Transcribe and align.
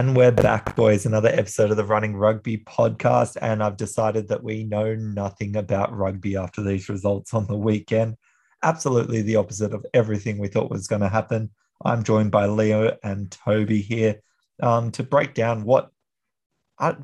And 0.00 0.16
we're 0.16 0.32
back, 0.32 0.74
boys. 0.76 1.04
Another 1.04 1.28
episode 1.28 1.70
of 1.70 1.76
the 1.76 1.84
Running 1.84 2.16
Rugby 2.16 2.56
podcast. 2.56 3.36
And 3.42 3.62
I've 3.62 3.76
decided 3.76 4.28
that 4.28 4.42
we 4.42 4.64
know 4.64 4.94
nothing 4.94 5.56
about 5.56 5.94
rugby 5.94 6.38
after 6.38 6.62
these 6.62 6.88
results 6.88 7.34
on 7.34 7.46
the 7.46 7.58
weekend. 7.58 8.16
Absolutely 8.62 9.20
the 9.20 9.36
opposite 9.36 9.74
of 9.74 9.84
everything 9.92 10.38
we 10.38 10.48
thought 10.48 10.70
was 10.70 10.86
going 10.86 11.02
to 11.02 11.10
happen. 11.10 11.50
I'm 11.84 12.02
joined 12.02 12.30
by 12.30 12.46
Leo 12.46 12.96
and 13.04 13.30
Toby 13.30 13.82
here 13.82 14.22
um, 14.62 14.90
to 14.92 15.02
break 15.02 15.34
down 15.34 15.64
what 15.64 15.90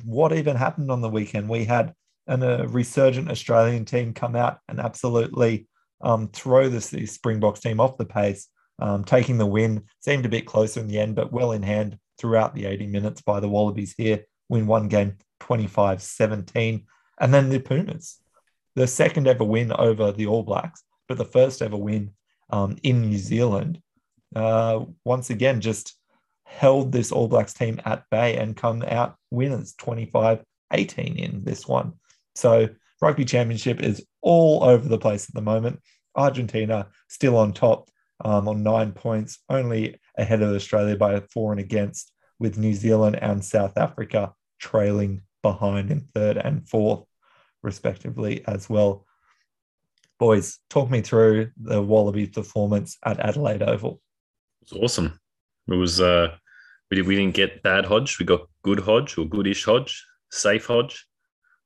what 0.07 0.33
even 0.33 0.57
happened 0.57 0.91
on 0.91 1.03
the 1.03 1.11
weekend. 1.11 1.51
We 1.51 1.67
had 1.67 1.93
an, 2.27 2.43
a 2.43 2.67
resurgent 2.67 3.31
Australian 3.31 3.85
team 3.85 4.15
come 4.15 4.35
out 4.35 4.61
and 4.71 4.81
absolutely 4.81 5.69
um, 6.01 6.29
throw 6.29 6.71
this 6.71 6.95
Springboks 7.13 7.61
team 7.61 7.79
off 7.79 7.99
the 7.99 8.07
pace, 8.07 8.49
um, 8.79 9.05
taking 9.05 9.37
the 9.37 9.45
win. 9.45 9.83
Seemed 10.01 10.25
a 10.25 10.31
bit 10.31 10.47
closer 10.47 10.81
in 10.81 10.89
the 10.89 10.99
end, 10.99 11.15
but 11.15 11.31
well 11.31 11.53
in 11.53 11.63
hand 11.63 11.99
throughout 12.19 12.55
the 12.55 12.67
80 12.67 12.87
minutes 12.87 13.23
by 13.23 13.41
the 13.41 13.49
Wallabies 13.49 13.95
here, 13.97 14.25
win 14.49 14.67
one 14.67 14.89
game 14.89 15.17
25 15.41 16.03
17. 16.03 16.85
And 17.21 17.35
then 17.35 17.49
the 17.49 17.59
Pumas, 17.59 18.19
the 18.75 18.87
second 18.87 19.27
ever 19.27 19.45
win 19.45 19.73
over 19.73 20.13
the 20.13 20.27
All 20.27 20.43
Blacks, 20.43 20.83
but 21.09 21.19
the 21.19 21.25
first 21.25 21.63
ever 21.63 21.77
win 21.77 22.13
um, 22.51 22.77
in 22.83 23.03
New 23.03 23.19
Zealand. 23.19 23.81
Uh, 24.35 24.85
once 25.05 25.31
again, 25.31 25.61
just 25.61 25.95
held 26.45 26.93
this 26.93 27.13
All 27.13 27.29
Blacks 27.29 27.55
team 27.55 27.81
at 27.85 28.05
bay 28.11 28.37
and 28.37 28.57
come 28.57 28.83
out 28.87 29.17
winners 29.31 29.75
25 29.79 30.45
18 30.73 31.17
in 31.17 31.45
this 31.45 31.67
one. 31.67 31.93
So, 32.35 32.69
Rugby 33.01 33.25
Championship 33.25 33.83
is 33.83 34.05
all 34.23 34.65
over 34.65 34.89
the 34.89 34.99
place 34.99 35.29
at 35.29 35.35
the 35.35 35.43
moment. 35.43 35.81
Argentina 36.15 36.89
still 37.09 37.37
on 37.37 37.53
top 37.53 37.89
um, 38.25 38.49
on 38.49 38.63
nine 38.63 38.93
points, 38.93 39.39
only 39.49 40.01
ahead 40.17 40.43
of 40.43 40.55
Australia 40.55 40.97
by 40.97 41.21
four 41.21 41.53
and 41.53 41.61
against, 41.61 42.13
with 42.39 42.59
New 42.59 42.75
Zealand 42.75 43.17
and 43.21 43.45
South 43.45 43.77
Africa 43.77 44.35
trailing 44.59 45.23
behind 45.43 45.91
in 45.91 46.09
third 46.15 46.37
and 46.37 46.69
fourth, 46.69 47.05
respectively, 47.63 48.45
as 48.47 48.69
well. 48.69 49.07
Boys, 50.19 50.59
talk 50.71 50.91
me 50.91 51.03
through 51.03 51.51
the 51.57 51.83
Wallabies 51.83 52.31
performance 52.31 52.97
at 53.05 53.21
Adelaide 53.21 53.63
Oval. 53.63 54.01
It 54.63 54.73
was 54.73 54.83
awesome. 54.83 55.21
It 55.69 55.75
was 55.75 56.01
uh 56.01 56.35
we 56.91 56.97
did 56.97 57.07
we 57.07 57.17
didn't 57.17 57.35
get 57.35 57.63
bad 57.63 57.85
Hodge, 57.85 58.19
we 58.19 58.25
got 58.25 58.49
good 58.63 58.81
Hodge 58.81 59.19
or 59.19 59.27
goodish 59.27 59.65
Hodge, 59.65 60.05
safe 60.31 60.67
Hodge. 60.67 61.07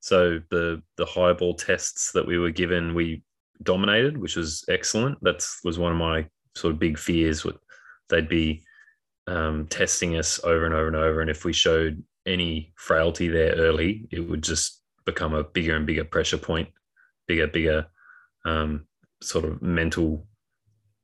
So 0.00 0.40
the 0.50 0.82
the 0.96 1.06
high 1.06 1.32
ball 1.32 1.54
tests 1.54 2.12
that 2.12 2.26
we 2.26 2.38
were 2.38 2.50
given, 2.50 2.94
we 2.94 3.22
dominated, 3.62 4.16
which 4.16 4.36
was 4.36 4.64
excellent. 4.68 5.22
That 5.22 5.44
was 5.64 5.78
one 5.78 5.92
of 5.92 5.98
my 5.98 6.26
sort 6.54 6.72
of 6.72 6.80
big 6.80 6.98
fears. 6.98 7.44
With 7.44 7.56
they'd 8.08 8.28
be 8.28 8.62
um, 9.26 9.66
testing 9.66 10.16
us 10.16 10.40
over 10.44 10.64
and 10.64 10.74
over 10.74 10.86
and 10.88 10.96
over, 10.96 11.20
and 11.20 11.30
if 11.30 11.44
we 11.44 11.52
showed 11.52 12.02
any 12.26 12.72
frailty 12.76 13.28
there 13.28 13.54
early, 13.56 14.06
it 14.10 14.20
would 14.20 14.42
just 14.42 14.82
become 15.04 15.34
a 15.34 15.44
bigger 15.44 15.76
and 15.76 15.86
bigger 15.86 16.04
pressure 16.04 16.38
point, 16.38 16.68
bigger, 17.26 17.46
bigger 17.46 17.86
um, 18.44 18.86
sort 19.22 19.44
of 19.44 19.62
mental 19.62 20.26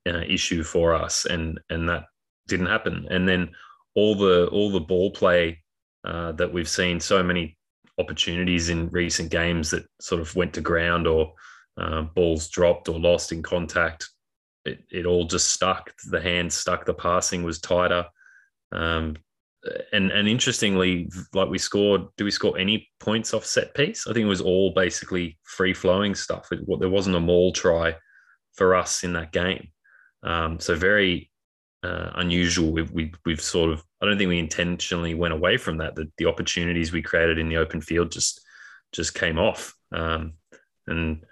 uh, 0.09 0.22
issue 0.26 0.62
for 0.62 0.94
us, 0.94 1.26
and 1.26 1.60
and 1.71 1.88
that 1.88 2.04
didn't 2.48 2.66
happen. 2.66 3.06
And 3.10 3.28
then 3.28 3.50
all 3.94 4.15
the 4.15 4.47
all 4.48 4.71
the 4.71 4.81
ball 4.81 5.10
play 5.10 5.62
uh, 6.04 6.32
that 6.32 6.53
we've 6.53 6.69
seen, 6.69 7.00
so 7.00 7.22
many 7.22 7.56
opportunities 7.98 8.69
in 8.69 8.88
recent 8.91 9.31
games 9.31 9.71
that 9.71 9.87
sort 10.00 10.21
of 10.21 10.34
went 10.37 10.53
to 10.54 10.60
ground 10.60 11.06
or 11.06 11.32
uh, 11.78 12.03
balls 12.03 12.48
dropped 12.48 12.88
or 12.88 12.98
lost 12.98 13.32
in 13.32 13.42
contact. 13.42 14.10
It, 14.66 14.84
it 14.91 15.06
all 15.06 15.25
just 15.25 15.50
stuck. 15.50 15.93
The 16.10 16.21
hands 16.21 16.54
stuck. 16.54 16.84
The 16.84 16.94
passing 16.94 17.43
was 17.43 17.60
tighter. 17.60 18.06
Um, 18.72 19.16
and 19.93 20.10
and 20.12 20.28
interestingly, 20.28 21.09
like 21.32 21.49
we 21.49 21.59
scored, 21.59 22.03
do 22.16 22.25
we 22.25 22.31
score 22.31 22.59
any 22.59 22.88
points 23.00 23.34
off 23.34 23.44
set 23.44 23.75
piece? 23.75 24.06
I 24.06 24.12
think 24.12 24.25
it 24.25 24.28
was 24.28 24.41
all 24.41 24.72
basically 24.72 25.38
free 25.43 25.75
flowing 25.75 26.15
stuff. 26.15 26.49
It, 26.53 26.60
there 26.78 26.88
wasn't 26.88 27.16
a 27.16 27.21
maul 27.21 27.53
try 27.53 27.97
for 28.54 28.75
us 28.75 29.04
in 29.04 29.12
that 29.15 29.32
game. 29.32 29.69
Um, 30.22 30.60
so 30.60 30.75
very 30.75 31.31
uh, 31.83 32.10
unusual. 32.16 32.72
We've, 32.72 32.91
we, 32.91 33.12
we've 33.25 33.41
sort 33.41 33.71
of, 33.71 33.84
I 34.00 34.06
don't 34.06 34.19
think 34.19 34.28
we 34.28 34.38
intentionally 34.38 35.15
went 35.15 35.34
away 35.34 35.56
from 35.56 35.78
that. 35.78 35.94
The, 35.94 36.10
the 36.19 36.27
opportunities 36.27 36.93
we 36.93 37.03
created 37.03 37.38
in 37.38 37.48
the 37.48 37.59
open 37.59 37.81
field 37.81 38.10
just 38.10 38.41
just 38.93 39.15
came 39.15 39.38
off. 39.38 39.75
Um, 39.93 40.34
and 40.87 41.25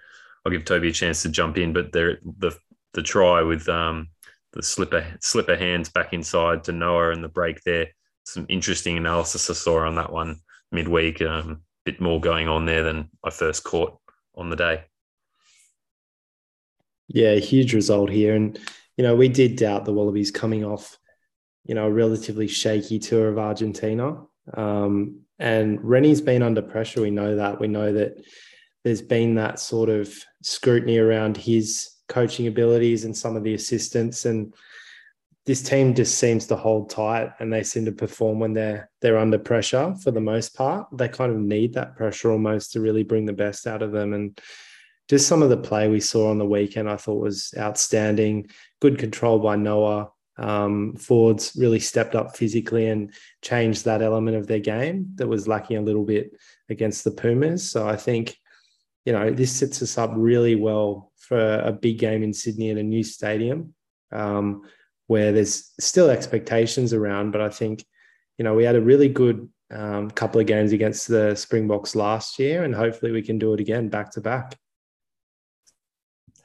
I'll 0.45 0.51
give 0.51 0.65
Toby 0.65 0.89
a 0.89 0.93
chance 0.93 1.23
to 1.23 1.29
jump 1.29 1.57
in, 1.57 1.73
but 1.73 1.91
there 1.91 2.19
the 2.39 2.51
the 2.95 3.03
try 3.03 3.43
with 3.43 3.69
um, 3.69 4.07
the 4.53 4.63
slipper 4.63 5.05
slipper 5.19 5.55
hands 5.55 5.89
back 5.89 6.13
inside 6.13 6.63
to 6.63 6.71
Noah 6.71 7.11
and 7.11 7.23
the 7.23 7.29
break 7.29 7.61
there. 7.63 7.87
Some 8.23 8.47
interesting 8.49 8.97
analysis 8.97 9.49
I 9.49 9.53
saw 9.53 9.85
on 9.85 9.95
that 9.95 10.11
one 10.11 10.39
midweek. 10.71 11.21
Um, 11.21 11.61
bit 11.85 12.01
more 12.01 12.19
going 12.19 12.47
on 12.47 12.65
there 12.65 12.83
than 12.83 13.09
I 13.23 13.29
first 13.29 13.63
caught 13.63 13.99
on 14.33 14.49
the 14.49 14.55
day. 14.55 14.83
Yeah, 17.07 17.35
huge 17.35 17.75
result 17.75 18.09
here. 18.09 18.35
And, 18.35 18.57
you 18.97 19.03
know, 19.03 19.15
we 19.15 19.29
did 19.29 19.55
doubt 19.55 19.85
the 19.85 19.93
Wallabies 19.93 20.31
coming 20.31 20.65
off, 20.65 20.97
you 21.63 21.75
know, 21.75 21.85
a 21.85 21.91
relatively 21.91 22.47
shaky 22.47 22.97
tour 22.97 23.29
of 23.29 23.37
Argentina. 23.37 24.23
Um, 24.55 25.21
and 25.37 25.79
Rennie's 25.83 26.21
been 26.21 26.41
under 26.41 26.63
pressure. 26.63 27.01
We 27.01 27.11
know 27.11 27.35
that. 27.35 27.59
We 27.59 27.67
know 27.67 27.93
that 27.93 28.23
there's 28.83 29.03
been 29.03 29.35
that 29.35 29.59
sort 29.59 29.89
of 29.89 30.11
scrutiny 30.41 30.97
around 30.97 31.37
his 31.37 31.91
coaching 32.07 32.47
abilities 32.47 33.05
and 33.05 33.15
some 33.15 33.35
of 33.35 33.43
the 33.43 33.53
assistants. 33.53 34.25
And 34.25 34.53
this 35.45 35.61
team 35.61 35.93
just 35.93 36.17
seems 36.17 36.47
to 36.47 36.55
hold 36.55 36.89
tight 36.89 37.31
and 37.39 37.53
they 37.53 37.63
seem 37.63 37.85
to 37.85 37.91
perform 37.91 38.39
when 38.39 38.53
they're 38.53 38.89
they're 39.01 39.17
under 39.17 39.37
pressure 39.37 39.95
for 40.03 40.11
the 40.11 40.21
most 40.21 40.55
part. 40.55 40.87
They 40.91 41.07
kind 41.07 41.31
of 41.31 41.37
need 41.37 41.73
that 41.73 41.95
pressure 41.95 42.31
almost 42.31 42.71
to 42.71 42.81
really 42.81 43.03
bring 43.03 43.25
the 43.25 43.33
best 43.33 43.67
out 43.67 43.81
of 43.81 43.91
them. 43.91 44.13
And 44.13 44.39
just 45.07 45.27
some 45.27 45.43
of 45.43 45.49
the 45.49 45.57
play 45.57 45.87
we 45.87 45.99
saw 45.99 46.31
on 46.31 46.39
the 46.39 46.45
weekend, 46.45 46.89
I 46.89 46.97
thought 46.97 47.21
was 47.21 47.53
outstanding. 47.57 48.49
Good 48.81 48.97
control 48.97 49.37
by 49.39 49.55
Noah. 49.55 50.09
Um, 50.37 50.95
Fords 50.95 51.53
really 51.55 51.79
stepped 51.79 52.15
up 52.15 52.35
physically 52.35 52.87
and 52.87 53.13
changed 53.41 53.85
that 53.85 54.01
element 54.01 54.35
of 54.35 54.47
their 54.47 54.59
game 54.59 55.11
that 55.15 55.27
was 55.27 55.47
lacking 55.47 55.77
a 55.77 55.81
little 55.81 56.03
bit 56.03 56.31
against 56.69 57.03
the 57.03 57.11
Pumas. 57.11 57.69
So 57.69 57.87
I 57.87 57.95
think, 57.95 58.35
you 59.05 59.13
know, 59.13 59.31
this 59.31 59.51
sets 59.51 59.81
us 59.81 59.97
up 59.97 60.11
really 60.15 60.55
well 60.55 61.11
for 61.17 61.59
a 61.59 61.71
big 61.71 61.99
game 61.99 62.23
in 62.23 62.33
Sydney 62.33 62.71
at 62.71 62.77
a 62.77 62.83
new 62.83 63.03
stadium 63.03 63.73
um, 64.11 64.63
where 65.07 65.31
there's 65.31 65.71
still 65.79 66.09
expectations 66.09 66.93
around. 66.93 67.31
But 67.31 67.41
I 67.41 67.49
think, 67.49 67.85
you 68.37 68.43
know, 68.43 68.55
we 68.55 68.63
had 68.63 68.75
a 68.75 68.81
really 68.81 69.09
good 69.09 69.47
um, 69.71 70.11
couple 70.11 70.41
of 70.41 70.47
games 70.47 70.71
against 70.71 71.07
the 71.07 71.35
Springboks 71.35 71.95
last 71.95 72.39
year, 72.39 72.63
and 72.63 72.73
hopefully 72.73 73.11
we 73.11 73.21
can 73.21 73.39
do 73.39 73.53
it 73.53 73.59
again 73.59 73.89
back 73.89 74.11
to 74.11 74.21
back 74.21 74.57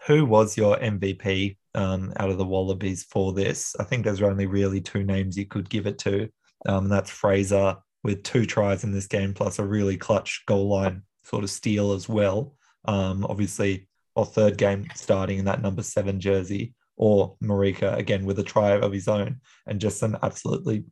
who 0.06 0.24
was 0.24 0.56
your 0.56 0.76
MVP 0.78 1.56
um, 1.74 2.12
out 2.16 2.30
of 2.30 2.38
the 2.38 2.44
Wallabies 2.44 3.04
for 3.04 3.32
this? 3.32 3.76
I 3.78 3.84
think 3.84 4.04
there's 4.04 4.22
only 4.22 4.46
really 4.46 4.80
two 4.80 5.04
names 5.04 5.36
you 5.36 5.46
could 5.46 5.68
give 5.68 5.86
it 5.86 5.98
to. 6.00 6.28
Um, 6.66 6.84
and 6.84 6.92
that's 6.92 7.10
Fraser 7.10 7.76
with 8.02 8.22
two 8.22 8.46
tries 8.46 8.82
in 8.84 8.92
this 8.92 9.06
game, 9.06 9.34
plus 9.34 9.58
a 9.58 9.64
really 9.64 9.96
clutch 9.96 10.42
goal 10.46 10.68
line 10.68 11.02
sort 11.30 11.44
of 11.44 11.50
steal 11.50 11.92
as 11.92 12.08
well. 12.08 12.54
Um, 12.84 13.24
obviously, 13.24 13.88
our 14.16 14.24
third 14.24 14.58
game 14.58 14.86
starting 14.94 15.38
in 15.38 15.44
that 15.44 15.62
number 15.62 15.82
seven 15.82 16.20
jersey, 16.20 16.74
or 16.96 17.36
Marika 17.42 17.96
again 17.96 18.24
with 18.24 18.38
a 18.38 18.42
try 18.42 18.72
of 18.72 18.92
his 18.92 19.08
own, 19.08 19.40
and 19.66 19.80
just 19.80 19.98
some 19.98 20.18
absolutely 20.22 20.84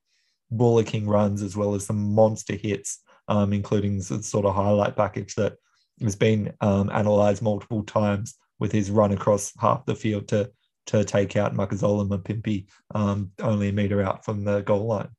bullocking 0.50 1.06
runs 1.06 1.42
as 1.42 1.56
well 1.56 1.74
as 1.74 1.84
some 1.84 2.14
monster 2.14 2.54
hits, 2.54 3.00
um, 3.26 3.52
including 3.52 3.98
the 3.98 4.22
sort 4.22 4.46
of 4.46 4.54
highlight 4.54 4.96
package 4.96 5.34
that 5.34 5.56
has 6.00 6.16
been 6.16 6.52
um, 6.60 6.90
analyzed 6.90 7.42
multiple 7.42 7.82
times 7.82 8.36
with 8.60 8.72
his 8.72 8.90
run 8.90 9.12
across 9.12 9.52
half 9.60 9.84
the 9.86 9.94
field 9.94 10.28
to 10.28 10.50
to 10.86 11.04
take 11.04 11.36
out 11.36 11.54
Makazole 11.54 12.08
Mapimpi 12.08 12.66
um, 12.94 13.30
only 13.42 13.68
a 13.68 13.72
meter 13.72 14.02
out 14.02 14.24
from 14.24 14.42
the 14.42 14.62
goal 14.62 14.86
line. 14.86 15.10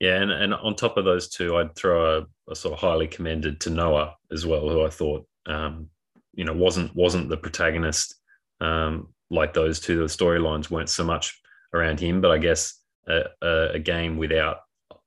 Yeah, 0.00 0.20
and, 0.20 0.30
and 0.30 0.54
on 0.54 0.74
top 0.74 0.96
of 0.98 1.04
those 1.04 1.28
two, 1.28 1.56
I'd 1.56 1.74
throw 1.74 2.18
a, 2.18 2.26
a 2.50 2.54
sort 2.54 2.74
of 2.74 2.80
highly 2.80 3.06
commended 3.06 3.60
to 3.60 3.70
Noah 3.70 4.14
as 4.30 4.44
well, 4.44 4.68
who 4.68 4.84
I 4.84 4.90
thought 4.90 5.26
um, 5.46 5.88
you 6.34 6.44
know 6.44 6.52
wasn't 6.52 6.94
wasn't 6.94 7.28
the 7.28 7.36
protagonist 7.36 8.14
um, 8.60 9.08
like 9.30 9.54
those 9.54 9.80
two. 9.80 9.98
The 9.98 10.04
storylines 10.04 10.70
weren't 10.70 10.90
so 10.90 11.04
much 11.04 11.40
around 11.72 11.98
him, 11.98 12.20
but 12.20 12.30
I 12.30 12.38
guess 12.38 12.80
a, 13.08 13.24
a, 13.42 13.68
a, 13.74 13.78
game 13.78 14.16
without 14.16 14.58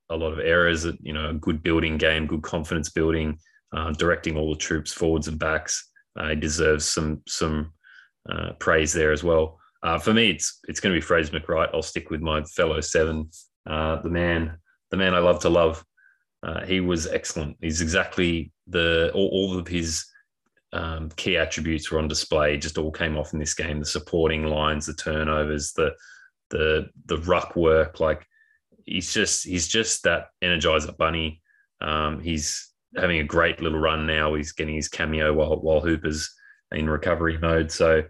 a 0.10 0.16
lot 0.16 0.34
of 0.34 0.40
errors, 0.40 0.86
you 1.02 1.14
know, 1.14 1.30
a 1.30 1.34
good 1.34 1.64
building 1.64 1.98
game, 1.98 2.28
good 2.28 2.42
confidence 2.42 2.90
building, 2.90 3.38
uh, 3.76 3.92
directing 3.92 4.38
all 4.38 4.52
the 4.52 4.60
troops 4.60 4.92
forwards 4.92 5.28
and 5.28 5.40
backs. 5.40 5.90
Uh, 6.20 6.30
he 6.30 6.36
deserves 6.36 6.86
some 6.86 7.22
some 7.28 7.72
uh, 8.30 8.54
praise 8.60 8.94
there 8.94 9.12
as 9.12 9.24
well. 9.24 9.60
Uh, 9.84 9.98
for 9.98 10.14
me, 10.14 10.32
it's 10.32 10.60
it's 10.68 10.80
going 10.80 10.94
to 10.94 10.98
be 10.98 11.06
Fraser 11.06 11.40
McReight. 11.40 11.70
I'll 11.74 11.82
stick 11.82 12.10
with 12.10 12.22
my 12.22 12.44
fellow 12.44 12.82
seven. 12.82 13.30
Uh, 13.66 14.02
the 14.02 14.10
man, 14.10 14.58
the 14.92 14.98
man 14.98 15.14
I 15.14 15.20
love 15.20 15.42
to 15.42 15.50
love. 15.50 15.84
Uh, 16.42 16.66
he 16.66 16.80
was 16.80 17.08
excellent. 17.08 17.58
He's 17.62 17.82
exactly 17.82 18.52
the 18.68 19.12
all, 19.14 19.28
all 19.28 19.58
of 19.58 19.68
his 19.68 20.06
um, 20.72 21.10
key 21.16 21.38
attributes 21.38 21.92
were 21.92 22.00
on 22.00 22.08
display. 22.08 22.58
Just 22.58 22.78
all 22.78 22.92
came 22.92 23.18
off 23.18 23.34
in 23.34 23.40
this 23.40 23.54
game: 23.54 23.80
the 23.80 23.86
supporting 23.86 24.46
lines, 24.46 24.86
the 24.86 24.94
turnovers, 24.94 25.74
the 25.74 25.94
the 26.50 26.90
the 27.06 27.18
ruck 27.20 27.56
work. 27.56 28.00
Like 28.00 28.26
he's 28.86 29.14
just 29.14 29.46
he's 29.46 29.68
just 29.68 30.04
that 30.04 30.28
energizer 30.42 30.96
bunny. 30.96 31.42
Um, 31.82 32.20
he's 32.20 32.72
having 32.96 33.20
a 33.20 33.24
great 33.24 33.62
little 33.62 33.80
run 33.80 34.08
now. 34.08 34.34
He's 34.34 34.52
getting 34.52 34.76
his 34.76 34.88
cameo 34.88 35.34
while 35.34 35.60
while 35.60 35.82
Hooper's 35.82 36.34
in 36.72 36.90
recovery 36.90 37.38
mode. 37.38 37.72
So 37.72 38.04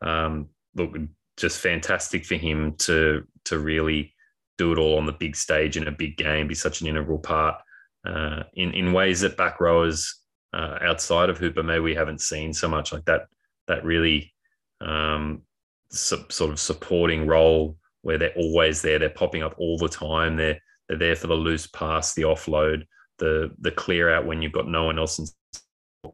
um, 0.00 0.48
look, 0.74 0.96
just 1.36 1.60
fantastic 1.60 2.24
for 2.24 2.36
him 2.36 2.76
to 2.78 3.24
to 3.46 3.58
really 3.58 4.13
do 4.58 4.72
it 4.72 4.78
all 4.78 4.98
on 4.98 5.06
the 5.06 5.12
big 5.12 5.36
stage 5.36 5.76
in 5.76 5.88
a 5.88 5.92
big 5.92 6.16
game, 6.16 6.48
be 6.48 6.54
such 6.54 6.80
an 6.80 6.86
integral 6.86 7.18
part 7.18 7.60
uh, 8.04 8.42
in 8.54 8.72
in 8.72 8.92
ways 8.92 9.20
that 9.20 9.36
back 9.36 9.60
rowers 9.60 10.20
uh, 10.52 10.78
outside 10.82 11.30
of 11.30 11.38
Hooper 11.38 11.62
maybe 11.62 11.80
we 11.80 11.94
haven't 11.94 12.20
seen 12.20 12.52
so 12.52 12.68
much 12.68 12.92
like 12.92 13.04
that. 13.06 13.22
That 13.66 13.84
really 13.84 14.32
um, 14.80 15.42
su- 15.90 16.26
sort 16.28 16.50
of 16.50 16.60
supporting 16.60 17.26
role 17.26 17.76
where 18.02 18.18
they're 18.18 18.34
always 18.36 18.82
there, 18.82 18.98
they're 18.98 19.08
popping 19.08 19.42
up 19.42 19.54
all 19.58 19.78
the 19.78 19.88
time. 19.88 20.36
They're 20.36 20.58
they're 20.88 20.98
there 20.98 21.16
for 21.16 21.28
the 21.28 21.34
loose 21.34 21.66
pass, 21.66 22.14
the 22.14 22.22
offload, 22.22 22.84
the 23.18 23.50
the 23.60 23.70
clear 23.70 24.12
out 24.12 24.26
when 24.26 24.42
you've 24.42 24.52
got 24.52 24.68
no 24.68 24.84
one 24.84 24.98
else 24.98 25.34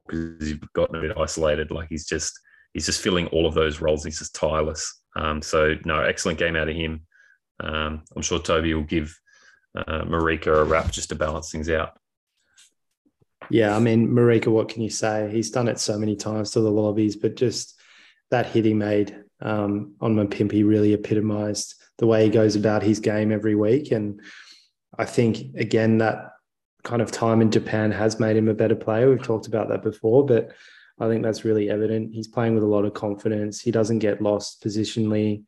because 0.06 0.48
you've 0.48 0.72
gotten 0.72 0.96
a 0.96 1.00
bit 1.00 1.18
isolated. 1.18 1.70
Like 1.70 1.88
he's 1.88 2.06
just 2.06 2.38
he's 2.72 2.86
just 2.86 3.02
filling 3.02 3.26
all 3.28 3.46
of 3.46 3.54
those 3.54 3.80
roles. 3.80 4.04
He's 4.04 4.20
just 4.20 4.34
tireless. 4.34 5.00
Um, 5.16 5.42
so 5.42 5.74
no, 5.84 6.00
excellent 6.00 6.38
game 6.38 6.54
out 6.54 6.68
of 6.68 6.76
him. 6.76 7.04
Um, 7.60 8.02
I'm 8.16 8.22
sure 8.22 8.38
Toby 8.38 8.74
will 8.74 8.82
give 8.82 9.18
uh, 9.76 10.02
Marika 10.02 10.62
a 10.62 10.64
wrap 10.64 10.90
just 10.90 11.10
to 11.10 11.14
balance 11.14 11.50
things 11.50 11.68
out. 11.68 11.98
Yeah, 13.50 13.74
I 13.74 13.80
mean, 13.80 14.08
Marika, 14.08 14.48
what 14.48 14.68
can 14.68 14.82
you 14.82 14.90
say? 14.90 15.30
He's 15.30 15.50
done 15.50 15.68
it 15.68 15.78
so 15.78 15.98
many 15.98 16.16
times 16.16 16.52
to 16.52 16.60
the 16.60 16.72
Wallabies, 16.72 17.16
but 17.16 17.36
just 17.36 17.78
that 18.30 18.46
hit 18.46 18.64
he 18.64 18.74
made 18.74 19.24
um, 19.40 19.94
on 20.00 20.14
Mapimpi 20.14 20.66
really 20.66 20.94
epitomised 20.94 21.74
the 21.98 22.06
way 22.06 22.24
he 22.24 22.30
goes 22.30 22.56
about 22.56 22.82
his 22.82 23.00
game 23.00 23.32
every 23.32 23.54
week. 23.54 23.90
And 23.90 24.20
I 24.96 25.04
think, 25.04 25.56
again, 25.56 25.98
that 25.98 26.32
kind 26.84 27.02
of 27.02 27.10
time 27.10 27.40
in 27.40 27.50
Japan 27.50 27.90
has 27.90 28.20
made 28.20 28.36
him 28.36 28.48
a 28.48 28.54
better 28.54 28.76
player. 28.76 29.10
We've 29.10 29.22
talked 29.22 29.46
about 29.46 29.68
that 29.68 29.82
before, 29.82 30.24
but 30.24 30.52
I 30.98 31.08
think 31.08 31.22
that's 31.22 31.44
really 31.44 31.70
evident. 31.70 32.14
He's 32.14 32.28
playing 32.28 32.54
with 32.54 32.62
a 32.62 32.68
lot 32.68 32.84
of 32.84 32.94
confidence. 32.94 33.60
He 33.60 33.70
doesn't 33.70 33.98
get 33.98 34.22
lost 34.22 34.62
positionally. 34.62 35.44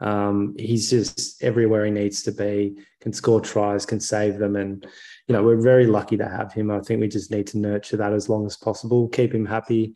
Um, 0.00 0.54
he's 0.58 0.88
just 0.88 1.42
everywhere 1.42 1.84
he 1.84 1.90
needs 1.90 2.22
to 2.22 2.32
be, 2.32 2.76
can 3.00 3.12
score 3.12 3.40
tries, 3.40 3.84
can 3.84 4.00
save 4.00 4.38
them. 4.38 4.56
And, 4.56 4.86
you 5.28 5.34
know, 5.34 5.42
we're 5.42 5.60
very 5.60 5.86
lucky 5.86 6.16
to 6.16 6.28
have 6.28 6.52
him. 6.52 6.70
I 6.70 6.80
think 6.80 7.00
we 7.00 7.08
just 7.08 7.30
need 7.30 7.46
to 7.48 7.58
nurture 7.58 7.98
that 7.98 8.12
as 8.12 8.28
long 8.28 8.46
as 8.46 8.56
possible, 8.56 9.08
keep 9.08 9.34
him 9.34 9.44
happy, 9.44 9.94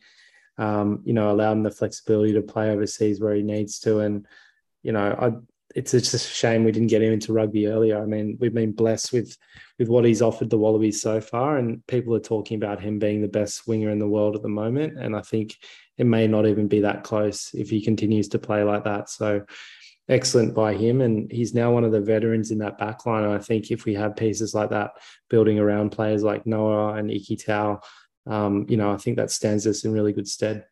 um, 0.57 1.01
you 1.05 1.13
know, 1.13 1.31
allow 1.31 1.51
him 1.51 1.63
the 1.63 1.71
flexibility 1.71 2.33
to 2.33 2.41
play 2.41 2.69
overseas 2.69 3.19
where 3.19 3.35
he 3.35 3.41
needs 3.41 3.79
to. 3.79 3.99
And, 3.99 4.27
you 4.83 4.91
know, 4.91 5.15
I, 5.19 5.31
it's 5.75 5.91
just 5.91 6.13
a 6.13 6.19
shame 6.19 6.63
we 6.63 6.71
didn't 6.71 6.87
get 6.87 7.01
him 7.01 7.11
into 7.11 7.33
rugby 7.33 7.67
earlier. 7.67 8.01
I 8.01 8.05
mean, 8.05 8.37
we've 8.39 8.53
been 8.53 8.71
blessed 8.71 9.11
with 9.11 9.35
with 9.77 9.89
what 9.89 10.05
he's 10.05 10.21
offered 10.21 10.49
the 10.49 10.57
Wallabies 10.57 11.01
so 11.01 11.19
far, 11.19 11.57
and 11.57 11.85
people 11.87 12.15
are 12.15 12.19
talking 12.19 12.55
about 12.55 12.79
him 12.79 12.97
being 12.97 13.21
the 13.21 13.27
best 13.27 13.67
winger 13.67 13.89
in 13.89 13.99
the 13.99 14.07
world 14.07 14.35
at 14.37 14.41
the 14.41 14.47
moment. 14.47 14.97
And 14.97 15.15
I 15.15 15.21
think 15.21 15.57
it 15.97 16.05
may 16.05 16.27
not 16.27 16.47
even 16.47 16.69
be 16.69 16.79
that 16.81 17.03
close 17.03 17.51
if 17.53 17.69
he 17.69 17.81
continues 17.83 18.29
to 18.29 18.39
play 18.39 18.63
like 18.63 18.85
that. 18.85 19.09
So 19.09 19.43
excellent 20.07 20.53
by 20.53 20.73
him, 20.73 21.01
and 21.01 21.31
he's 21.31 21.53
now 21.53 21.71
one 21.71 21.83
of 21.83 21.91
the 21.91 22.01
veterans 22.01 22.51
in 22.51 22.59
that 22.59 22.77
back 22.77 23.05
line. 23.05 23.23
And 23.23 23.33
I 23.33 23.39
think 23.39 23.71
if 23.71 23.85
we 23.85 23.95
have 23.95 24.15
pieces 24.15 24.53
like 24.53 24.69
that 24.69 24.91
building 25.29 25.59
around 25.59 25.91
players 25.91 26.23
like 26.23 26.45
Noah 26.45 26.93
and 26.93 27.09
Ikitau, 27.09 27.81
um, 28.27 28.65
you 28.69 28.77
know, 28.77 28.91
I 28.91 28.97
think 28.97 29.17
that 29.17 29.31
stands 29.31 29.65
us 29.67 29.83
in 29.83 29.93
really 29.93 30.13
good 30.13 30.27
stead. 30.27 30.65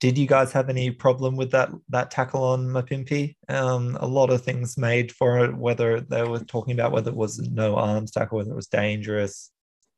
Did 0.00 0.16
you 0.16 0.26
guys 0.26 0.52
have 0.52 0.68
any 0.68 0.92
problem 0.92 1.36
with 1.36 1.50
that 1.50 1.70
that 1.88 2.10
tackle 2.10 2.44
on 2.44 2.68
Mapimpi? 2.68 3.34
Um, 3.48 3.98
a 4.00 4.06
lot 4.06 4.30
of 4.30 4.42
things 4.42 4.78
made 4.78 5.10
for 5.10 5.44
it, 5.44 5.56
whether 5.56 6.00
they 6.00 6.22
were 6.22 6.38
talking 6.38 6.74
about 6.74 6.92
whether 6.92 7.10
it 7.10 7.16
was 7.16 7.40
no 7.40 7.74
arms 7.74 8.12
tackle, 8.12 8.38
whether 8.38 8.52
it 8.52 8.56
was 8.56 8.68
dangerous. 8.68 9.50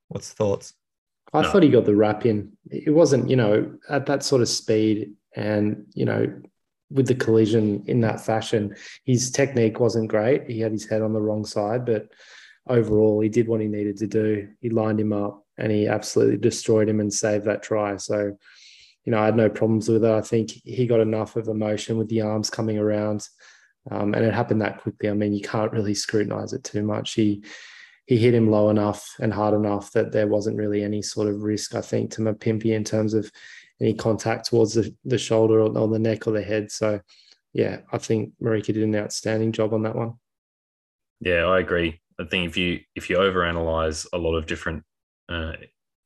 What's 0.09 0.31
the 0.31 0.37
thoughts? 0.37 0.75
I 1.33 1.43
no. 1.43 1.51
thought 1.51 1.63
he 1.63 1.69
got 1.69 1.85
the 1.85 1.95
wrap 1.95 2.25
in. 2.25 2.57
It 2.71 2.95
wasn't, 2.95 3.29
you 3.29 3.37
know, 3.37 3.73
at 3.89 4.07
that 4.07 4.25
sort 4.25 4.43
of 4.43 4.49
speed 4.49 5.13
and, 5.37 5.85
you 5.95 6.07
know, 6.07 6.41
with 6.91 7.07
the 7.07 7.15
collision 7.15 7.85
in 7.87 8.01
that 8.01 8.21
fashion, 8.21 8.75
his 9.05 9.31
technique 9.31 9.79
wasn't 9.79 10.09
great. 10.09 10.49
He 10.49 10.61
had 10.61 10.73
his 10.73 10.89
head 10.89 11.03
on 11.03 11.13
the 11.13 11.21
wrong 11.21 11.45
side, 11.45 11.85
but 11.85 12.09
overall, 12.69 13.21
he 13.21 13.29
did 13.29 13.49
what 13.49 13.61
he 13.61 13.69
needed 13.69 13.97
to 13.99 14.07
do. 14.07 14.49
He 14.61 14.71
lined 14.71 15.01
him 15.01 15.13
up 15.13 15.45
and 15.57 15.71
he 15.71 15.87
absolutely 15.87 16.39
destroyed 16.39 16.89
him 16.89 17.01
and 17.01 17.13
saved 17.13 17.45
that 17.45 17.63
try. 17.63 17.97
So, 17.97 18.37
you 19.05 19.13
know, 19.13 19.21
I 19.21 19.27
had 19.27 19.37
no 19.37 19.49
problems 19.49 19.89
with 19.89 20.05
it. 20.05 20.11
I 20.11 20.21
think 20.21 20.51
he 20.51 20.87
got 20.87 21.01
enough 21.01 21.37
of 21.37 21.49
emotion 21.49 21.97
with 21.97 22.09
the 22.09 22.23
arms 22.23 22.51
coming 22.51 22.79
around, 22.79 23.27
um, 23.91 24.15
and 24.15 24.25
it 24.25 24.35
happened 24.35 24.61
that 24.63 24.81
quickly. 24.81 25.09
I 25.09 25.15
mean, 25.15 25.33
you 25.33 25.43
can't 25.43 25.73
really 25.73 25.95
scrutinize 25.95 26.53
it 26.53 26.65
too 26.65 26.83
much. 26.83 27.15
He 27.15 27.43
he 28.07 28.19
hit 28.19 28.35
him 28.35 28.51
low 28.51 28.71
enough 28.71 29.15
and 29.21 29.33
hard 29.33 29.55
enough 29.55 29.93
that 29.93 30.11
there 30.11 30.27
wasn't 30.27 30.57
really 30.57 30.83
any 30.83 31.01
sort 31.01 31.29
of 31.29 31.43
risk, 31.43 31.77
I 31.77 31.81
think, 31.81 32.11
to 32.13 32.21
Mapimpi 32.21 32.75
in 32.75 32.83
terms 32.83 33.15
of 33.15 33.31
any 33.81 33.95
contact 33.95 34.47
towards 34.47 34.75
the, 34.75 34.95
the 35.05 35.19
shoulder 35.19 35.61
or, 35.61 35.77
or 35.77 35.89
the 35.89 35.99
neck 35.99 36.27
or 36.27 36.33
the 36.33 36.43
head. 36.43 36.71
So, 36.71 37.01
yeah, 37.53 37.79
I 37.93 37.99
think 37.99 38.33
Marika 38.43 38.67
did 38.67 38.79
an 38.79 38.97
outstanding 38.97 39.53
job 39.53 39.73
on 39.73 39.83
that 39.83 39.97
one. 39.97 40.15
Yeah, 41.21 41.45
I 41.47 41.61
agree. 41.61 42.01
I 42.19 42.25
think 42.25 42.49
if 42.49 42.57
you 42.57 42.81
if 42.95 43.09
you 43.09 43.17
overanalyze 43.17 44.07
a 44.13 44.19
lot 44.19 44.37
of 44.37 44.47
different 44.47 44.85
uh, 45.29 45.53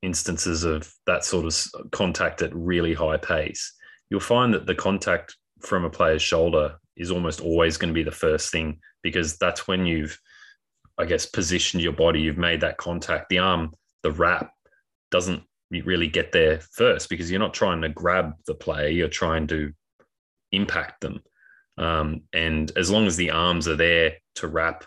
instances 0.03 0.65
of 0.65 0.93
that 1.07 1.25
sort 1.25 1.47
of 1.47 1.91
contact 1.91 2.43
at 2.43 2.55
really 2.55 2.95
high 2.95 3.17
pace, 3.17 3.73
you'll 4.11 4.21
find 4.21 4.55
that 4.55 4.67
the 4.67 4.75
contact 4.75 5.37
from 5.61 5.85
a 5.85 5.91
player's 5.91 6.23
shoulder 6.23 6.77
is 6.97 7.11
almost 7.11 7.41
always 7.41 7.77
going 7.77 7.89
to 7.89 7.95
be 7.95 8.05
the 8.05 8.11
first 8.11 8.53
thing 8.53 8.79
because 9.03 9.37
that's 9.37 9.67
when 9.67 9.87
you've, 9.87 10.19
I 10.99 11.05
guess, 11.05 11.27
positioned 11.27 11.83
your 11.83 11.93
body, 11.93 12.21
you've 12.21 12.39
made 12.39 12.61
that 12.61 12.77
contact. 12.77 13.29
The 13.29 13.39
arm, 13.39 13.73
the 14.03 14.13
wrap 14.13 14.53
doesn't 15.11 15.43
really 15.83 16.09
get 16.09 16.33
there 16.33 16.61
first 16.73 17.09
because 17.09 17.31
you're 17.31 17.41
not 17.41 17.55
trying 17.55 17.83
to 17.83 17.89
grab 17.89 18.35
the 18.47 18.55
player, 18.55 18.89
you're 18.89 19.09
trying 19.09 19.47
to 19.49 19.73
impact 20.53 21.01
them. 21.01 21.23
Um, 21.77 22.23
and 22.33 22.71
as 22.77 22.91
long 22.91 23.07
as 23.07 23.17
the 23.17 23.31
arms 23.31 23.67
are 23.67 23.77
there 23.77 24.15
to 24.37 24.49
wrap 24.49 24.85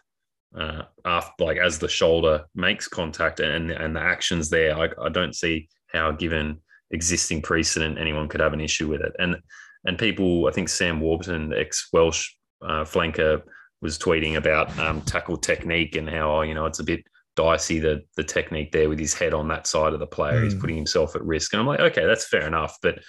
uh, 0.58 0.84
after 1.06 1.44
like 1.44 1.58
as 1.58 1.78
the 1.78 1.90
shoulder 1.90 2.46
makes 2.56 2.88
contact 2.88 3.40
and 3.40 3.72
and 3.72 3.96
the 3.96 4.02
actions 4.02 4.50
there, 4.50 4.78
I, 4.78 4.90
I 5.02 5.10
don't 5.10 5.36
see 5.36 5.68
how 5.88 6.12
given 6.12 6.62
existing 6.92 7.42
precedent 7.42 7.98
anyone 7.98 8.28
could 8.30 8.40
have 8.40 8.54
an 8.54 8.62
issue 8.62 8.88
with 8.88 9.02
it. 9.02 9.14
And 9.20 9.38
and 9.86 9.98
people, 9.98 10.48
I 10.48 10.52
think 10.52 10.70
Sam 10.70 11.00
Warburton, 11.00 11.54
ex 11.54 11.90
Welsh 11.94 12.30
uh, 12.62 12.84
flanker, 12.84 13.42
was 13.82 13.98
tweeting 13.98 14.36
about 14.36 14.78
um, 14.80 15.02
tackle 15.02 15.38
technique 15.38 15.96
and 15.96 16.10
how 16.10 16.42
you 16.42 16.54
know 16.54 16.66
it's 16.66 16.80
a 16.80 16.84
bit 16.84 17.04
dicey 17.38 17.80
the 17.80 18.02
the 18.18 18.24
technique 18.24 18.74
there 18.74 18.90
with 18.90 19.00
his 19.00 19.14
head 19.14 19.34
on 19.34 19.48
that 19.48 19.68
side 19.68 19.94
of 19.94 20.00
the 20.00 20.08
player. 20.08 20.42
Mm. 20.42 20.44
He's 20.44 20.56
putting 20.56 20.76
himself 20.76 21.16
at 21.16 21.24
risk, 21.24 21.54
and 21.54 21.62
I'm 21.62 21.68
like, 21.68 21.80
okay, 21.80 22.06
that's 22.06 22.28
fair 22.28 22.46
enough. 22.46 22.78
But 22.82 23.00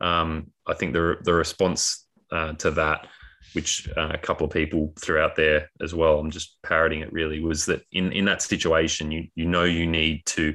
um, 0.00 0.50
I 0.66 0.74
think 0.74 0.92
the 0.92 1.16
the 1.22 1.32
response 1.32 2.06
uh, 2.30 2.52
to 2.54 2.72
that 2.72 3.06
which 3.52 3.88
uh, 3.96 4.10
a 4.12 4.18
couple 4.18 4.46
of 4.46 4.52
people 4.52 4.92
threw 5.00 5.18
out 5.18 5.34
there 5.34 5.70
as 5.80 5.94
well. 5.94 6.18
I'm 6.18 6.30
just 6.30 6.58
parroting 6.62 7.00
it 7.00 7.12
really 7.12 7.40
was 7.40 7.64
that 7.66 7.82
in, 7.90 8.12
in 8.12 8.26
that 8.26 8.42
situation, 8.42 9.10
you, 9.10 9.28
you 9.34 9.46
know, 9.46 9.64
you 9.64 9.86
need 9.86 10.26
to 10.26 10.54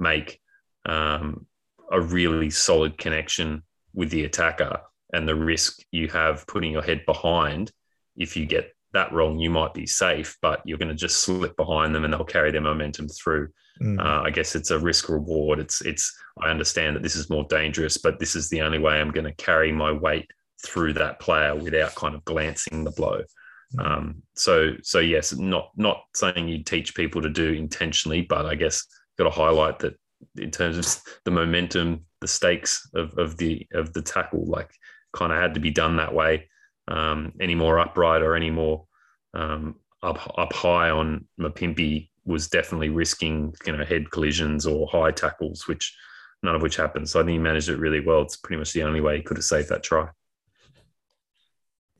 make 0.00 0.40
um, 0.84 1.46
a 1.92 2.00
really 2.00 2.50
solid 2.50 2.98
connection 2.98 3.62
with 3.94 4.10
the 4.10 4.24
attacker 4.24 4.80
and 5.12 5.28
the 5.28 5.34
risk 5.36 5.80
you 5.92 6.08
have 6.08 6.44
putting 6.48 6.72
your 6.72 6.82
head 6.82 7.06
behind. 7.06 7.70
If 8.16 8.36
you 8.36 8.46
get 8.46 8.72
that 8.92 9.12
wrong, 9.12 9.38
you 9.38 9.50
might 9.50 9.74
be 9.74 9.86
safe, 9.86 10.36
but 10.42 10.60
you're 10.64 10.78
going 10.78 10.88
to 10.88 10.94
just 10.94 11.20
slip 11.20 11.56
behind 11.56 11.94
them 11.94 12.04
and 12.04 12.12
they'll 12.12 12.24
carry 12.24 12.50
their 12.50 12.60
momentum 12.60 13.08
through. 13.08 13.48
Mm. 13.80 13.98
Uh, 13.98 14.22
I 14.22 14.30
guess 14.30 14.54
it's 14.54 14.70
a 14.70 14.78
risk 14.78 15.08
reward. 15.08 15.58
It's, 15.58 15.80
it's, 15.82 16.12
I 16.42 16.50
understand 16.50 16.96
that 16.96 17.02
this 17.02 17.16
is 17.16 17.30
more 17.30 17.44
dangerous, 17.44 17.98
but 17.98 18.18
this 18.18 18.34
is 18.36 18.48
the 18.48 18.62
only 18.62 18.78
way 18.78 19.00
I'm 19.00 19.10
going 19.10 19.24
to 19.26 19.34
carry 19.34 19.72
my 19.72 19.92
weight 19.92 20.30
through 20.64 20.94
that 20.94 21.20
player 21.20 21.54
without 21.54 21.94
kind 21.94 22.14
of 22.14 22.24
glancing 22.24 22.84
the 22.84 22.90
blow. 22.90 23.22
Mm. 23.76 23.86
Um, 23.86 24.22
so 24.34 24.72
so 24.82 24.98
yes, 24.98 25.32
not 25.32 25.70
not 25.76 26.02
saying 26.14 26.48
you 26.48 26.62
teach 26.62 26.94
people 26.94 27.22
to 27.22 27.30
do 27.30 27.52
intentionally, 27.52 28.22
but 28.22 28.46
I 28.46 28.54
guess 28.54 28.84
got 29.16 29.24
to 29.24 29.30
highlight 29.30 29.78
that 29.80 29.94
in 30.36 30.50
terms 30.50 30.78
of 30.78 31.02
the 31.24 31.30
momentum, 31.30 32.04
the 32.20 32.28
stakes 32.28 32.88
of, 32.94 33.16
of 33.18 33.36
the 33.36 33.66
of 33.72 33.92
the 33.92 34.02
tackle, 34.02 34.44
like 34.46 34.70
kind 35.12 35.32
of 35.32 35.38
had 35.38 35.54
to 35.54 35.60
be 35.60 35.70
done 35.70 35.96
that 35.96 36.14
way. 36.14 36.48
Um, 36.90 37.32
any 37.40 37.54
more 37.54 37.78
upright 37.78 38.22
or 38.22 38.34
any 38.34 38.50
more 38.50 38.86
um, 39.34 39.76
up 40.02 40.34
up 40.36 40.52
high 40.52 40.90
on 40.90 41.26
Mapimpi 41.40 42.08
was 42.24 42.48
definitely 42.48 42.90
risking 42.90 43.54
you 43.64 43.76
know 43.76 43.84
head 43.84 44.10
collisions 44.10 44.66
or 44.66 44.88
high 44.88 45.12
tackles, 45.12 45.68
which 45.68 45.96
none 46.42 46.54
of 46.54 46.62
which 46.62 46.76
happened. 46.76 47.08
So 47.08 47.20
I 47.20 47.22
think 47.22 47.32
he 47.32 47.38
managed 47.38 47.68
it 47.68 47.78
really 47.78 48.00
well. 48.00 48.22
It's 48.22 48.36
pretty 48.36 48.58
much 48.58 48.72
the 48.72 48.82
only 48.82 49.00
way 49.00 49.16
he 49.16 49.22
could 49.22 49.36
have 49.36 49.44
saved 49.44 49.68
that 49.68 49.82
try. 49.82 50.08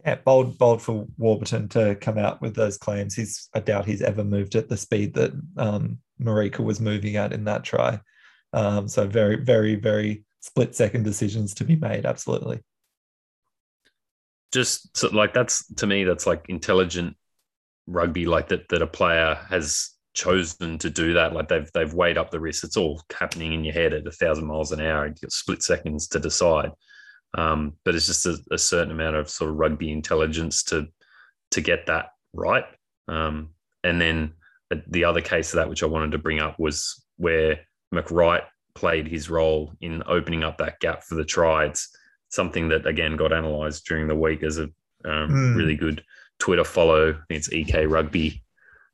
Yeah, 0.05 0.17
bold, 0.25 0.57
bold 0.57 0.81
for 0.81 1.07
Warburton 1.19 1.69
to 1.71 1.95
come 1.97 2.17
out 2.17 2.41
with 2.41 2.55
those 2.55 2.79
claims. 2.79 3.15
He's, 3.15 3.51
I 3.55 3.61
doubt 3.61 3.85
he's 3.85 4.01
ever 4.01 4.25
moved 4.25 4.55
at 4.55 4.69
the 4.69 4.77
speed 4.77 5.13
that 5.15 5.33
um, 5.59 5.99
Marika 6.21 6.61
was 6.61 6.81
moving 6.81 7.17
at 7.17 7.35
in 7.35 7.45
that 7.45 7.65
try. 7.65 8.01
Um, 8.55 8.89
so 8.89 9.07
very, 9.07 9.37
very, 9.37 9.75
very 9.75 10.25
split 10.41 10.75
second 10.75 11.03
decisions 11.03 11.53
to 11.55 11.65
be 11.65 11.77
made. 11.77 12.07
Absolutely. 12.07 12.61
Just 14.53 14.97
so, 14.97 15.09
like 15.09 15.35
that's 15.35 15.67
to 15.75 15.87
me, 15.87 16.05
that's 16.05 16.27
like 16.27 16.47
intelligent 16.49 17.17
rugby, 17.87 18.27
like 18.27 18.49
that 18.49 18.69
that 18.69 18.83
a 18.83 18.87
player 18.87 19.39
has 19.49 19.91
chosen 20.15 20.79
to 20.79 20.91
do 20.91 21.15
that. 21.15 21.33
Like 21.33 21.49
they've 21.49 21.71
they've 21.73 21.95
weighed 21.95 22.19
up 22.19 22.31
the 22.31 22.41
risk 22.41 22.65
It's 22.65 22.77
all 22.77 23.03
happening 23.17 23.53
in 23.53 23.65
your 23.65 23.75
head 23.75 23.93
at 23.93 24.07
a 24.07 24.13
thousand 24.13 24.47
miles 24.47 24.73
an 24.73 24.81
hour. 24.81 25.07
You've 25.07 25.21
got 25.21 25.33
split 25.33 25.63
seconds 25.63 26.09
to 26.09 26.19
decide. 26.19 26.73
Um, 27.35 27.75
but 27.85 27.95
it's 27.95 28.07
just 28.07 28.27
a, 28.27 28.37
a, 28.51 28.59
certain 28.59 28.91
amount 28.91 29.15
of 29.15 29.31
sort 29.31 29.51
of 29.51 29.57
rugby 29.57 29.93
intelligence 29.93 30.65
to 30.65 30.89
to 31.53 31.61
get 31.61 31.87
that 31.87 32.07
right. 32.33 32.65
Um, 33.07 33.51
and 33.85 34.01
then 34.01 34.33
the 34.89 35.05
other 35.05 35.21
case 35.21 35.53
of 35.53 35.59
that, 35.59 35.69
which 35.69 35.83
I 35.83 35.87
wanted 35.87 36.13
to 36.13 36.19
bring 36.19 36.41
up, 36.41 36.59
was 36.59 37.05
where 37.17 37.61
McReight 37.95 38.45
played 38.75 39.09
his 39.09 39.31
role 39.31 39.73
in 39.81 40.03
opening 40.07 40.45
up 40.45 40.59
that 40.59 40.81
gap 40.81 41.05
for 41.05 41.15
the 41.15 41.25
try. 41.25 41.73
Something 42.31 42.69
that 42.71 42.87
again 42.87 43.17
got 43.17 43.33
analysed 43.33 43.87
during 43.87 44.09
the 44.09 44.17
week 44.17 44.43
as 44.43 44.59
a 44.59 44.65
um, 45.05 45.31
mm. 45.31 45.57
really 45.57 45.77
good 45.77 46.03
Twitter 46.39 46.65
follow. 46.65 47.11
I 47.11 47.15
think 47.29 47.39
it's 47.39 47.53
EK 47.53 47.87
Rugby, 47.87 48.43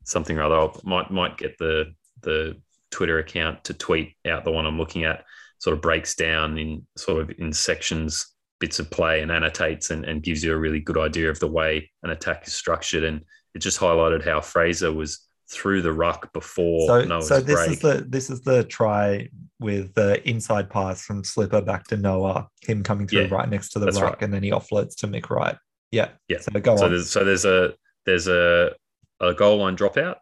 something 0.05 0.39
or 0.39 0.43
other. 0.43 0.57
I 0.57 0.71
might 0.85 1.11
might 1.11 1.39
get 1.39 1.57
the 1.59 1.95
the 2.23 2.61
Twitter 2.91 3.19
account 3.19 3.65
to 3.65 3.75
tweet 3.75 4.15
out 4.27 4.45
the 4.45 4.53
one 4.53 4.67
I'm 4.67 4.79
looking 4.79 5.05
at. 5.05 5.25
Sort 5.59 5.75
of 5.75 5.83
breaks 5.83 6.15
down 6.15 6.59
in 6.59 6.87
sort 6.97 7.23
of 7.23 7.31
in 7.39 7.53
sections 7.53 8.35
bits 8.59 8.79
of 8.79 8.91
play 8.91 9.21
and 9.21 9.31
annotates 9.31 9.91
and, 9.91 10.05
and 10.05 10.23
gives 10.23 10.43
you 10.43 10.53
a 10.53 10.59
really 10.59 10.81
good 10.81 10.99
idea 10.99 11.29
of 11.29 11.39
the 11.41 11.47
way 11.47 11.91
an 12.03 12.11
attack 12.11 12.47
is 12.47 12.55
structured. 12.55 13.05
And 13.05 13.23
it 13.55 13.59
just 13.59 13.79
highlighted 13.79 14.25
how 14.25 14.41
Fraser 14.41 14.93
was 14.93 15.27
through 15.49 15.83
the 15.83 15.93
ruck 15.93 16.33
before 16.33 16.87
so, 16.89 17.05
Noah's 17.05 17.29
so 17.29 17.41
this 17.41 17.55
break. 17.55 17.71
is 17.71 17.79
the 17.81 18.07
this 18.09 18.31
is 18.31 18.43
the 18.43 18.65
try 18.65 19.29
with 19.59 19.95
the 19.95 20.27
inside 20.29 20.69
pass 20.69 21.03
from 21.03 21.25
Slipper 21.25 21.63
back 21.63 21.85
to 21.85 21.97
Noah, 21.97 22.49
him 22.63 22.83
coming 22.83 23.07
through 23.07 23.23
yeah, 23.23 23.35
right 23.35 23.49
next 23.49 23.71
to 23.71 23.79
the 23.79 23.87
ruck, 23.87 24.03
right. 24.03 24.23
and 24.23 24.33
then 24.33 24.43
he 24.43 24.51
offloads 24.51 24.95
to 24.97 25.09
McReight. 25.09 25.57
Yeah. 25.91 26.11
Yeah. 26.29 26.39
So 26.41 26.61
go 26.61 26.77
so 26.77 26.85
on. 26.85 26.91
There's, 26.91 27.11
so 27.11 27.25
there's 27.25 27.45
a 27.45 27.75
there's 28.05 28.29
a 28.29 28.73
a 29.21 29.35
goal 29.35 29.59
line 29.59 29.77
dropout. 29.77 30.17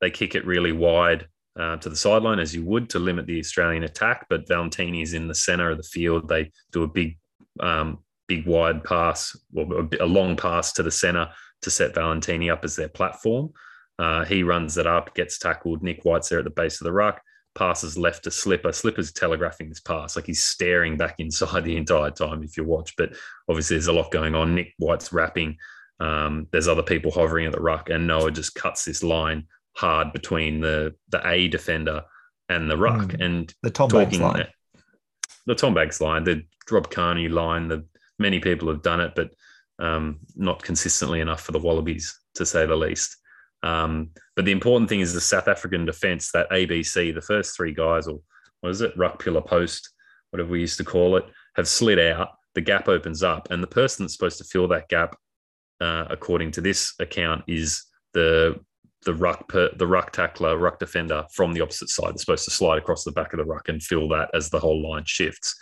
They 0.00 0.10
kick 0.10 0.34
it 0.34 0.44
really 0.44 0.72
wide 0.72 1.28
uh, 1.58 1.76
to 1.76 1.88
the 1.88 1.96
sideline 1.96 2.40
as 2.40 2.54
you 2.54 2.64
would 2.64 2.90
to 2.90 2.98
limit 2.98 3.26
the 3.26 3.38
Australian 3.38 3.84
attack, 3.84 4.26
but 4.28 4.46
Valetini 4.46 5.02
is 5.02 5.14
in 5.14 5.28
the 5.28 5.34
center 5.34 5.70
of 5.70 5.78
the 5.78 5.84
field. 5.84 6.28
They 6.28 6.50
do 6.72 6.82
a 6.82 6.88
big 6.88 7.16
um, 7.60 8.00
big 8.26 8.46
wide 8.46 8.84
pass 8.84 9.36
or 9.54 9.88
a 10.00 10.06
long 10.06 10.36
pass 10.36 10.72
to 10.72 10.82
the 10.82 10.90
center 10.90 11.30
to 11.62 11.70
set 11.70 11.94
Valetini 11.94 12.52
up 12.52 12.64
as 12.64 12.76
their 12.76 12.88
platform. 12.88 13.52
Uh, 13.98 14.24
he 14.24 14.42
runs 14.42 14.76
it 14.76 14.86
up, 14.86 15.14
gets 15.14 15.38
tackled. 15.38 15.82
Nick 15.82 16.02
White's 16.02 16.28
there 16.28 16.40
at 16.40 16.44
the 16.44 16.50
base 16.50 16.80
of 16.80 16.84
the 16.84 16.92
ruck, 16.92 17.20
passes 17.54 17.96
left 17.96 18.24
to 18.24 18.30
Slipper. 18.30 18.72
Slipper's 18.72 19.12
telegraphing 19.12 19.68
this 19.68 19.80
pass, 19.80 20.16
like 20.16 20.26
he's 20.26 20.42
staring 20.42 20.96
back 20.96 21.16
inside 21.18 21.64
the 21.64 21.76
entire 21.76 22.10
time 22.10 22.42
if 22.42 22.56
you 22.56 22.64
watch. 22.64 22.94
But 22.96 23.14
obviously, 23.48 23.76
there's 23.76 23.86
a 23.86 23.92
lot 23.92 24.10
going 24.10 24.34
on. 24.34 24.54
Nick 24.54 24.74
White's 24.78 25.12
rapping. 25.12 25.56
Um, 26.00 26.48
there's 26.50 26.68
other 26.68 26.82
people 26.82 27.12
hovering 27.12 27.46
at 27.46 27.52
the 27.52 27.60
ruck, 27.60 27.88
and 27.90 28.06
Noah 28.06 28.32
just 28.32 28.54
cuts 28.54 28.84
this 28.84 29.02
line 29.02 29.46
hard 29.76 30.12
between 30.12 30.60
the 30.60 30.94
the 31.08 31.26
A 31.28 31.48
defender 31.48 32.02
and 32.48 32.70
the 32.70 32.76
ruck. 32.76 33.12
Mm, 33.12 33.24
and 33.24 33.54
the 33.62 33.70
Tom 33.70 33.88
talking, 33.88 34.20
line. 34.20 34.46
The 35.46 35.54
Tom 35.54 35.74
Baggs 35.74 36.00
line, 36.00 36.24
the 36.24 36.42
Rob 36.70 36.90
Kearney 36.90 37.28
line, 37.28 37.68
the 37.68 37.84
many 38.18 38.40
people 38.40 38.68
have 38.68 38.82
done 38.82 39.00
it, 39.00 39.12
but 39.14 39.30
um, 39.78 40.20
not 40.36 40.62
consistently 40.62 41.20
enough 41.20 41.42
for 41.42 41.52
the 41.52 41.58
Wallabies, 41.58 42.18
to 42.36 42.46
say 42.46 42.66
the 42.66 42.76
least. 42.76 43.16
Um, 43.64 44.10
but 44.36 44.44
the 44.44 44.52
important 44.52 44.88
thing 44.88 45.00
is 45.00 45.14
the 45.14 45.20
South 45.20 45.48
African 45.48 45.86
defence, 45.86 46.30
that 46.32 46.50
ABC, 46.50 47.14
the 47.14 47.22
first 47.22 47.56
three 47.56 47.72
guys, 47.72 48.06
or 48.06 48.20
what 48.60 48.70
is 48.70 48.82
it, 48.82 48.96
ruck 48.96 49.22
pillar 49.22 49.40
post, 49.40 49.90
whatever 50.30 50.50
we 50.50 50.60
used 50.60 50.76
to 50.78 50.84
call 50.84 51.16
it, 51.16 51.24
have 51.56 51.66
slid 51.66 51.98
out. 51.98 52.28
The 52.54 52.60
gap 52.60 52.88
opens 52.88 53.22
up, 53.22 53.50
and 53.50 53.62
the 53.62 53.66
person 53.66 54.04
that's 54.04 54.12
supposed 54.12 54.38
to 54.38 54.44
fill 54.44 54.68
that 54.68 54.88
gap, 54.88 55.16
uh, 55.80 56.04
according 56.10 56.52
to 56.52 56.60
this 56.60 56.92
account, 57.00 57.42
is 57.48 57.84
the 58.12 58.60
the 59.04 59.14
ruck 59.14 59.48
per, 59.48 59.70
the 59.76 59.86
ruck 59.86 60.12
tackler, 60.12 60.56
ruck 60.56 60.78
defender 60.78 61.24
from 61.32 61.52
the 61.52 61.60
opposite 61.60 61.90
side. 61.90 62.10
They're 62.10 62.18
supposed 62.18 62.46
to 62.46 62.50
slide 62.50 62.78
across 62.78 63.04
the 63.04 63.12
back 63.12 63.32
of 63.32 63.38
the 63.38 63.44
ruck 63.44 63.68
and 63.68 63.82
fill 63.82 64.08
that 64.08 64.30
as 64.32 64.48
the 64.48 64.58
whole 64.58 64.82
line 64.82 65.04
shifts. 65.04 65.54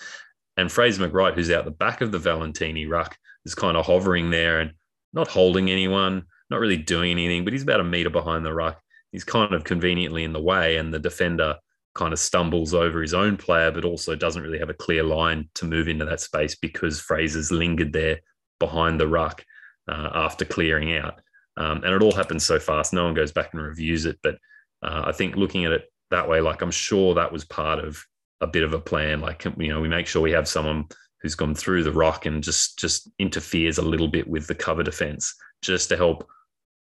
And 0.56 0.71
Fraser 0.71 1.09
McReight, 1.09 1.35
who's 1.35 1.50
out 1.50 1.64
the 1.64 1.73
back 1.73 2.02
of 2.02 2.12
the 2.12 2.18
Valetini 2.18 2.88
ruck, 2.88 3.16
is 3.44 3.54
kind 3.54 3.76
of 3.76 3.87
hovering 3.87 4.30
there 4.30 4.61
and 4.61 4.73
not 5.12 5.28
holding 5.28 5.71
anyone, 5.71 6.25
not 6.52 6.61
really 6.61 6.76
doing 6.76 7.12
anything, 7.12 7.44
but 7.44 7.52
he's 7.52 7.62
about 7.62 7.80
a 7.80 7.85
meter 7.85 8.11
behind 8.11 8.44
the 8.44 8.54
ruck. 8.54 8.80
He's 9.11 9.25
kind 9.25 9.52
of 9.52 9.64
conveniently 9.64 10.25
in 10.25 10.32
the 10.32 10.40
way, 10.40 10.76
and 10.76 10.92
the 10.92 10.99
defender 10.99 11.56
kind 11.94 12.12
of 12.12 12.18
stumbles 12.18 12.73
over 12.73 13.02
his 13.02 13.14
own 13.14 13.37
player, 13.37 13.71
but 13.71 13.85
also 13.85 14.14
doesn't 14.14 14.42
really 14.42 14.59
have 14.59 14.71
a 14.71 14.75
clear 14.75 15.02
line 15.02 15.49
to 15.54 15.66
move 15.66 15.88
into 15.88 16.04
that 16.04 16.21
space 16.21 16.54
because 16.54 17.00
Fraser's 17.00 17.52
lingered 17.52 17.92
there 17.92 18.21
behind 18.59 18.99
the 18.99 19.09
ruck 19.09 19.44
uh, 19.88 20.11
after 20.14 20.44
clearing 20.44 20.97
out. 20.97 21.21
Um, 21.56 21.82
and 21.85 21.94
it 21.94 22.02
all 22.02 22.12
happens 22.12 22.44
so 22.44 22.59
fast. 22.59 22.92
No 22.92 23.04
one 23.04 23.14
goes 23.14 23.32
back 23.32 23.52
and 23.52 23.62
reviews 23.62 24.06
it. 24.06 24.18
But 24.23 24.37
uh, 24.82 25.02
I 25.06 25.12
think 25.12 25.37
looking 25.37 25.64
at 25.64 25.73
it 25.73 25.92
that 26.11 26.28
way, 26.28 26.40
like 26.40 26.62
I'm 26.62 26.71
sure 26.71 27.14
that 27.14 27.32
was 27.32 27.44
part 27.44 27.78
of 27.78 28.02
a 28.40 28.47
bit 28.47 28.62
of 28.62 28.73
a 28.73 28.80
plan. 28.80 29.21
Like 29.21 29.44
you 29.59 29.68
know, 29.68 29.80
we 29.80 29.88
make 29.88 30.06
sure 30.06 30.23
we 30.23 30.32
have 30.32 30.49
someone 30.49 30.87
who's 31.21 31.35
gone 31.35 31.54
through 31.54 31.85
the 31.85 31.92
rock 31.92 32.26
and 32.26 32.42
just 32.42 32.78
just 32.78 33.11
interferes 33.18 33.78
a 33.78 33.82
little 33.82 34.09
bit 34.09 34.26
with 34.26 34.47
the 34.47 34.54
cover 34.54 34.82
defense, 34.82 35.35
just 35.61 35.88
to 35.90 35.97
help 35.97 36.26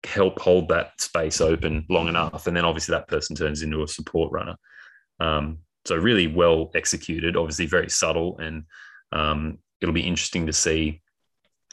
help 0.03 0.39
hold 0.39 0.69
that 0.69 0.99
space 0.99 1.41
open 1.41 1.85
long 1.89 2.07
enough. 2.07 2.47
And 2.47 2.55
then 2.55 2.65
obviously 2.65 2.93
that 2.93 3.07
person 3.07 3.35
turns 3.35 3.61
into 3.61 3.83
a 3.83 3.87
support 3.87 4.31
runner. 4.31 4.55
Um, 5.19 5.59
so 5.85 5.95
really 5.95 6.27
well 6.27 6.71
executed, 6.75 7.37
obviously 7.37 7.67
very 7.67 7.89
subtle, 7.89 8.37
and 8.39 8.63
um, 9.11 9.59
it'll 9.81 9.93
be 9.93 10.07
interesting 10.07 10.47
to 10.47 10.53
see 10.53 11.01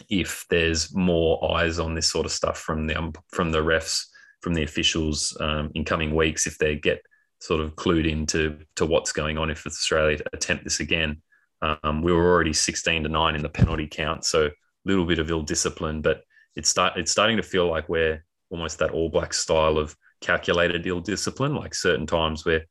if 0.09 0.45
there's 0.51 0.95
more 0.95 1.57
eyes 1.57 1.79
on 1.79 1.95
this 1.95 2.11
sort 2.11 2.27
of 2.27 2.33
stuff 2.33 2.59
from 2.59 2.87
the 2.87 2.99
um, 2.99 3.13
from 3.29 3.51
the 3.51 3.63
refs, 3.63 4.05
from 4.41 4.55
the 4.55 4.63
officials 4.63 5.37
um, 5.41 5.71
in 5.75 5.85
coming 5.85 6.15
weeks, 6.15 6.47
if 6.47 6.59
they 6.59 6.77
get 6.77 7.01
sort 7.41 7.61
of 7.61 7.75
clued 7.75 8.09
into 8.09 8.59
to 8.77 8.87
what's 8.87 9.13
going 9.13 9.37
on 9.39 9.51
if 9.51 9.67
Australia 9.67 10.19
attempt 10.33 10.65
this 10.65 10.81
again. 10.81 11.21
Um, 11.61 12.03
we 12.03 12.13
were 12.13 12.31
already 12.31 12.53
16 12.53 13.05
to 13.05 13.09
9 13.09 13.37
in 13.37 13.43
the 13.43 13.49
penalty 13.49 13.87
count, 13.87 14.25
so 14.25 14.47
a 14.47 14.51
little 14.85 15.07
bit 15.07 15.19
of 15.19 15.31
ill 15.31 15.43
discipline, 15.43 16.03
but 16.03 16.23
it's 16.57 16.69
start 16.69 16.97
it's 16.97 17.11
starting 17.11 17.37
to 17.37 17.43
feel 17.43 17.69
like 17.69 17.89
we're 17.89 18.25
almost 18.51 18.79
that 18.79 18.91
all 18.91 19.09
black 19.09 19.33
style 19.33 19.79
of 19.79 19.97
calculated 20.21 20.87
ill 20.87 21.01
discipline. 21.01 21.55
Like 21.55 21.75
certain 21.75 22.07
times 22.07 22.45
we're 22.45 22.67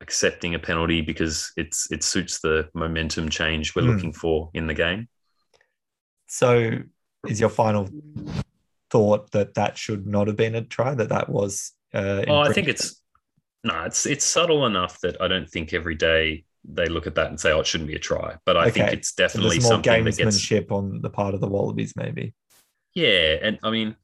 accepting 0.00 0.54
a 0.54 0.58
penalty 0.58 1.00
because 1.00 1.52
it's 1.56 1.90
it 1.90 2.02
suits 2.02 2.40
the 2.40 2.68
momentum 2.74 3.28
change 3.28 3.74
we're 3.74 3.82
mm. 3.82 3.94
looking 3.94 4.12
for 4.12 4.50
in 4.54 4.66
the 4.66 4.74
game. 4.74 5.08
So, 6.28 6.78
is 7.26 7.40
your 7.40 7.48
final 7.48 7.88
thought 8.90 9.30
that 9.32 9.54
that 9.54 9.78
should 9.78 10.06
not 10.06 10.26
have 10.26 10.36
been 10.36 10.54
a 10.54 10.62
try? 10.62 10.94
That 10.94 11.08
that 11.08 11.28
was? 11.28 11.72
Uh, 11.94 12.24
oh, 12.28 12.40
I 12.40 12.52
think 12.52 12.68
it's 12.68 13.00
no, 13.64 13.84
it's 13.84 14.06
it's 14.06 14.24
subtle 14.24 14.66
enough 14.66 15.00
that 15.00 15.20
I 15.20 15.28
don't 15.28 15.48
think 15.48 15.72
every 15.72 15.94
day 15.94 16.44
they 16.64 16.86
look 16.86 17.06
at 17.06 17.14
that 17.14 17.28
and 17.28 17.40
say, 17.40 17.52
"Oh, 17.52 17.60
it 17.60 17.66
shouldn't 17.66 17.88
be 17.88 17.96
a 17.96 18.00
try." 18.00 18.36
But 18.44 18.56
I 18.56 18.62
okay. 18.62 18.70
think 18.70 18.92
it's 18.92 19.12
definitely 19.12 19.60
so 19.60 19.68
more 19.68 19.72
something 19.84 20.04
that 20.04 20.16
gets 20.16 20.70
on 20.70 21.00
the 21.00 21.10
part 21.10 21.34
of 21.34 21.40
the 21.40 21.48
Wallabies, 21.48 21.94
maybe. 21.96 22.34
Yeah, 22.96 23.36
and 23.42 23.58
I 23.62 23.70
mean, 23.70 23.94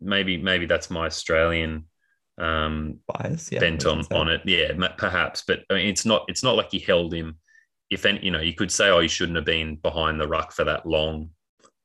maybe 0.00 0.36
maybe 0.36 0.66
that's 0.66 0.90
my 0.90 1.06
Australian 1.06 1.86
um, 2.38 3.00
bias 3.08 3.50
yeah, 3.50 3.58
bent 3.58 3.84
on 3.86 4.04
on 4.12 4.28
it. 4.28 4.42
Yeah, 4.44 4.72
perhaps, 4.96 5.42
but 5.46 5.64
I 5.70 5.74
mean, 5.74 5.88
it's 5.88 6.04
not 6.04 6.26
it's 6.28 6.44
not 6.44 6.54
like 6.56 6.70
he 6.70 6.78
held 6.78 7.12
him. 7.12 7.38
If 7.90 8.06
any, 8.06 8.24
you 8.24 8.30
know, 8.30 8.40
you 8.40 8.54
could 8.54 8.70
say, 8.70 8.88
"Oh, 8.90 9.00
he 9.00 9.08
shouldn't 9.08 9.36
have 9.36 9.44
been 9.44 9.76
behind 9.76 10.20
the 10.20 10.28
ruck 10.28 10.52
for 10.52 10.64
that 10.64 10.86
long." 10.86 11.30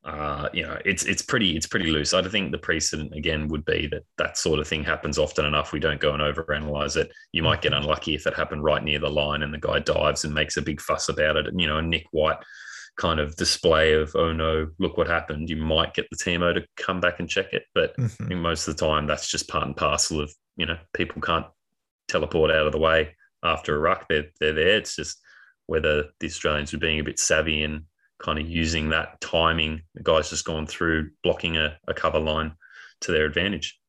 uh, 0.08 0.48
you 0.54 0.64
know, 0.64 0.80
it's 0.86 1.04
it's 1.04 1.22
pretty 1.22 1.58
it's 1.58 1.68
pretty 1.68 1.92
loose. 1.92 2.14
I 2.14 2.22
think 2.22 2.52
the 2.52 2.58
precedent 2.58 3.14
again 3.14 3.50
would 3.50 3.66
be 3.66 3.88
that 3.88 4.04
that 4.18 4.38
sort 4.38 4.60
of 4.60 4.68
thing 4.68 4.84
happens 4.84 5.18
often 5.18 5.46
enough. 5.46 5.74
We 5.74 5.82
don't 5.82 6.00
go 6.00 6.14
and 6.14 6.24
overanalyze 6.24 6.96
it. 6.96 7.12
You 7.34 7.44
might 7.44 7.62
get 7.62 7.74
unlucky 7.74 8.16
if 8.16 8.26
it 8.26 8.34
happened 8.34 8.64
right 8.64 8.82
near 8.82 9.00
the 9.00 9.10
line 9.10 9.44
and 9.44 9.54
the 9.54 9.58
guy 9.58 9.80
dives 9.80 10.24
and 10.24 10.34
makes 10.34 10.56
a 10.56 10.62
big 10.62 10.80
fuss 10.80 11.10
about 11.10 11.36
it. 11.36 11.48
And 11.48 11.60
you 11.60 11.68
know, 11.68 11.82
Nick 11.82 12.06
White 12.12 12.38
kind 12.98 13.20
of 13.20 13.36
display 13.36 13.94
of 13.94 14.16
oh 14.16 14.34
no, 14.34 14.70
look 14.80 14.98
what 14.98 15.08
happened. 15.08 15.50
You 15.50 15.58
might 15.58 15.94
get 15.94 16.08
the 16.10 16.18
TMO 16.18 16.54
to 16.56 16.66
come 16.76 17.00
back 17.00 17.20
and 17.20 17.30
check 17.30 17.54
it, 17.54 17.64
but 17.74 17.96
mm-hmm. 17.98 18.42
most 18.42 18.68
of 18.68 18.76
the 18.76 18.86
time 18.86 19.08
that's 19.08 19.30
just 19.30 19.48
part 19.48 19.66
and 19.66 19.76
parcel 19.76 20.20
of 20.22 20.34
you 20.56 20.66
know 20.66 20.78
people 20.94 21.22
can't 21.22 21.46
teleport 22.08 22.52
out 22.52 22.66
of 22.66 22.72
the 22.72 22.80
way 22.80 23.16
after 23.44 23.76
a 23.76 23.80
ruck. 23.80 24.08
They're 24.10 24.26
they're 24.40 24.54
there. 24.54 24.78
It's 24.78 24.96
just 24.96 25.20
whether 25.68 26.06
the 26.20 26.28
Australians 26.28 26.74
were 26.74 26.80
being 26.80 27.00
a 27.00 27.04
bit 27.04 27.20
savvy 27.20 27.64
and 27.64 27.84
kind 28.20 28.40
of 28.40 28.50
using 28.50 28.90
that 28.90 29.22
timing. 29.22 29.84
The 29.96 30.04
guy's 30.04 30.30
just 30.30 30.46
gone 30.46 30.66
through 30.66 31.12
blocking 31.24 31.58
a, 31.58 31.78
a 31.88 31.94
cover 31.94 32.20
line 32.20 32.54
to 33.02 33.12
their 33.12 33.26
advantage. 33.26 33.80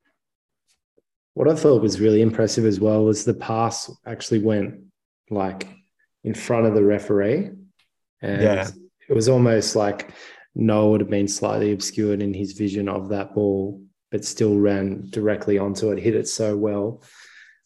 What 1.35 1.49
I 1.49 1.55
thought 1.55 1.83
was 1.83 2.01
really 2.01 2.21
impressive 2.21 2.67
as 2.67 2.81
well 2.81 3.05
was 3.05 3.25
the 3.25 3.33
pass 3.33 3.91
actually 4.05 4.41
went 4.41 4.81
like 5.31 5.69
in 6.25 6.35
front 6.35 6.67
of 6.67 6.75
the 6.75 6.83
referee. 6.83 7.53
And 8.21 8.43
Yeah. 8.43 8.69
It 9.09 9.15
was 9.15 9.29
almost 9.29 9.75
like 9.77 10.11
Noel 10.55 10.91
would 10.91 11.01
have 11.01 11.11
been 11.11 11.29
slightly 11.29 11.73
obscured 11.73 12.23
in 12.23 12.35
his 12.35 12.53
vision 12.53 12.89
of 12.89 13.09
that 13.11 13.35
ball, 13.35 13.83
but 14.11 14.25
still 14.25 14.57
ran 14.59 15.09
directly 15.11 15.59
onto 15.59 15.91
it, 15.91 15.99
hit 15.99 16.15
it 16.15 16.29
so 16.29 16.57
well. 16.57 17.03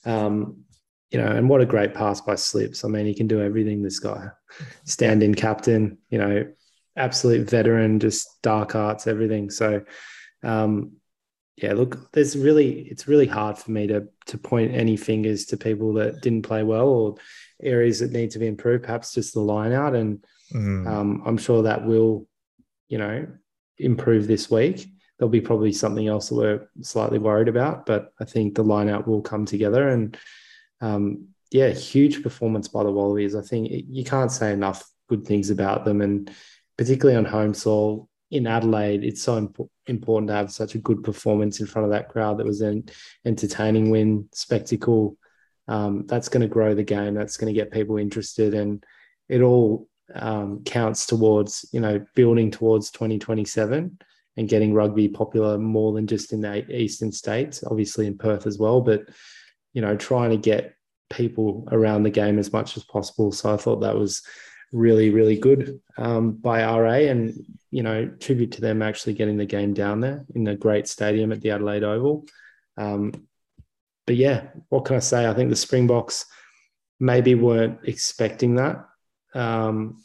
Um, 0.04 0.64
you 1.10 1.18
know, 1.18 1.26
and 1.26 1.48
what 1.48 1.60
a 1.60 1.66
great 1.66 1.94
pass 1.94 2.20
by 2.20 2.36
Slips. 2.36 2.84
I 2.84 2.88
mean, 2.88 3.06
he 3.06 3.14
can 3.14 3.26
do 3.26 3.42
everything, 3.42 3.82
this 3.82 3.98
guy. 3.98 4.28
Stand 4.84 5.22
in 5.22 5.34
captain, 5.34 5.98
you 6.08 6.18
know, 6.18 6.46
absolute 6.96 7.48
veteran, 7.48 8.00
just 8.00 8.40
dark 8.42 8.74
arts, 8.74 9.06
everything. 9.06 9.50
So, 9.50 9.82
um, 10.42 10.92
yeah, 11.56 11.74
look, 11.74 12.10
there's 12.12 12.36
really, 12.36 12.80
it's 12.80 13.08
really 13.08 13.26
hard 13.26 13.58
for 13.58 13.70
me 13.70 13.86
to 13.88 14.08
to 14.26 14.38
point 14.38 14.74
any 14.74 14.96
fingers 14.96 15.44
to 15.46 15.56
people 15.56 15.94
that 15.94 16.22
didn't 16.22 16.42
play 16.42 16.62
well 16.62 16.88
or 16.88 17.16
areas 17.62 18.00
that 18.00 18.12
need 18.12 18.30
to 18.30 18.38
be 18.38 18.46
improved. 18.46 18.84
Perhaps 18.84 19.12
just 19.12 19.34
the 19.34 19.40
line 19.40 19.72
out, 19.72 19.94
and 19.94 20.24
Mm. 20.52 20.86
um, 20.86 21.22
I'm 21.24 21.38
sure 21.38 21.62
that 21.62 21.84
will, 21.84 22.26
you 22.88 22.98
know, 22.98 23.26
improve 23.78 24.26
this 24.26 24.50
week. 24.50 24.86
There'll 25.18 25.30
be 25.30 25.40
probably 25.40 25.72
something 25.72 26.08
else 26.08 26.28
that 26.28 26.34
we're 26.34 26.68
slightly 26.80 27.18
worried 27.18 27.48
about, 27.48 27.86
but 27.86 28.12
I 28.20 28.24
think 28.24 28.54
the 28.54 28.64
line 28.64 28.88
out 28.88 29.06
will 29.06 29.22
come 29.22 29.44
together. 29.46 29.88
And 29.88 30.16
um, 30.80 31.28
yeah, 31.50 31.70
huge 31.70 32.22
performance 32.22 32.68
by 32.68 32.82
the 32.82 32.90
Wallabies. 32.90 33.36
I 33.36 33.42
think 33.42 33.68
you 33.70 34.04
can't 34.04 34.32
say 34.32 34.52
enough 34.52 34.88
good 35.08 35.26
things 35.26 35.50
about 35.50 35.84
them, 35.84 36.00
and 36.00 36.30
particularly 36.76 37.16
on 37.16 37.24
home 37.24 37.54
soil 37.54 38.08
in 38.30 38.46
Adelaide, 38.46 39.04
it's 39.04 39.22
so 39.22 39.36
imp- 39.36 39.70
important 39.86 40.28
to 40.28 40.34
have 40.34 40.50
such 40.50 40.74
a 40.74 40.78
good 40.78 41.04
performance 41.04 41.60
in 41.60 41.66
front 41.66 41.84
of 41.84 41.92
that 41.92 42.08
crowd 42.08 42.38
that 42.38 42.46
was 42.46 42.62
an 42.62 42.84
entertaining 43.26 43.90
win, 43.90 44.28
spectacle. 44.32 45.18
Um, 45.68 46.06
that's 46.06 46.30
going 46.30 46.40
to 46.40 46.48
grow 46.48 46.74
the 46.74 46.82
game. 46.82 47.14
That's 47.14 47.36
going 47.36 47.52
to 47.52 47.60
get 47.60 47.70
people 47.70 47.98
interested, 47.98 48.54
and 48.54 48.82
it 49.28 49.42
all 49.42 49.86
um, 50.14 50.62
counts 50.64 51.06
towards 51.06 51.66
you 51.72 51.80
know 51.80 52.04
building 52.14 52.50
towards 52.50 52.90
2027 52.90 53.98
and 54.36 54.48
getting 54.48 54.72
rugby 54.72 55.08
popular 55.08 55.58
more 55.58 55.92
than 55.92 56.06
just 56.06 56.32
in 56.32 56.40
the 56.40 56.64
eastern 56.74 57.12
states, 57.12 57.62
obviously 57.66 58.06
in 58.06 58.16
Perth 58.16 58.46
as 58.46 58.58
well, 58.58 58.80
but 58.80 59.02
you 59.72 59.82
know 59.82 59.96
trying 59.96 60.30
to 60.30 60.36
get 60.36 60.74
people 61.10 61.68
around 61.70 62.02
the 62.02 62.10
game 62.10 62.38
as 62.38 62.52
much 62.52 62.76
as 62.76 62.84
possible. 62.84 63.30
So 63.32 63.52
I 63.52 63.56
thought 63.56 63.80
that 63.80 63.96
was 63.96 64.22
really 64.72 65.10
really 65.10 65.36
good 65.36 65.80
um, 65.98 66.32
by 66.32 66.62
RA, 66.62 67.10
and 67.10 67.34
you 67.70 67.82
know 67.82 68.06
tribute 68.20 68.52
to 68.52 68.60
them 68.60 68.82
actually 68.82 69.14
getting 69.14 69.36
the 69.36 69.46
game 69.46 69.74
down 69.74 70.00
there 70.00 70.24
in 70.34 70.46
a 70.48 70.56
great 70.56 70.88
stadium 70.88 71.32
at 71.32 71.40
the 71.40 71.50
Adelaide 71.50 71.84
Oval. 71.84 72.26
Um, 72.76 73.12
but 74.06 74.16
yeah, 74.16 74.48
what 74.68 74.84
can 74.84 74.96
I 74.96 75.00
say? 75.00 75.28
I 75.28 75.34
think 75.34 75.50
the 75.50 75.56
Springboks 75.56 76.26
maybe 76.98 77.34
weren't 77.34 77.80
expecting 77.84 78.56
that. 78.56 78.84
Um, 79.34 80.02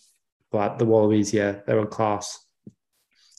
but 0.51 0.79
the 0.79 0.85
Wallabies, 0.85 1.33
yeah, 1.33 1.59
they 1.65 1.73
were 1.73 1.85
class. 1.85 2.39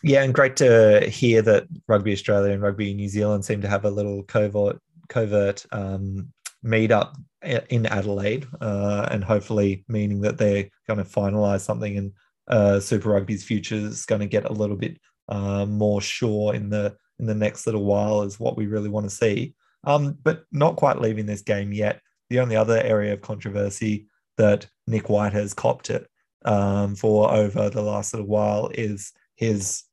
Yeah, 0.02 0.23
and 0.23 0.35
great 0.35 0.57
to 0.57 1.09
hear 1.09 1.42
that 1.42 1.66
Rugby 1.88 2.12
Australia 2.12 2.52
and 2.52 2.62
Rugby 2.62 2.95
New 2.95 3.09
Zealand 3.09 3.45
seem 3.45 3.61
to 3.62 3.68
have 3.68 3.85
a 3.85 3.90
little 3.90 4.23
covert 4.23 4.78
covert 5.09 5.64
um, 5.73 6.33
meetup 6.64 7.14
in 7.42 7.87
Adelaide, 7.87 8.47
uh, 8.61 9.09
and 9.11 9.25
hopefully 9.25 9.85
meaning 9.88 10.21
that 10.21 10.38
they're 10.38 10.68
going 10.87 10.99
to 10.99 11.04
finalise 11.04 11.61
something, 11.61 11.99
and 11.99 12.12
uh, 12.47 12.78
Super 12.78 13.11
Rugby's 13.11 13.45
future 13.45 13.75
is 13.75 14.07
going 14.07 14.21
to 14.21 14.26
get 14.26 14.45
a 14.45 14.52
little 14.52 14.76
bit 14.76 14.99
uh, 15.28 15.66
more 15.66 16.00
sure 16.00 16.54
in 16.54 16.71
the 16.71 16.97
in 17.18 17.26
the 17.26 17.35
next 17.35 17.66
little 17.66 17.85
while 17.85 18.23
is 18.23 18.38
what 18.38 18.57
we 18.57 18.66
really 18.66 18.88
want 18.88 19.09
to 19.09 19.14
see. 19.14 19.55
Um, 19.85 20.16
but 20.22 20.44
not 20.53 20.77
quite 20.77 21.01
leaving 21.01 21.27
this 21.27 21.42
game 21.42 21.72
yet. 21.72 22.01
The 22.31 22.40
only 22.40 22.57
other 22.57 22.81
area 22.81 23.14
of 23.14 23.20
controversy 23.20 24.07
that 24.38 24.66
Nick 24.87 25.09
White 25.09 25.35
has 25.35 25.53
copped 25.53 25.90
it 25.90 26.09
um, 26.44 26.94
for 26.94 27.31
over 27.31 27.68
the 27.68 27.83
last 27.83 28.14
little 28.14 28.27
while 28.27 28.70
is 28.74 29.12
his 29.37 29.85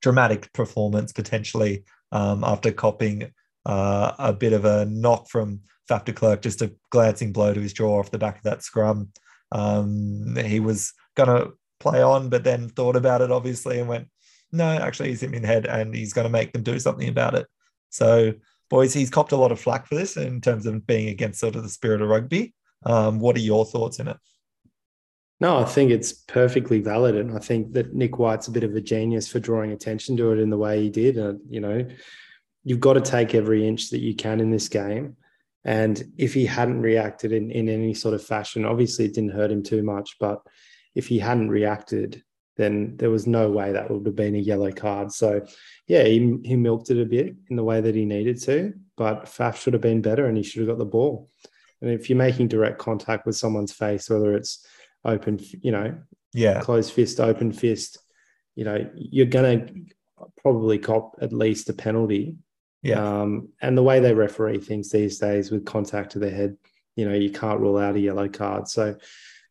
dramatic 0.00 0.52
performance 0.52 1.12
potentially 1.12 1.84
um, 2.10 2.42
after 2.44 2.72
copping 2.72 3.30
uh, 3.66 4.12
a 4.18 4.32
bit 4.32 4.52
of 4.52 4.64
a 4.64 4.86
knock 4.86 5.28
from 5.28 5.60
Faf 5.88 6.04
de 6.04 6.12
Klerk, 6.12 6.42
just 6.42 6.62
a 6.62 6.72
glancing 6.90 7.32
blow 7.32 7.52
to 7.52 7.60
his 7.60 7.72
jaw 7.72 7.98
off 7.98 8.10
the 8.10 8.18
back 8.18 8.38
of 8.38 8.42
that 8.44 8.62
scrum. 8.62 9.10
Um, 9.52 10.36
he 10.36 10.60
was 10.60 10.92
going 11.16 11.28
to 11.28 11.52
play 11.80 12.02
on, 12.02 12.28
but 12.28 12.44
then 12.44 12.68
thought 12.68 12.96
about 12.96 13.20
it 13.20 13.30
obviously 13.30 13.78
and 13.78 13.88
went, 13.88 14.08
no, 14.52 14.66
actually, 14.66 15.08
he's 15.08 15.20
hit 15.20 15.30
me 15.30 15.38
in 15.38 15.42
the 15.42 15.48
head 15.48 15.66
and 15.66 15.94
he's 15.94 16.12
going 16.12 16.26
to 16.26 16.30
make 16.30 16.52
them 16.52 16.62
do 16.62 16.78
something 16.78 17.08
about 17.08 17.34
it. 17.34 17.46
So, 17.90 18.34
boys, 18.68 18.92
he's 18.92 19.10
copped 19.10 19.32
a 19.32 19.36
lot 19.36 19.52
of 19.52 19.60
flack 19.60 19.86
for 19.86 19.94
this 19.94 20.16
in 20.16 20.40
terms 20.40 20.66
of 20.66 20.86
being 20.86 21.08
against 21.08 21.40
sort 21.40 21.56
of 21.56 21.62
the 21.62 21.68
spirit 21.68 22.02
of 22.02 22.08
rugby. 22.08 22.54
Um, 22.84 23.20
what 23.20 23.36
are 23.36 23.40
your 23.40 23.64
thoughts 23.64 23.98
in 23.98 24.08
it? 24.08 24.16
No, 25.40 25.58
I 25.58 25.64
think 25.64 25.90
it's 25.90 26.12
perfectly 26.12 26.80
valid, 26.80 27.16
and 27.16 27.36
I 27.36 27.40
think 27.40 27.72
that 27.72 27.94
Nick 27.94 28.18
White's 28.18 28.46
a 28.46 28.52
bit 28.52 28.62
of 28.62 28.76
a 28.76 28.80
genius 28.80 29.26
for 29.26 29.40
drawing 29.40 29.72
attention 29.72 30.16
to 30.16 30.32
it 30.32 30.38
in 30.38 30.50
the 30.50 30.58
way 30.58 30.82
he 30.82 30.90
did. 30.90 31.16
And 31.18 31.40
you 31.48 31.60
know, 31.60 31.86
you've 32.64 32.80
got 32.80 32.92
to 32.94 33.00
take 33.00 33.34
every 33.34 33.66
inch 33.66 33.90
that 33.90 34.00
you 34.00 34.14
can 34.14 34.40
in 34.40 34.50
this 34.50 34.68
game. 34.68 35.16
And 35.64 36.02
if 36.16 36.34
he 36.34 36.44
hadn't 36.44 36.82
reacted 36.82 37.32
in, 37.32 37.50
in 37.50 37.68
any 37.68 37.94
sort 37.94 38.14
of 38.14 38.24
fashion, 38.24 38.64
obviously 38.64 39.04
it 39.04 39.14
didn't 39.14 39.32
hurt 39.32 39.52
him 39.52 39.62
too 39.62 39.82
much. 39.82 40.16
But 40.18 40.42
if 40.94 41.06
he 41.06 41.18
hadn't 41.18 41.50
reacted, 41.50 42.22
then 42.56 42.96
there 42.96 43.10
was 43.10 43.26
no 43.26 43.50
way 43.50 43.72
that 43.72 43.90
would 43.90 44.04
have 44.04 44.16
been 44.16 44.34
a 44.34 44.38
yellow 44.38 44.72
card. 44.72 45.12
So, 45.12 45.46
yeah, 45.86 46.04
he, 46.04 46.36
he 46.44 46.56
milked 46.56 46.90
it 46.90 47.00
a 47.00 47.06
bit 47.06 47.34
in 47.48 47.56
the 47.56 47.64
way 47.64 47.80
that 47.80 47.94
he 47.94 48.04
needed 48.04 48.40
to. 48.42 48.74
But 48.96 49.26
Faf 49.26 49.56
should 49.56 49.72
have 49.72 49.82
been 49.82 50.02
better, 50.02 50.26
and 50.26 50.36
he 50.36 50.42
should 50.42 50.60
have 50.60 50.68
got 50.68 50.78
the 50.78 50.84
ball. 50.84 51.30
And 51.82 51.90
if 51.90 52.08
you're 52.08 52.16
making 52.16 52.48
direct 52.48 52.78
contact 52.78 53.26
with 53.26 53.36
someone's 53.36 53.72
face, 53.72 54.08
whether 54.08 54.34
it's 54.36 54.64
open, 55.04 55.38
you 55.60 55.72
know, 55.72 55.94
Yeah, 56.32 56.60
closed 56.60 56.92
fist, 56.92 57.20
open 57.20 57.52
fist, 57.52 57.98
you 58.54 58.64
know, 58.64 58.88
you're 58.94 59.26
going 59.26 59.66
to 59.66 59.94
probably 60.40 60.78
cop 60.78 61.16
at 61.20 61.32
least 61.32 61.68
a 61.68 61.72
penalty. 61.72 62.36
yeah, 62.82 63.22
Um, 63.22 63.48
and 63.60 63.76
the 63.76 63.82
way 63.82 63.98
they 64.00 64.14
referee 64.14 64.58
things 64.58 64.90
these 64.90 65.18
days 65.18 65.50
with 65.50 65.64
contact 65.64 66.12
to 66.12 66.18
the 66.20 66.30
head, 66.30 66.56
you 66.96 67.06
know, 67.08 67.14
you 67.14 67.30
can't 67.30 67.60
rule 67.60 67.78
out 67.78 67.96
a 67.96 68.00
yellow 68.00 68.28
card. 68.28 68.68
So 68.68 68.96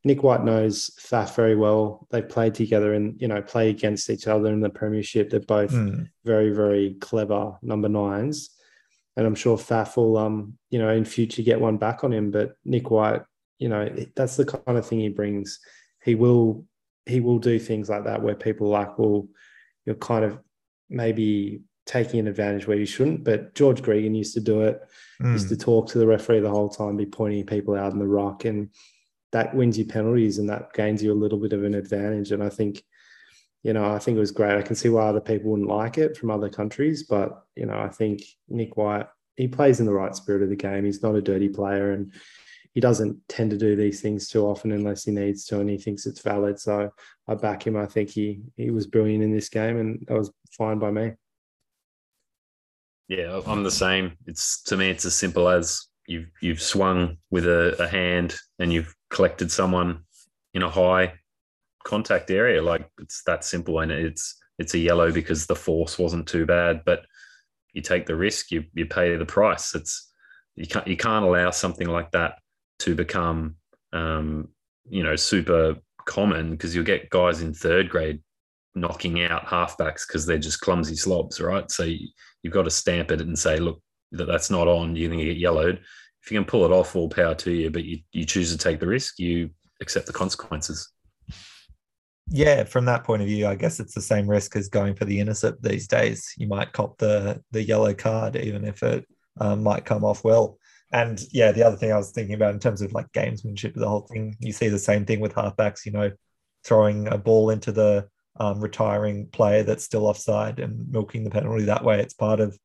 Nick 0.05 0.23
White 0.23 0.43
knows 0.45 0.91
Faf 0.99 1.35
very 1.35 1.55
well. 1.55 2.07
They 2.11 2.21
played 2.21 2.53
together 2.55 2.93
and, 2.93 3.21
you 3.21 3.27
know, 3.27 3.41
play 3.41 3.69
against 3.69 4.09
each 4.09 4.27
other 4.27 4.47
in 4.47 4.61
the 4.61 4.69
premiership. 4.69 5.29
They're 5.29 5.41
both 5.41 5.71
Mm, 5.71 6.09
very, 6.23 6.51
very 6.51 6.95
clever 7.01 7.57
number 7.61 7.89
nines. 7.89 8.51
And 9.17 9.27
I'm 9.27 9.35
sure 9.35 9.57
Faf 9.57 9.97
will, 9.97 10.17
um, 10.17 10.57
you 10.69 10.79
know, 10.79 10.89
in 10.89 11.05
future 11.05 11.41
get 11.41 11.59
one 11.59 11.77
back 11.77 12.03
on 12.03 12.13
him. 12.13 12.31
But 12.31 12.55
Nick 12.63 12.89
White, 12.91 13.21
you 13.59 13.69
know, 13.69 13.89
that's 14.15 14.37
the 14.37 14.45
kind 14.45 14.77
of 14.77 14.87
thing 14.87 14.99
he 14.99 15.09
brings. 15.09 15.59
He 16.03 16.15
will, 16.15 16.65
he 17.05 17.19
will 17.19 17.39
do 17.39 17.59
things 17.59 17.89
like 17.89 18.05
that 18.05 18.21
where 18.21 18.35
people 18.35 18.67
are 18.67 18.85
like, 18.85 18.97
well, 18.97 19.27
you're 19.85 19.95
kind 19.95 20.23
of 20.23 20.39
maybe 20.89 21.61
taking 21.85 22.19
an 22.19 22.27
advantage 22.27 22.67
where 22.67 22.77
you 22.77 22.85
shouldn't. 22.85 23.23
But 23.23 23.53
George 23.53 23.81
Gregan 23.81 24.15
used 24.15 24.33
to 24.35 24.39
do 24.39 24.61
it. 24.61 24.79
Used 25.23 25.47
mm. 25.47 25.49
to 25.49 25.57
talk 25.57 25.89
to 25.89 25.99
the 25.99 26.07
referee 26.07 26.39
the 26.39 26.49
whole 26.49 26.69
time, 26.69 26.97
be 26.97 27.05
pointing 27.05 27.45
people 27.45 27.75
out 27.75 27.93
in 27.93 27.99
the 27.99 28.07
rock, 28.07 28.45
and 28.45 28.69
that 29.31 29.53
wins 29.53 29.77
you 29.77 29.85
penalties 29.85 30.39
and 30.39 30.49
that 30.49 30.73
gains 30.73 31.03
you 31.03 31.11
a 31.11 31.13
little 31.13 31.37
bit 31.37 31.53
of 31.53 31.63
an 31.63 31.75
advantage. 31.75 32.31
And 32.31 32.43
I 32.43 32.49
think, 32.49 32.83
you 33.63 33.73
know, 33.73 33.93
I 33.93 33.99
think 33.99 34.17
it 34.17 34.21
was 34.21 34.31
great. 34.31 34.57
I 34.57 34.63
can 34.63 34.75
see 34.75 34.89
why 34.89 35.07
other 35.07 35.21
people 35.21 35.51
wouldn't 35.51 35.69
like 35.69 35.97
it 35.97 36.17
from 36.17 36.31
other 36.31 36.49
countries, 36.49 37.03
but 37.03 37.45
you 37.55 37.65
know, 37.65 37.77
I 37.77 37.89
think 37.89 38.23
Nick 38.49 38.77
White 38.77 39.07
he 39.35 39.47
plays 39.47 39.79
in 39.79 39.85
the 39.85 39.93
right 39.93 40.15
spirit 40.15 40.43
of 40.43 40.49
the 40.49 40.55
game. 40.55 40.85
He's 40.85 41.01
not 41.01 41.15
a 41.15 41.21
dirty 41.21 41.49
player, 41.49 41.91
and 41.91 42.13
he 42.73 42.79
doesn't 42.79 43.17
tend 43.27 43.51
to 43.51 43.57
do 43.57 43.75
these 43.75 44.01
things 44.01 44.27
too 44.27 44.45
often 44.45 44.71
unless 44.71 45.03
he 45.03 45.11
needs 45.11 45.45
to, 45.45 45.59
and 45.59 45.69
he 45.69 45.77
thinks 45.77 46.05
it's 46.05 46.21
valid. 46.21 46.59
So 46.59 46.91
I 47.27 47.35
back 47.35 47.65
him. 47.65 47.77
I 47.77 47.85
think 47.85 48.09
he 48.09 48.41
he 48.57 48.71
was 48.71 48.87
brilliant 48.87 49.23
in 49.23 49.31
this 49.31 49.49
game, 49.49 49.77
and 49.77 50.03
that 50.07 50.17
was 50.17 50.31
fine 50.57 50.79
by 50.79 50.91
me. 50.91 51.13
Yeah, 53.07 53.41
I'm 53.45 53.63
the 53.63 53.71
same. 53.71 54.17
It's 54.25 54.61
to 54.63 54.77
me, 54.77 54.89
it's 54.89 55.05
as 55.05 55.15
simple 55.15 55.49
as 55.49 55.87
you've 56.07 56.29
you've 56.41 56.61
swung 56.61 57.17
with 57.29 57.45
a, 57.45 57.75
a 57.81 57.87
hand 57.87 58.35
and 58.59 58.71
you've 58.71 58.93
collected 59.09 59.51
someone 59.51 60.03
in 60.53 60.61
a 60.61 60.69
high 60.69 61.13
contact 61.83 62.31
area. 62.31 62.61
Like 62.61 62.89
it's 62.99 63.23
that 63.23 63.43
simple, 63.43 63.79
and 63.79 63.91
it's 63.91 64.37
it's 64.59 64.73
a 64.73 64.79
yellow 64.79 65.11
because 65.11 65.45
the 65.45 65.55
force 65.55 65.97
wasn't 65.97 66.27
too 66.27 66.45
bad. 66.45 66.81
But 66.85 67.05
you 67.73 67.81
take 67.81 68.05
the 68.05 68.15
risk, 68.15 68.51
you 68.51 68.65
you 68.73 68.85
pay 68.85 69.15
the 69.15 69.25
price. 69.25 69.75
It's 69.75 70.11
you 70.55 70.67
can't 70.67 70.87
you 70.87 70.97
can't 70.97 71.25
allow 71.25 71.51
something 71.51 71.87
like 71.87 72.11
that 72.11 72.39
to 72.79 72.95
become 72.95 73.55
um, 73.93 74.49
you 74.89 75.03
know 75.03 75.15
super 75.15 75.75
common 76.05 76.51
because 76.51 76.75
you'll 76.75 76.83
get 76.83 77.09
guys 77.09 77.41
in 77.41 77.53
third 77.53 77.89
grade 77.89 78.21
knocking 78.75 79.23
out 79.23 79.45
halfbacks 79.45 80.07
because 80.07 80.25
they're 80.25 80.37
just 80.37 80.61
clumsy 80.61 80.95
slobs, 80.95 81.41
right? 81.41 81.69
So 81.69 81.83
you, 81.83 82.07
you've 82.43 82.53
got 82.53 82.63
to 82.63 82.71
stamp 82.71 83.11
it 83.11 83.21
and 83.21 83.37
say, 83.37 83.57
look, 83.57 83.81
that 84.13 84.25
that's 84.25 84.49
not 84.49 84.67
on. 84.67 84.95
You're 84.95 85.09
going 85.09 85.19
to 85.19 85.25
get 85.25 85.37
yellowed. 85.37 85.81
If 86.23 86.31
you 86.31 86.37
can 86.37 86.45
pull 86.45 86.65
it 86.65 86.71
off, 86.71 86.95
all 86.95 87.09
power 87.09 87.35
to 87.35 87.51
you. 87.51 87.69
But 87.69 87.83
you, 87.83 87.99
you 88.11 88.25
choose 88.25 88.51
to 88.51 88.57
take 88.57 88.79
the 88.79 88.87
risk, 88.87 89.19
you 89.19 89.49
accept 89.81 90.05
the 90.05 90.13
consequences. 90.13 90.89
Yeah, 92.33 92.63
from 92.63 92.85
that 92.85 93.03
point 93.03 93.21
of 93.21 93.27
view, 93.27 93.45
I 93.45 93.55
guess 93.55 93.81
it's 93.81 93.93
the 93.93 94.01
same 94.01 94.25
risk 94.25 94.55
as 94.55 94.69
going 94.69 94.95
for 94.95 95.03
the 95.03 95.19
intercept 95.19 95.61
these 95.61 95.85
days. 95.85 96.33
You 96.37 96.47
might 96.47 96.71
cop 96.71 96.97
the 96.97 97.43
the 97.51 97.61
yellow 97.61 97.93
card, 97.93 98.37
even 98.37 98.63
if 98.63 98.81
it 98.83 99.05
um, 99.41 99.63
might 99.63 99.83
come 99.83 100.05
off 100.05 100.23
well. 100.23 100.57
And 100.93 101.21
yeah, 101.33 101.51
the 101.51 101.63
other 101.63 101.75
thing 101.75 101.91
I 101.91 101.97
was 101.97 102.11
thinking 102.11 102.33
about 102.33 102.53
in 102.53 102.59
terms 102.61 102.81
of 102.81 102.93
like 102.93 103.11
gamesmanship, 103.11 103.73
the 103.75 103.87
whole 103.87 104.07
thing, 104.11 104.37
you 104.39 104.53
see 104.53 104.69
the 104.69 104.79
same 104.79 105.05
thing 105.05 105.19
with 105.19 105.35
halfbacks, 105.35 105.85
you 105.85 105.91
know, 105.91 106.11
throwing 106.63 107.09
a 107.09 107.17
ball 107.17 107.49
into 107.49 107.73
the 107.73 108.07
um, 108.39 108.61
retiring 108.61 109.27
player 109.27 109.63
that's 109.63 109.83
still 109.83 110.07
offside 110.07 110.59
and 110.59 110.89
milking 110.89 111.25
the 111.25 111.29
penalty 111.29 111.65
that 111.65 111.83
way. 111.83 111.99
It's 111.99 112.13
part 112.13 112.39
of 112.39 112.57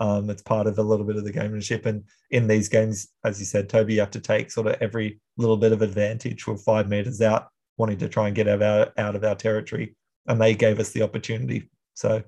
um, 0.00 0.30
it's 0.30 0.42
part 0.42 0.66
of 0.66 0.78
a 0.78 0.82
little 0.82 1.06
bit 1.06 1.16
of 1.16 1.24
the 1.24 1.32
gamemanship. 1.32 1.86
And 1.86 2.02
in 2.32 2.48
these 2.48 2.68
games, 2.68 3.06
as 3.24 3.38
you 3.38 3.46
said, 3.46 3.68
Toby, 3.68 3.94
you 3.94 4.00
have 4.00 4.10
to 4.12 4.20
take 4.20 4.50
sort 4.50 4.66
of 4.66 4.76
every 4.80 5.20
little 5.36 5.56
bit 5.56 5.70
of 5.70 5.80
advantage. 5.80 6.44
We're 6.44 6.56
five 6.56 6.88
meters 6.88 7.20
out, 7.20 7.48
wanting 7.82 7.98
to 7.98 8.08
try 8.08 8.28
and 8.28 8.36
get 8.36 8.46
out 8.46 8.54
of 8.54 8.62
our, 8.62 8.92
out 8.96 9.16
of 9.16 9.24
our 9.24 9.34
territory, 9.34 9.96
and 10.28 10.40
they 10.40 10.54
gave 10.54 10.78
us 10.78 10.90
the 10.90 11.02
opportunity. 11.02 11.68
So 11.94 12.22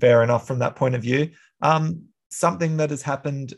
fair 0.00 0.22
enough 0.22 0.46
from 0.46 0.60
that 0.60 0.76
point 0.76 0.94
of 0.94 1.02
view. 1.02 1.30
Um, 1.60 2.04
something 2.30 2.76
that 2.76 2.90
has 2.90 3.02
happened 3.02 3.54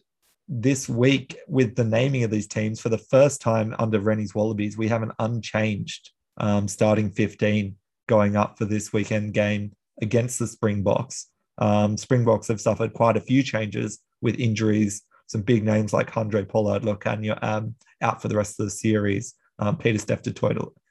this 0.49 0.89
week 0.89 1.37
with 1.47 1.77
the 1.77 1.85
naming 1.85 2.25
of 2.25 2.31
these 2.31 2.47
teams 2.47 2.81
for 2.81 2.89
the 2.89 2.97
first 2.97 3.43
time 3.43 3.77
under 3.79 4.01
Rennie's 4.01 4.35
Wallabies, 4.35 4.79
we 4.79 4.89
have 4.89 5.03
an 5.03 5.13
unchanged 5.19 6.11
um, 6.39 6.67
starting 6.67 7.11
15 7.11 7.77
going 8.07 8.37
up 8.37 8.57
for 8.57 8.65
this 8.65 8.91
weekend 8.91 9.35
game 9.35 9.73
against 10.01 10.39
the 10.39 10.47
Springboks. 10.47 11.27
Um, 11.59 11.99
Springboks 11.99 12.49
have 12.49 12.61
suffered 12.61 12.95
quite 12.95 13.19
a 13.19 13.21
few 13.21 13.43
changes 13.43 13.99
with 14.23 14.41
injuries. 14.41 15.03
Some 15.27 15.43
big 15.43 15.63
names 15.63 15.93
like 15.93 16.17
Andre 16.17 16.47
Pollard 16.47 16.85
Lukhanyo 16.85 17.39
um, 17.43 17.75
out 18.01 18.23
for 18.23 18.29
the 18.29 18.37
rest 18.37 18.59
of 18.59 18.65
the 18.65 18.71
series. 18.71 19.35
Um, 19.59 19.77
Pieter-Steph 19.77 20.23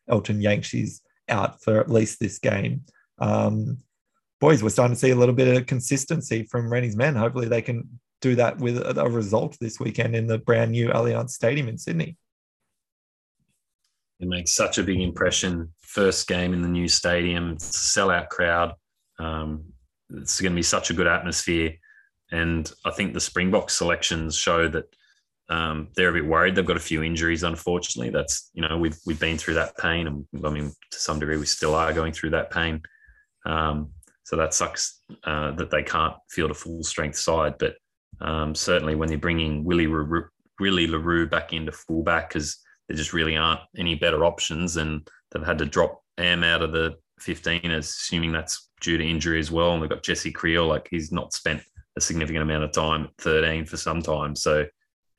Elton 0.08 0.42
Jantjies 0.42 1.02
out 1.30 1.62
for 1.62 1.80
at 1.80 1.92
least 1.92 2.20
this 2.20 2.40
game. 2.40 2.84
Um, 3.20 3.78
boys, 4.40 4.64
we're 4.64 4.70
starting 4.70 4.96
to 4.96 5.00
see 5.00 5.12
a 5.12 5.16
little 5.16 5.36
bit 5.36 5.56
of 5.56 5.68
consistency 5.68 6.44
from 6.44 6.72
Rennie's 6.72 6.96
men. 6.96 7.16
Hopefully, 7.16 7.48
they 7.48 7.62
can 7.62 8.00
do 8.22 8.36
that 8.36 8.58
with 8.58 8.78
a 8.78 9.10
result 9.10 9.58
this 9.60 9.80
weekend 9.80 10.16
in 10.16 10.28
the 10.28 10.40
brand 10.40 10.72
new 10.72 10.90
Allianz 10.90 11.32
Stadium 11.32 11.68
in 11.68 11.78
Sydney. 11.78 12.18
It 14.20 14.28
makes 14.28 14.52
such 14.52 14.80
a 14.80 14.84
big 14.84 15.00
impression. 15.00 15.74
First 15.82 16.28
game 16.28 16.54
in 16.54 16.62
the 16.62 16.68
new 16.68 16.88
stadium, 16.88 17.58
sellout 17.58 18.30
crowd. 18.30 18.74
Um, 19.20 19.66
it's 20.10 20.42
going 20.42 20.54
to 20.54 20.56
be 20.56 20.64
such 20.64 20.90
a 20.90 20.94
good 20.94 21.08
atmosphere. 21.08 21.74
And 22.32 22.72
I 22.86 22.92
think 22.92 23.14
the 23.14 23.20
Springbok 23.20 23.70
selections 23.70 24.36
show 24.36 24.68
that 24.70 24.86
um, 25.50 25.90
they're 25.96 26.10
a 26.10 26.14
bit 26.14 26.26
worried. 26.26 26.56
They've 26.56 26.66
got 26.66 26.78
a 26.78 26.82
few 26.82 27.04
injuries, 27.04 27.44
unfortunately. 27.44 28.12
That's 28.12 28.50
you 28.54 28.68
know 28.68 28.78
we've 28.78 28.98
we've 29.06 29.20
been 29.20 29.38
through 29.38 29.56
that 29.56 29.78
pain, 29.78 30.08
and 30.08 30.26
I 30.44 30.50
mean 30.50 30.72
to 30.92 31.00
some 31.00 31.20
degree 31.20 31.38
we 31.38 31.46
still 31.46 31.76
are 31.76 31.94
going 31.94 32.14
through 32.14 32.32
that 32.32 32.52
pain. 32.52 32.82
Um, 33.46 33.92
so 34.24 34.36
that 34.36 34.54
sucks 34.54 35.02
uh, 35.24 35.52
that 35.52 35.72
they 35.72 35.84
can't 35.84 36.16
field 36.30 36.52
a 36.52 36.54
full 36.54 36.84
strength 36.84 37.18
side. 37.18 37.56
But 37.58 37.76
um, 38.20 38.54
certainly 38.56 38.96
when 38.96 39.08
they're 39.08 39.18
bringing 39.18 39.64
Willie 39.64 39.88
Willie 40.60 40.88
le 40.88 41.00
Roux 41.00 41.28
back 41.28 41.54
into 41.54 41.72
fullback, 41.72 42.30
because 42.30 42.58
there 42.88 42.98
just 42.98 43.14
really 43.14 43.38
aren't 43.38 43.62
any 43.78 43.96
better 43.96 44.26
options, 44.26 44.78
and 44.78 45.08
they've 45.32 45.46
had 45.46 45.60
to 45.60 45.66
drop 45.66 46.02
Am 46.18 46.44
out 46.44 46.64
of 46.64 46.72
the 46.72 46.96
15, 47.20 47.72
assuming 47.72 48.32
that's 48.32 48.70
due 48.82 48.98
to 48.98 49.08
injury 49.08 49.40
as 49.40 49.52
well. 49.52 49.72
And 49.72 49.82
we've 49.82 49.90
got 49.90 50.04
Jesse 50.04 50.34
Kriel, 50.34 50.68
like 50.68 50.88
he's 50.90 51.12
not 51.12 51.34
spent 51.34 51.62
a 51.96 52.02
significant 52.02 52.44
amount 52.44 52.64
of 52.64 52.72
time 52.72 53.06
at 53.06 53.12
13 53.20 53.66
for 53.66 53.78
some 53.78 54.02
time. 54.02 54.36
So, 54.36 54.66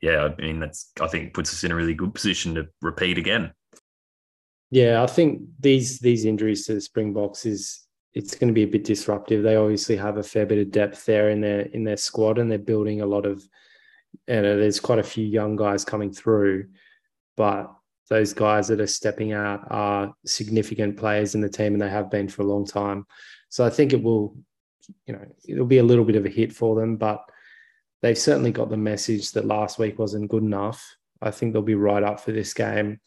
yeah, 0.01 0.29
I 0.29 0.41
mean, 0.41 0.61
that's, 0.61 0.93
I 1.01 1.09
think, 1.09 1.35
puts 1.35 1.53
us 1.53 1.65
in 1.65 1.73
a 1.73 1.75
really 1.75 1.95
good 1.95 2.15
position 2.15 2.55
to 2.55 2.69
repeat 2.81 3.19
again. 3.19 3.53
Yeah, 4.71 5.03
I 5.03 5.07
think 5.07 5.43
these 5.59 5.99
these 5.99 6.25
injuries 6.25 6.67
to 6.67 6.75
the 6.75 6.81
Springboks 6.81 7.47
is 7.47 7.87
it's 8.13 8.35
going 8.35 8.49
to 8.49 8.55
be 8.55 8.65
a 8.65 8.69
bit 8.69 8.85
disruptive. 8.85 9.43
They 9.43 9.57
obviously 9.57 9.97
have 9.97 10.19
a 10.19 10.23
fair 10.23 10.45
bit 10.45 10.59
of 10.59 10.71
depth 10.71 11.05
there 11.07 11.31
in 11.31 11.41
their 11.41 11.61
in 11.61 11.85
their 11.85 11.97
squad, 11.97 12.39
and 12.39 12.51
they're 12.51 12.59
building 12.59 13.01
a 13.01 13.07
lot 13.07 13.27
of. 13.27 13.43
You 14.27 14.43
know, 14.43 14.57
there's 14.57 14.81
quite 14.81 14.99
a 14.99 15.03
few 15.05 15.27
young 15.27 15.57
guys 15.57 15.85
coming 15.85 16.13
through, 16.13 16.69
but 17.37 17.71
those 18.09 18.33
guys 18.33 18.69
that 18.69 18.81
are 18.81 18.87
stepping 18.87 19.33
out 19.33 19.67
are 19.71 20.15
significant 20.25 20.97
players 20.97 21.35
in 21.35 21.41
the 21.41 21.49
team 21.49 21.75
and 21.75 21.83
they 21.83 21.91
have 21.91 22.11
been 22.11 22.29
for 22.29 22.43
a 22.43 22.47
long 22.47 22.67
time. 22.67 23.07
So 23.51 23.65
I 23.65 23.71
think 23.71 23.93
it 23.93 24.03
will, 24.03 24.37
you 25.07 25.13
know, 25.13 25.25
it'll 25.47 25.67
be 25.67 25.79
a 25.79 25.83
little 25.83 26.05
bit 26.05 26.17
of 26.17 26.25
a 26.25 26.31
hit 26.31 26.53
for 26.53 26.75
them, 26.75 26.97
but 26.97 27.23
they've 28.03 28.19
certainly 28.19 28.53
got 28.53 28.71
the 28.71 28.77
message 28.77 29.33
that 29.33 29.45
last 29.45 29.79
week 29.79 29.99
wasn't 29.99 30.31
good 30.31 30.43
enough. 30.43 30.85
I 31.21 31.31
think 31.31 31.53
they'll 31.53 31.63
be 31.63 31.75
right 31.75 32.03
up 32.03 32.21
for 32.21 32.33
this 32.33 32.55
game. 32.55 33.01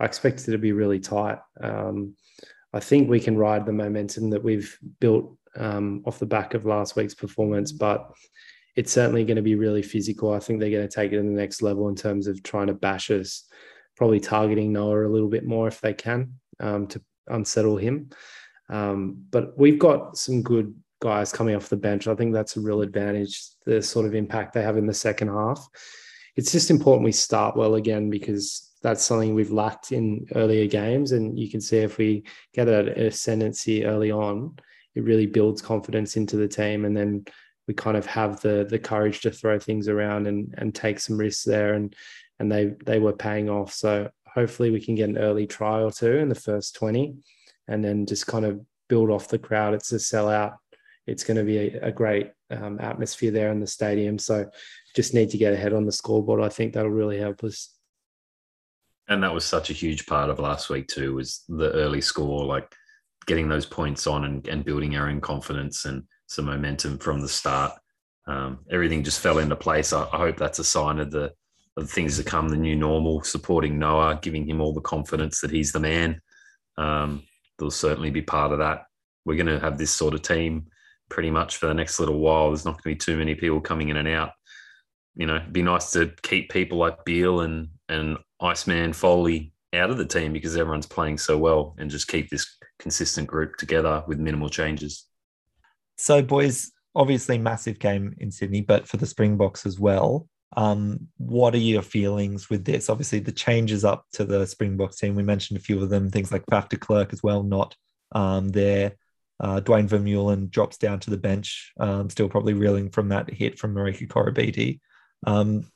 I 0.00 0.04
expect 0.04 0.40
it 0.40 0.52
to 0.52 0.58
be 0.58 0.72
really 0.72 1.00
tight. 1.00 1.38
Um, 1.60 2.14
I 2.72 2.80
think 2.80 3.08
we 3.08 3.20
can 3.20 3.36
ride 3.36 3.66
the 3.66 3.72
momentum 3.72 4.30
that 4.30 4.42
we've 4.42 4.76
built 5.00 5.36
um, 5.56 6.02
off 6.06 6.18
the 6.18 6.26
back 6.26 6.54
of 6.54 6.66
last 6.66 6.96
week's 6.96 7.14
performance, 7.14 7.72
but 7.72 8.10
it's 8.76 8.92
certainly 8.92 9.24
going 9.24 9.36
to 9.36 9.42
be 9.42 9.54
really 9.56 9.82
physical. 9.82 10.32
I 10.32 10.38
think 10.38 10.60
they're 10.60 10.70
going 10.70 10.88
to 10.88 10.94
take 10.94 11.12
it 11.12 11.16
to 11.16 11.22
the 11.22 11.28
next 11.28 11.62
level 11.62 11.88
in 11.88 11.96
terms 11.96 12.26
of 12.26 12.42
trying 12.42 12.68
to 12.68 12.74
bash 12.74 13.10
us 13.10 13.44
probably 13.96 14.20
targeting 14.20 14.72
Noah 14.72 15.06
a 15.06 15.08
little 15.08 15.28
bit 15.28 15.44
more 15.44 15.66
if 15.66 15.80
they 15.80 15.92
can 15.92 16.34
um, 16.60 16.86
to 16.88 17.02
unsettle 17.26 17.76
him. 17.76 18.10
Um, 18.70 19.24
but 19.30 19.58
we've 19.58 19.78
got 19.78 20.16
some 20.16 20.42
good 20.42 20.74
guys 21.00 21.32
coming 21.32 21.54
off 21.54 21.68
the 21.68 21.76
bench. 21.76 22.06
I 22.06 22.14
think 22.14 22.32
that's 22.32 22.56
a 22.56 22.60
real 22.60 22.82
advantage, 22.82 23.40
the 23.64 23.82
sort 23.82 24.06
of 24.06 24.14
impact 24.14 24.52
they 24.52 24.62
have 24.62 24.76
in 24.76 24.86
the 24.86 24.94
second 24.94 25.28
half. 25.28 25.66
It's 26.36 26.52
just 26.52 26.70
important 26.70 27.04
we 27.04 27.12
start 27.12 27.56
well 27.56 27.74
again 27.74 28.10
because 28.10 28.70
that's 28.82 29.02
something 29.02 29.34
we've 29.34 29.50
lacked 29.50 29.92
in 29.92 30.26
earlier 30.34 30.66
games. 30.66 31.12
And 31.12 31.38
you 31.38 31.50
can 31.50 31.60
see 31.60 31.78
if 31.78 31.98
we 31.98 32.24
get 32.54 32.66
that 32.66 32.88
ascendancy 32.88 33.84
early 33.84 34.12
on, 34.12 34.56
it 34.94 35.04
really 35.04 35.26
builds 35.26 35.62
confidence 35.62 36.16
into 36.16 36.36
the 36.36 36.48
team. 36.48 36.84
And 36.84 36.96
then 36.96 37.24
we 37.66 37.74
kind 37.74 37.96
of 37.96 38.06
have 38.06 38.40
the 38.40 38.66
the 38.68 38.78
courage 38.78 39.20
to 39.20 39.30
throw 39.30 39.58
things 39.58 39.88
around 39.88 40.26
and 40.26 40.54
and 40.58 40.74
take 40.74 40.98
some 40.98 41.18
risks 41.18 41.44
there 41.44 41.74
and 41.74 41.94
and 42.38 42.50
they 42.50 42.74
they 42.84 42.98
were 42.98 43.12
paying 43.12 43.48
off. 43.50 43.72
So 43.72 44.10
hopefully 44.26 44.70
we 44.70 44.80
can 44.80 44.94
get 44.94 45.08
an 45.08 45.18
early 45.18 45.46
try 45.46 45.82
or 45.82 45.90
two 45.90 46.16
in 46.16 46.28
the 46.28 46.34
first 46.34 46.74
20 46.76 47.14
and 47.66 47.84
then 47.84 48.06
just 48.06 48.26
kind 48.26 48.44
of 48.44 48.60
build 48.88 49.10
off 49.10 49.28
the 49.28 49.38
crowd. 49.38 49.74
It's 49.74 49.92
a 49.92 49.96
sellout. 49.96 50.56
It's 51.08 51.24
going 51.24 51.36
to 51.36 51.44
be 51.44 51.58
a, 51.58 51.88
a 51.88 51.92
great 51.92 52.32
um, 52.50 52.78
atmosphere 52.80 53.30
there 53.30 53.50
in 53.50 53.60
the 53.60 53.66
stadium. 53.66 54.18
So 54.18 54.50
just 54.94 55.14
need 55.14 55.30
to 55.30 55.38
get 55.38 55.52
ahead 55.52 55.72
on 55.72 55.86
the 55.86 55.92
scoreboard. 55.92 56.42
I 56.42 56.48
think 56.48 56.72
that'll 56.72 56.90
really 56.90 57.18
help 57.18 57.42
us. 57.44 57.74
And 59.08 59.22
that 59.22 59.32
was 59.32 59.44
such 59.44 59.70
a 59.70 59.74
huge 59.74 60.06
part 60.06 60.28
of 60.28 60.38
last 60.38 60.68
week 60.68 60.86
too, 60.88 61.14
was 61.14 61.44
the 61.48 61.72
early 61.72 62.02
score, 62.02 62.44
like 62.44 62.70
getting 63.26 63.48
those 63.48 63.66
points 63.66 64.06
on 64.06 64.24
and, 64.24 64.46
and 64.48 64.64
building 64.64 64.96
our 64.96 65.08
own 65.08 65.20
confidence 65.20 65.86
and 65.86 66.02
some 66.26 66.44
momentum 66.44 66.98
from 66.98 67.20
the 67.20 67.28
start. 67.28 67.72
Um, 68.26 68.58
everything 68.70 69.02
just 69.02 69.20
fell 69.20 69.38
into 69.38 69.56
place. 69.56 69.94
I, 69.94 70.02
I 70.12 70.18
hope 70.18 70.36
that's 70.36 70.58
a 70.58 70.64
sign 70.64 70.98
of 70.98 71.10
the 71.10 71.32
of 71.78 71.88
things 71.88 72.16
to 72.16 72.24
come, 72.24 72.48
the 72.48 72.56
new 72.56 72.74
normal, 72.74 73.22
supporting 73.22 73.78
Noah, 73.78 74.18
giving 74.20 74.46
him 74.46 74.60
all 74.60 74.74
the 74.74 74.80
confidence 74.80 75.40
that 75.40 75.52
he's 75.52 75.70
the 75.70 75.78
man. 75.78 76.20
Um, 76.76 77.22
there'll 77.56 77.70
certainly 77.70 78.10
be 78.10 78.20
part 78.20 78.52
of 78.52 78.58
that. 78.58 78.86
We're 79.24 79.36
going 79.36 79.46
to 79.46 79.60
have 79.60 79.78
this 79.78 79.92
sort 79.92 80.14
of 80.14 80.22
team 80.22 80.66
pretty 81.08 81.30
much 81.30 81.56
for 81.56 81.66
the 81.66 81.74
next 81.74 82.00
little 82.00 82.18
while. 82.18 82.48
There's 82.48 82.64
not 82.64 82.82
going 82.82 82.82
to 82.82 82.88
be 82.88 82.96
too 82.96 83.16
many 83.16 83.34
people 83.34 83.60
coming 83.60 83.88
in 83.88 83.96
and 83.96 84.08
out. 84.08 84.32
You 85.16 85.26
know, 85.26 85.36
it'd 85.36 85.52
be 85.52 85.62
nice 85.62 85.90
to 85.92 86.12
keep 86.22 86.50
people 86.50 86.78
like 86.78 87.04
Beale 87.04 87.40
and 87.40 87.68
and 87.88 88.18
Iceman 88.40 88.92
Foley 88.92 89.52
out 89.74 89.90
of 89.90 89.98
the 89.98 90.06
team 90.06 90.32
because 90.32 90.56
everyone's 90.56 90.86
playing 90.86 91.18
so 91.18 91.36
well, 91.36 91.74
and 91.78 91.90
just 91.90 92.08
keep 92.08 92.30
this 92.30 92.56
consistent 92.78 93.26
group 93.26 93.56
together 93.56 94.04
with 94.06 94.18
minimal 94.18 94.48
changes. 94.48 95.06
So, 95.96 96.22
boys, 96.22 96.70
obviously 96.94 97.38
massive 97.38 97.78
game 97.78 98.14
in 98.18 98.30
Sydney, 98.30 98.60
but 98.60 98.86
for 98.86 98.96
the 98.96 99.06
Springboks 99.06 99.66
as 99.66 99.78
well. 99.78 100.28
Um, 100.56 101.08
what 101.18 101.54
are 101.54 101.58
your 101.58 101.82
feelings 101.82 102.48
with 102.48 102.64
this? 102.64 102.88
Obviously, 102.88 103.20
the 103.20 103.32
changes 103.32 103.84
up 103.84 104.04
to 104.14 104.24
the 104.24 104.46
Springboks 104.46 104.96
team, 104.96 105.14
we 105.14 105.22
mentioned 105.22 105.58
a 105.58 105.62
few 105.62 105.82
of 105.82 105.90
them, 105.90 106.10
things 106.10 106.32
like 106.32 106.46
Faf 106.46 106.68
de 106.68 106.76
Klerk 106.76 107.12
as 107.12 107.22
well, 107.22 107.42
not 107.42 107.74
um, 108.12 108.48
there. 108.48 108.92
Uh, 109.40 109.60
Duane 109.60 109.88
Vermeulen 109.88 110.50
drops 110.50 110.76
down 110.76 111.00
to 111.00 111.10
the 111.10 111.16
bench, 111.16 111.72
um, 111.78 112.10
still 112.10 112.28
probably 112.28 112.54
reeling 112.54 112.90
from 112.90 113.08
that 113.10 113.30
hit 113.30 113.58
from 113.58 113.74
Marika 113.74 114.08
Koroibete. 114.08 114.80
Um, 115.26 115.70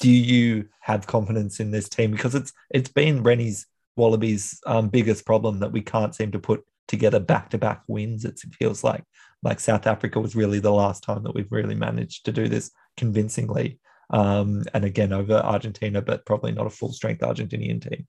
do 0.00 0.10
you 0.10 0.68
have 0.80 1.06
confidence 1.06 1.60
in 1.60 1.70
this 1.70 1.88
team? 1.88 2.10
Because 2.10 2.34
it's 2.34 2.52
it's 2.70 2.90
been 2.90 3.22
Rennie's 3.22 3.66
Wallabies' 3.96 4.60
um, 4.66 4.88
biggest 4.88 5.24
problem 5.24 5.60
that 5.60 5.72
we 5.72 5.80
can't 5.80 6.14
seem 6.14 6.32
to 6.32 6.38
put 6.38 6.64
together 6.88 7.20
back 7.20 7.50
to 7.50 7.58
back 7.58 7.82
wins. 7.88 8.24
It 8.24 8.38
feels 8.58 8.84
like 8.84 9.04
like 9.42 9.60
South 9.60 9.86
Africa 9.86 10.20
was 10.20 10.36
really 10.36 10.60
the 10.60 10.72
last 10.72 11.02
time 11.02 11.22
that 11.24 11.34
we've 11.34 11.52
really 11.52 11.74
managed 11.74 12.24
to 12.24 12.32
do 12.32 12.48
this 12.48 12.70
convincingly 12.96 13.78
um, 14.10 14.62
and 14.72 14.84
again 14.84 15.12
over 15.12 15.34
Argentina, 15.34 16.00
but 16.02 16.24
probably 16.24 16.52
not 16.52 16.66
a 16.66 16.70
full 16.70 16.92
strength 16.92 17.20
Argentinian 17.20 17.82
team. 17.82 18.06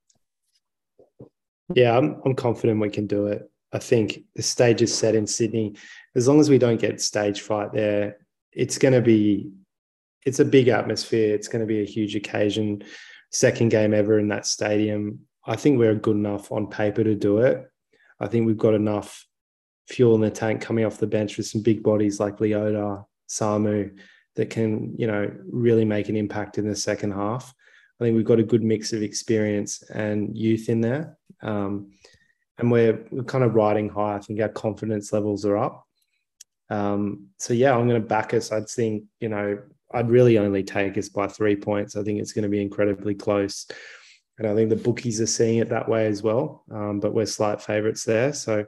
Yeah, 1.74 1.98
I'm, 1.98 2.22
I'm 2.26 2.36
confident 2.36 2.80
we 2.80 2.90
can 2.90 3.08
do 3.08 3.28
it. 3.28 3.50
I 3.74 3.80
think 3.80 4.24
the 4.36 4.42
stage 4.42 4.82
is 4.82 4.96
set 4.96 5.16
in 5.16 5.28
Sydney. 5.28 5.76
As 6.16 6.28
long 6.28 6.40
as 6.40 6.50
we 6.50 6.58
don't 6.58 6.80
get 6.80 7.02
stage 7.02 7.42
fright 7.42 7.74
there, 7.74 8.18
it's 8.52 8.78
going 8.78 8.94
to 8.94 9.02
be, 9.02 9.52
it's 10.26 10.40
a 10.40 10.46
big 10.46 10.68
atmosphere. 10.68 11.36
It's 11.36 11.48
going 11.48 11.62
to 11.62 11.68
be 11.68 11.82
a 11.82 11.86
huge 11.86 12.16
occasion. 12.16 12.84
Second 13.32 13.70
game 13.70 13.94
ever 13.94 14.20
in 14.20 14.30
that 14.30 14.46
stadium. 14.46 15.20
I 15.46 15.56
think 15.56 15.78
we're 15.78 15.96
good 15.96 16.16
enough 16.16 16.52
on 16.52 16.68
paper 16.68 17.04
to 17.04 17.16
do 17.16 17.40
it. 17.40 17.70
I 18.20 18.28
think 18.28 18.48
we've 18.48 18.58
got 18.58 18.74
enough 18.74 19.26
fuel 19.88 20.16
in 20.16 20.22
the 20.22 20.30
tank 20.30 20.62
coming 20.62 20.86
off 20.86 20.98
the 20.98 21.08
bench 21.08 21.38
with 21.38 21.48
some 21.48 21.62
big 21.62 21.84
bodies 21.84 22.20
like 22.20 22.38
Leota, 22.38 23.06
Samu, 23.30 23.98
that 24.36 24.50
can, 24.50 24.96
you 24.98 25.08
know, 25.08 25.32
really 25.50 25.86
make 25.86 26.10
an 26.10 26.16
impact 26.16 26.58
in 26.58 26.68
the 26.68 26.76
second 26.76 27.12
half. 27.12 27.54
I 28.00 28.04
think 28.04 28.16
we've 28.16 28.26
got 28.26 28.40
a 28.40 28.44
good 28.44 28.64
mix 28.64 28.94
of 28.94 29.02
experience 29.02 29.82
and 29.90 30.38
youth 30.38 30.70
in 30.70 30.82
there. 30.82 31.18
Um, 31.42 31.92
and 32.58 32.72
we're, 32.72 33.06
we're 33.12 33.24
kind 33.24 33.44
of 33.44 33.56
riding 33.56 33.90
high. 33.90 34.16
I 34.16 34.20
think 34.20 34.42
our 34.42 34.50
confidence 34.50 35.14
levels 35.14 35.46
are 35.46 35.58
up. 35.58 35.86
Um, 36.70 37.28
so 37.38 37.54
yeah, 37.54 37.76
I'm 37.76 37.88
going 37.88 38.02
to 38.02 38.08
back 38.08 38.34
us. 38.34 38.52
I'd 38.52 38.70
think, 38.70 39.04
you 39.20 39.30
know, 39.30 39.60
I'd 39.94 40.10
really 40.10 40.38
only 40.38 40.64
take 40.64 40.98
us 40.98 41.10
by 41.10 41.28
three 41.28 41.56
points. 41.56 41.96
I 41.96 42.04
think 42.04 42.20
it's 42.20 42.34
going 42.34 42.44
to 42.44 42.50
be 42.50 42.62
incredibly 42.62 43.16
close. 43.16 43.68
And 44.38 44.48
I 44.48 44.54
think 44.54 44.70
the 44.70 44.76
bookies 44.76 45.22
are 45.22 45.28
seeing 45.28 45.60
it 45.60 45.70
that 45.70 45.88
way 45.88 46.08
as 46.08 46.22
well. 46.22 46.64
Um, 46.72 47.00
but 47.00 47.14
we're 47.14 47.26
slight 47.26 47.62
favorites 47.62 48.04
there. 48.04 48.34
So 48.34 48.66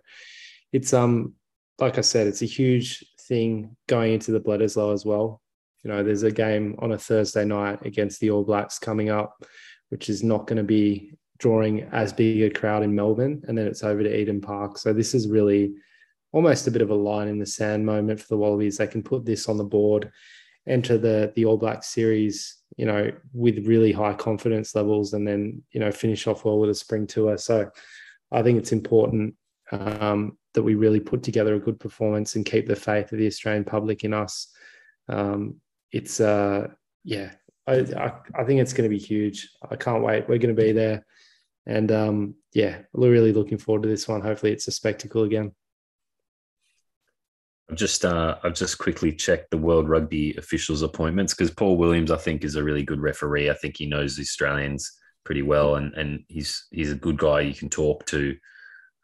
it's 0.71 0.93
um 0.93 1.33
like 1.79 1.97
I 1.97 2.01
said, 2.01 2.27
it's 2.27 2.41
a 2.41 2.45
huge 2.45 3.05
thing 3.21 3.75
going 3.87 4.13
into 4.13 4.31
the 4.31 4.41
Bledisloe 4.41 4.93
as 4.93 5.05
well. 5.05 5.41
You 5.83 5.91
know, 5.91 6.03
there's 6.03 6.23
a 6.23 6.31
game 6.31 6.75
on 6.79 6.91
a 6.91 6.97
Thursday 6.97 7.45
night 7.45 7.85
against 7.85 8.19
the 8.19 8.31
All 8.31 8.43
Blacks 8.43 8.79
coming 8.79 9.09
up, 9.09 9.43
which 9.89 10.09
is 10.09 10.23
not 10.23 10.45
going 10.45 10.57
to 10.57 10.63
be 10.63 11.13
drawing 11.39 11.83
as 11.91 12.13
big 12.13 12.41
a 12.41 12.49
crowd 12.49 12.83
in 12.83 12.93
Melbourne, 12.93 13.43
and 13.47 13.57
then 13.57 13.67
it's 13.67 13.83
over 13.83 14.03
to 14.03 14.15
Eden 14.15 14.41
Park. 14.41 14.77
So 14.77 14.93
this 14.93 15.13
is 15.13 15.27
really 15.27 15.73
almost 16.31 16.67
a 16.67 16.71
bit 16.71 16.81
of 16.81 16.91
a 16.91 16.95
line 16.95 17.27
in 17.27 17.39
the 17.39 17.45
sand 17.45 17.85
moment 17.85 18.19
for 18.19 18.27
the 18.27 18.37
Wallabies. 18.37 18.77
They 18.77 18.87
can 18.87 19.01
put 19.01 19.25
this 19.25 19.49
on 19.49 19.57
the 19.57 19.63
board, 19.63 20.11
enter 20.67 20.97
the 20.97 21.33
the 21.35 21.45
All 21.45 21.57
Black 21.57 21.83
series, 21.83 22.57
you 22.77 22.85
know, 22.85 23.11
with 23.33 23.65
really 23.65 23.91
high 23.91 24.13
confidence 24.13 24.75
levels, 24.75 25.13
and 25.13 25.27
then 25.27 25.63
you 25.71 25.79
know 25.79 25.91
finish 25.91 26.27
off 26.27 26.45
well 26.45 26.59
with 26.59 26.69
a 26.69 26.75
spring 26.75 27.07
tour. 27.07 27.37
So 27.37 27.69
I 28.31 28.43
think 28.43 28.59
it's 28.59 28.71
important 28.71 29.35
um, 29.71 30.37
that 30.53 30.63
we 30.63 30.75
really 30.75 30.99
put 30.99 31.23
together 31.23 31.55
a 31.55 31.59
good 31.59 31.79
performance 31.79 32.35
and 32.35 32.45
keep 32.45 32.67
the 32.67 32.75
faith 32.75 33.11
of 33.11 33.17
the 33.17 33.27
Australian 33.27 33.63
public 33.63 34.03
in 34.03 34.13
us. 34.13 34.47
Um, 35.07 35.55
it's 35.91 36.19
uh, 36.19 36.67
yeah, 37.03 37.31
I, 37.67 37.79
I, 37.79 38.13
I 38.35 38.43
think 38.43 38.61
it's 38.61 38.73
going 38.73 38.89
to 38.89 38.95
be 38.95 39.01
huge. 39.01 39.49
I 39.69 39.75
can't 39.75 40.03
wait. 40.03 40.27
We're 40.27 40.37
going 40.37 40.55
to 40.55 40.61
be 40.61 40.71
there, 40.71 41.05
and 41.69 41.91
um, 41.91 42.35
yeah, 42.53 42.79
we're 42.93 43.11
really 43.11 43.31
looking 43.31 43.59
forward 43.59 43.83
to 43.83 43.89
this 43.89 44.07
one. 44.07 44.21
Hopefully, 44.21 44.51
it's 44.51 44.67
a 44.67 44.71
spectacle 44.71 45.23
again. 45.23 45.51
I've 47.69 47.77
just 47.77 48.03
uh, 48.03 48.37
I've 48.43 48.55
just 48.55 48.79
quickly 48.79 49.13
checked 49.13 49.51
the 49.51 49.57
World 49.57 49.87
Rugby 49.87 50.35
officials 50.37 50.81
appointments 50.81 51.35
because 51.35 51.51
Paul 51.51 51.77
Williams 51.77 52.09
I 52.09 52.17
think 52.17 52.43
is 52.43 52.55
a 52.55 52.63
really 52.63 52.83
good 52.83 52.99
referee. 52.99 53.51
I 53.51 53.53
think 53.53 53.77
he 53.77 53.85
knows 53.85 54.15
the 54.15 54.23
Australians 54.23 54.91
pretty 55.23 55.43
well, 55.43 55.75
and 55.75 55.93
and 55.93 56.23
he's 56.27 56.65
he's 56.71 56.91
a 56.91 56.95
good 56.95 57.17
guy 57.17 57.41
you 57.41 57.53
can 57.53 57.69
talk 57.69 58.03
to, 58.07 58.35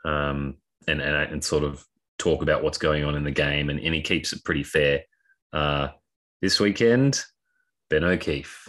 um, 0.04 0.56
and 0.88 0.99
and 1.01 1.15
and 1.15 1.43
sort 1.43 1.63
of 1.63 1.86
talk 2.17 2.41
about 2.41 2.63
what's 2.63 2.80
going 2.80 3.04
on 3.04 3.15
in 3.15 3.23
the 3.23 3.32
game, 3.32 3.69
and, 3.69 3.80
and 3.80 3.93
he 3.93 4.01
keeps 4.01 4.34
it 4.34 4.43
pretty 4.43 4.63
fair. 4.63 5.04
Uh, 5.54 5.89
this 6.41 6.60
weekend, 6.60 7.23
Ben 7.91 8.04
O'Keefe. 8.04 8.67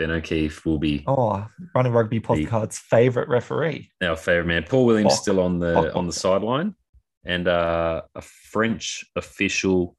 Ben 0.00 0.10
O'Keefe 0.10 0.64
will 0.64 0.78
be 0.78 1.04
oh 1.06 1.46
running 1.74 1.92
rugby 1.92 2.20
podcast's 2.20 2.78
favorite 2.78 3.28
referee. 3.28 3.90
Our 4.02 4.16
favorite 4.16 4.46
man, 4.46 4.64
Paul 4.66 4.86
Williams, 4.86 5.12
still 5.12 5.40
on 5.40 5.58
the 5.58 5.92
on 5.94 6.06
the 6.06 6.12
sideline 6.14 6.74
and 7.22 7.46
uh, 7.46 8.00
a 8.14 8.22
French 8.22 9.04
official, 9.14 9.94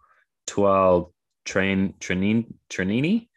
Tual 0.47 1.13
Train. 1.45 1.93
Trenini. 1.99 3.27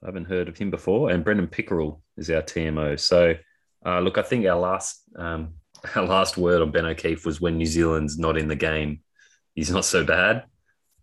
I 0.00 0.06
haven't 0.06 0.26
heard 0.26 0.48
of 0.48 0.56
him 0.56 0.70
before. 0.70 1.10
And 1.10 1.24
Brendon 1.24 1.48
Pickerill 1.48 2.00
is 2.16 2.30
our 2.30 2.42
TMO. 2.42 3.00
So, 3.00 3.34
uh, 3.84 3.98
look, 3.98 4.16
I 4.16 4.22
think 4.22 4.46
our 4.46 4.60
last 4.60 5.02
um, 5.16 5.54
our 5.96 6.04
last 6.04 6.36
word 6.36 6.62
on 6.62 6.70
Ben 6.70 6.86
O'Keefe 6.86 7.26
was 7.26 7.40
when 7.40 7.58
New 7.58 7.66
Zealand's 7.66 8.16
not 8.16 8.38
in 8.38 8.46
the 8.46 8.54
game, 8.54 9.00
he's 9.56 9.72
not 9.72 9.84
so 9.84 10.04
bad. 10.04 10.44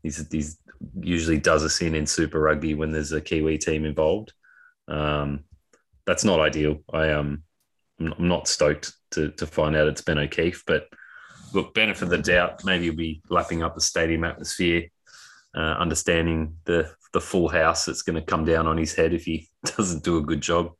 He's, 0.02 0.26
he's 0.32 0.58
usually 1.02 1.40
does 1.40 1.66
us 1.66 1.82
in 1.82 1.94
in 1.94 2.08
Super 2.08 2.40
Rugby 2.40 2.74
when 2.74 2.94
there's 2.94 3.12
a 3.12 3.20
Kiwi 3.20 3.58
team 3.58 3.84
involved. 3.84 4.32
Um, 4.88 5.46
that's 6.06 6.24
not 6.24 6.40
ideal. 6.40 6.80
I 6.92 7.12
um, 7.12 7.44
I'm 8.00 8.28
not 8.28 8.48
stoked 8.48 8.94
to 9.12 9.32
to 9.32 9.48
find 9.48 9.76
out 9.76 9.88
it's 9.88 10.02
Ben 10.02 10.18
O'Keefe, 10.18 10.64
but 10.66 10.88
look, 11.54 11.74
benefit 11.74 12.04
of 12.04 12.10
the 12.10 12.18
doubt, 12.18 12.66
maybe 12.66 12.86
he'll 12.86 12.96
be 12.96 13.22
lapping 13.30 13.64
up 13.64 13.76
the 13.76 13.82
stadium 13.82 14.24
atmosphere, 14.24 14.88
uh, 15.56 15.76
understanding 15.80 16.58
the 16.66 16.92
the 17.14 17.22
full 17.22 17.48
house 17.48 17.86
that's 17.86 18.02
going 18.02 18.16
to 18.16 18.26
come 18.26 18.44
down 18.44 18.68
on 18.68 18.78
his 18.78 18.94
head 18.94 19.14
if 19.14 19.26
he 19.26 19.48
doesn't 19.78 20.04
do 20.04 20.18
a 20.18 20.22
good 20.22 20.42
job. 20.42 20.72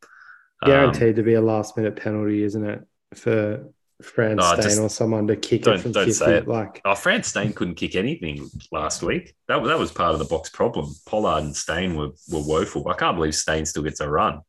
Guaranteed 0.66 1.10
um, 1.10 1.16
to 1.16 1.24
be 1.24 1.34
a 1.34 1.42
last 1.42 1.78
minute 1.78 1.96
penalty, 1.96 2.44
isn't 2.44 2.66
it, 2.66 2.88
for 3.14 3.66
Frans 4.06 4.38
no, 4.38 4.60
Steyn 4.60 4.80
or 4.80 4.90
someone 4.90 5.28
to 5.28 5.36
kick 5.36 5.68
it 5.68 5.80
from 5.80 5.92
don't 5.92 6.06
50, 6.06 6.12
say 6.14 6.38
it. 6.38 6.48
Like, 6.48 6.82
oh, 6.86 6.96
Frans 6.96 7.28
Steyn 7.28 7.54
couldn't 7.54 7.76
kick 7.76 7.96
anything 7.96 8.50
last 8.72 9.02
week. 9.02 9.36
That 9.48 9.64
that 9.64 9.80
was 9.80 9.92
part 9.92 10.14
of 10.14 10.20
the 10.20 10.26
Boks 10.26 10.52
problem. 10.52 10.94
Pollard 11.06 11.44
and 11.44 11.56
Steyn 11.56 11.96
were 11.96 12.12
were 12.30 12.46
woeful. 12.46 12.88
I 12.90 12.94
can't 12.94 13.16
believe 13.16 13.36
Steyn 13.36 13.66
still 13.66 13.84
gets 13.84 14.00
a 14.00 14.10
run. 14.10 14.42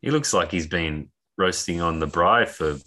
He 0.00 0.10
looks 0.10 0.32
like 0.32 0.50
he's 0.50 0.66
been 0.66 1.10
roasting 1.38 1.80
on 1.80 1.98
the 1.98 2.08
braai 2.08 2.48
for 2.48 2.78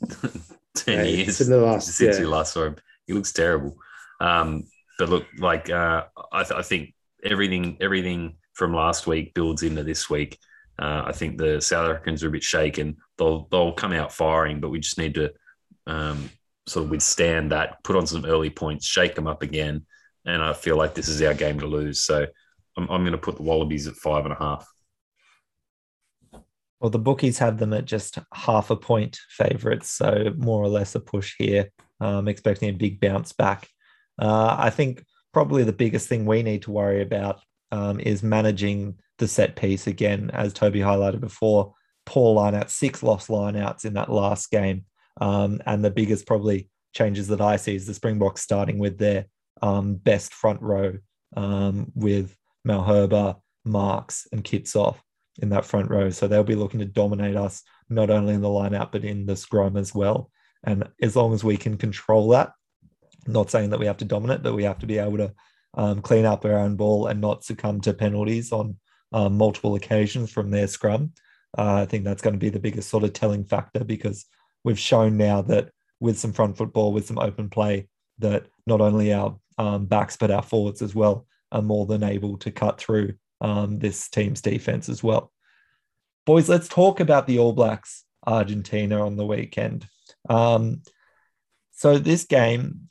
10 0.76 1.06
years 1.06 1.38
since, 1.38 1.48
last, 1.48 1.88
since 1.88 2.16
yeah. 2.16 2.22
we 2.22 2.26
last 2.26 2.52
saw 2.52 2.66
him. 2.66 2.76
He 3.06 3.12
looks 3.12 3.32
terrible. 3.32 3.76
Um, 4.20 4.64
but 4.98 5.08
look, 5.08 5.26
like 5.38 5.70
uh, 5.70 6.04
I, 6.32 6.42
th- 6.42 6.58
I, 6.58 6.62
think 6.62 6.94
everything 7.24 7.78
everything 7.80 8.36
from 8.54 8.74
last 8.74 9.06
week 9.06 9.34
builds 9.34 9.62
into 9.62 9.84
this 9.84 10.10
week. 10.10 10.38
Uh, 10.78 11.04
I 11.06 11.12
think 11.12 11.38
the 11.38 11.60
South 11.60 11.90
Africans 11.90 12.22
are 12.22 12.28
a 12.28 12.32
bit 12.32 12.42
shaken. 12.42 12.96
They'll 13.16 13.48
they'll 13.50 13.72
come 13.72 13.92
out 13.92 14.12
firing, 14.12 14.60
but 14.60 14.70
we 14.70 14.80
just 14.80 14.98
need 14.98 15.14
to 15.14 15.32
um, 15.88 16.30
sort 16.66 16.84
of 16.84 16.90
withstand 16.90 17.50
that, 17.50 17.82
put 17.82 17.96
on 17.96 18.06
some 18.06 18.24
early 18.24 18.50
points, 18.50 18.86
shake 18.86 19.16
them 19.16 19.26
up 19.26 19.42
again, 19.42 19.84
and 20.24 20.42
I 20.42 20.52
feel 20.52 20.76
like 20.76 20.94
this 20.94 21.08
is 21.08 21.20
our 21.22 21.34
game 21.34 21.58
to 21.60 21.66
lose. 21.66 22.04
So 22.04 22.26
I'm, 22.76 22.88
I'm 22.88 23.02
going 23.02 23.12
to 23.12 23.18
put 23.18 23.36
the 23.36 23.42
Wallabies 23.42 23.88
at 23.88 23.94
five 23.96 24.24
and 24.24 24.34
a 24.34 24.38
half. 24.38 24.68
Well, 26.78 26.90
the 26.90 26.98
bookies 27.00 27.38
have 27.38 27.58
them 27.58 27.72
at 27.72 27.86
just 27.86 28.18
half 28.32 28.70
a 28.70 28.76
point 28.76 29.18
favourites, 29.30 29.90
so 29.90 30.32
more 30.36 30.62
or 30.62 30.68
less 30.68 30.94
a 30.94 31.00
push 31.00 31.34
here. 31.36 31.70
Um, 32.00 32.28
expecting 32.28 32.68
a 32.68 32.72
big 32.72 33.00
bounce 33.00 33.32
back. 33.32 33.66
Uh, 34.20 34.54
I 34.56 34.70
think 34.70 35.04
probably 35.32 35.64
the 35.64 35.72
biggest 35.72 36.08
thing 36.08 36.26
we 36.26 36.44
need 36.44 36.62
to 36.62 36.70
worry 36.70 37.02
about 37.02 37.40
um, 37.72 37.98
is 37.98 38.22
managing 38.22 38.98
the 39.18 39.26
set 39.26 39.56
piece 39.56 39.88
again, 39.88 40.30
as 40.32 40.52
Toby 40.52 40.78
highlighted 40.78 41.20
before. 41.20 41.74
Poor 42.06 42.36
lineout, 42.36 42.70
six 42.70 43.02
lost 43.02 43.28
lineouts 43.28 43.84
in 43.84 43.94
that 43.94 44.12
last 44.12 44.52
game, 44.52 44.84
um, 45.20 45.60
and 45.66 45.84
the 45.84 45.90
biggest 45.90 46.26
probably 46.26 46.68
changes 46.94 47.28
that 47.28 47.40
I 47.40 47.56
see 47.56 47.74
is 47.74 47.86
the 47.86 47.94
Springboks 47.94 48.42
starting 48.42 48.78
with 48.78 48.98
their 48.98 49.26
um, 49.62 49.94
best 49.94 50.32
front 50.34 50.62
row 50.62 50.98
um, 51.36 51.92
with 51.94 52.36
Malherbe, 52.66 53.36
Marx, 53.64 54.26
and 54.32 54.44
Kitshoff 54.44 54.96
in 55.40 55.50
that 55.50 55.64
front 55.64 55.90
row. 55.90 56.10
So 56.10 56.26
they'll 56.26 56.44
be 56.44 56.54
looking 56.54 56.80
to 56.80 56.86
dominate 56.86 57.36
us 57.36 57.62
not 57.88 58.10
only 58.10 58.34
in 58.34 58.40
the 58.40 58.48
lineup 58.48 58.92
but 58.92 59.04
in 59.04 59.26
the 59.26 59.36
scrum 59.36 59.76
as 59.76 59.94
well. 59.94 60.30
And 60.64 60.88
as 61.00 61.14
long 61.14 61.32
as 61.32 61.44
we 61.44 61.56
can 61.56 61.76
control 61.76 62.28
that, 62.30 62.52
not 63.26 63.50
saying 63.50 63.70
that 63.70 63.78
we 63.78 63.86
have 63.86 63.98
to 63.98 64.04
dominate, 64.04 64.42
but 64.42 64.54
we 64.54 64.64
have 64.64 64.78
to 64.80 64.86
be 64.86 64.98
able 64.98 65.18
to 65.18 65.32
um, 65.74 66.02
clean 66.02 66.24
up 66.24 66.44
our 66.44 66.58
own 66.58 66.76
ball 66.76 67.06
and 67.06 67.20
not 67.20 67.44
succumb 67.44 67.80
to 67.82 67.94
penalties 67.94 68.52
on 68.52 68.76
um, 69.12 69.36
multiple 69.36 69.74
occasions 69.74 70.30
from 70.30 70.50
their 70.50 70.66
scrum. 70.66 71.12
Uh, 71.56 71.74
I 71.74 71.86
think 71.86 72.04
that's 72.04 72.22
going 72.22 72.34
to 72.34 72.40
be 72.40 72.50
the 72.50 72.58
biggest 72.58 72.88
sort 72.88 73.04
of 73.04 73.12
telling 73.12 73.44
factor 73.44 73.84
because 73.84 74.26
we've 74.68 74.78
shown 74.78 75.16
now 75.16 75.40
that 75.40 75.70
with 75.98 76.18
some 76.18 76.34
front 76.34 76.54
football, 76.54 76.92
with 76.92 77.06
some 77.06 77.18
open 77.18 77.48
play, 77.48 77.88
that 78.18 78.44
not 78.66 78.82
only 78.82 79.14
our 79.14 79.34
um, 79.56 79.86
backs 79.86 80.18
but 80.18 80.30
our 80.30 80.42
forwards 80.42 80.82
as 80.82 80.94
well 80.94 81.26
are 81.50 81.62
more 81.62 81.86
than 81.86 82.02
able 82.02 82.36
to 82.36 82.50
cut 82.50 82.78
through 82.78 83.14
um, 83.40 83.78
this 83.78 84.10
team's 84.10 84.42
defense 84.42 84.90
as 84.90 85.02
well. 85.02 85.32
Boys, 86.26 86.50
let's 86.50 86.68
talk 86.68 87.00
about 87.00 87.26
the 87.26 87.38
All 87.38 87.54
Blacks 87.54 88.04
Argentina 88.26 89.04
on 89.06 89.16
the 89.16 89.24
weekend. 89.24 89.86
Um, 90.28 90.82
so, 91.72 91.96
this 91.96 92.24
game, 92.24 92.90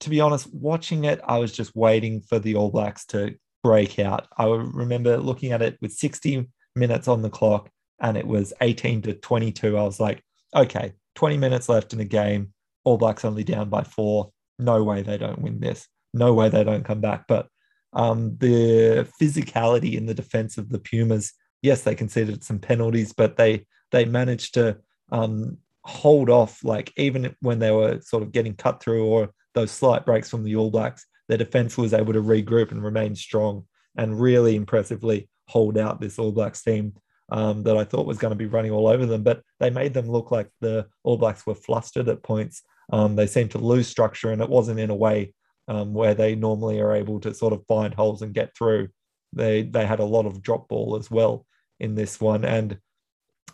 to 0.00 0.10
be 0.10 0.20
honest, 0.20 0.52
watching 0.52 1.04
it, 1.04 1.18
I 1.24 1.38
was 1.38 1.50
just 1.50 1.74
waiting 1.74 2.20
for 2.20 2.38
the 2.38 2.56
All 2.56 2.70
Blacks 2.70 3.06
to 3.06 3.36
break 3.64 3.98
out. 3.98 4.28
I 4.36 4.44
remember 4.48 5.16
looking 5.16 5.52
at 5.52 5.62
it 5.62 5.78
with 5.80 5.92
60 5.92 6.46
minutes 6.74 7.08
on 7.08 7.22
the 7.22 7.30
clock 7.30 7.70
and 8.00 8.18
it 8.18 8.26
was 8.26 8.52
18 8.60 9.00
to 9.02 9.14
22. 9.14 9.78
I 9.78 9.82
was 9.82 9.98
like, 9.98 10.22
okay, 10.54 10.92
20 11.16 11.36
minutes 11.38 11.68
left 11.68 11.92
in 11.92 11.98
the 11.98 12.04
game. 12.04 12.52
All 12.84 12.96
Blacks 12.96 13.24
only 13.24 13.42
down 13.42 13.68
by 13.68 13.82
four. 13.82 14.30
No 14.58 14.84
way 14.84 15.02
they 15.02 15.18
don't 15.18 15.40
win 15.40 15.58
this. 15.58 15.88
No 16.14 16.32
way 16.32 16.48
they 16.48 16.62
don't 16.62 16.84
come 16.84 17.00
back. 17.00 17.24
But 17.26 17.48
um, 17.92 18.36
the 18.38 19.08
physicality 19.20 19.96
in 19.96 20.06
the 20.06 20.14
defense 20.14 20.58
of 20.58 20.68
the 20.68 20.78
Pumas. 20.78 21.32
Yes, 21.62 21.82
they 21.82 21.94
conceded 21.94 22.44
some 22.44 22.58
penalties, 22.58 23.12
but 23.12 23.36
they 23.36 23.66
they 23.90 24.04
managed 24.04 24.54
to 24.54 24.78
um, 25.10 25.58
hold 25.82 26.30
off. 26.30 26.62
Like 26.62 26.92
even 26.96 27.34
when 27.40 27.58
they 27.58 27.70
were 27.70 28.00
sort 28.02 28.22
of 28.22 28.32
getting 28.32 28.54
cut 28.54 28.82
through 28.82 29.06
or 29.06 29.30
those 29.54 29.70
slight 29.70 30.04
breaks 30.04 30.30
from 30.30 30.44
the 30.44 30.56
All 30.56 30.70
Blacks, 30.70 31.06
their 31.28 31.38
defense 31.38 31.76
was 31.76 31.94
able 31.94 32.12
to 32.12 32.22
regroup 32.22 32.70
and 32.70 32.84
remain 32.84 33.16
strong 33.16 33.64
and 33.96 34.20
really 34.20 34.54
impressively 34.54 35.28
hold 35.48 35.78
out 35.78 36.00
this 36.00 36.18
All 36.18 36.32
Blacks 36.32 36.62
team 36.62 36.92
um, 37.30 37.62
that 37.64 37.76
I 37.76 37.84
thought 37.84 38.06
was 38.06 38.18
going 38.18 38.30
to 38.30 38.36
be 38.36 38.46
running 38.46 38.70
all 38.70 38.86
over 38.86 39.06
them. 39.06 39.22
But 39.22 39.42
they 39.58 39.70
made 39.70 39.94
them 39.94 40.08
look 40.08 40.30
like 40.30 40.50
the 40.60 40.86
All 41.02 41.16
Blacks 41.16 41.46
were 41.46 41.54
flustered 41.54 42.08
at 42.08 42.22
points. 42.22 42.62
Um, 42.92 43.16
they 43.16 43.26
seemed 43.26 43.50
to 43.52 43.58
lose 43.58 43.88
structure, 43.88 44.30
and 44.30 44.40
it 44.40 44.48
wasn't 44.48 44.80
in 44.80 44.90
a 44.90 44.94
way 44.94 45.34
um, 45.68 45.92
where 45.94 46.14
they 46.14 46.34
normally 46.34 46.80
are 46.80 46.94
able 46.94 47.20
to 47.20 47.34
sort 47.34 47.52
of 47.52 47.66
find 47.66 47.92
holes 47.94 48.22
and 48.22 48.34
get 48.34 48.56
through. 48.56 48.88
They 49.32 49.62
they 49.62 49.86
had 49.86 50.00
a 50.00 50.04
lot 50.04 50.26
of 50.26 50.42
drop 50.42 50.68
ball 50.68 50.96
as 50.96 51.10
well 51.10 51.46
in 51.80 51.94
this 51.94 52.20
one, 52.20 52.44
and 52.44 52.78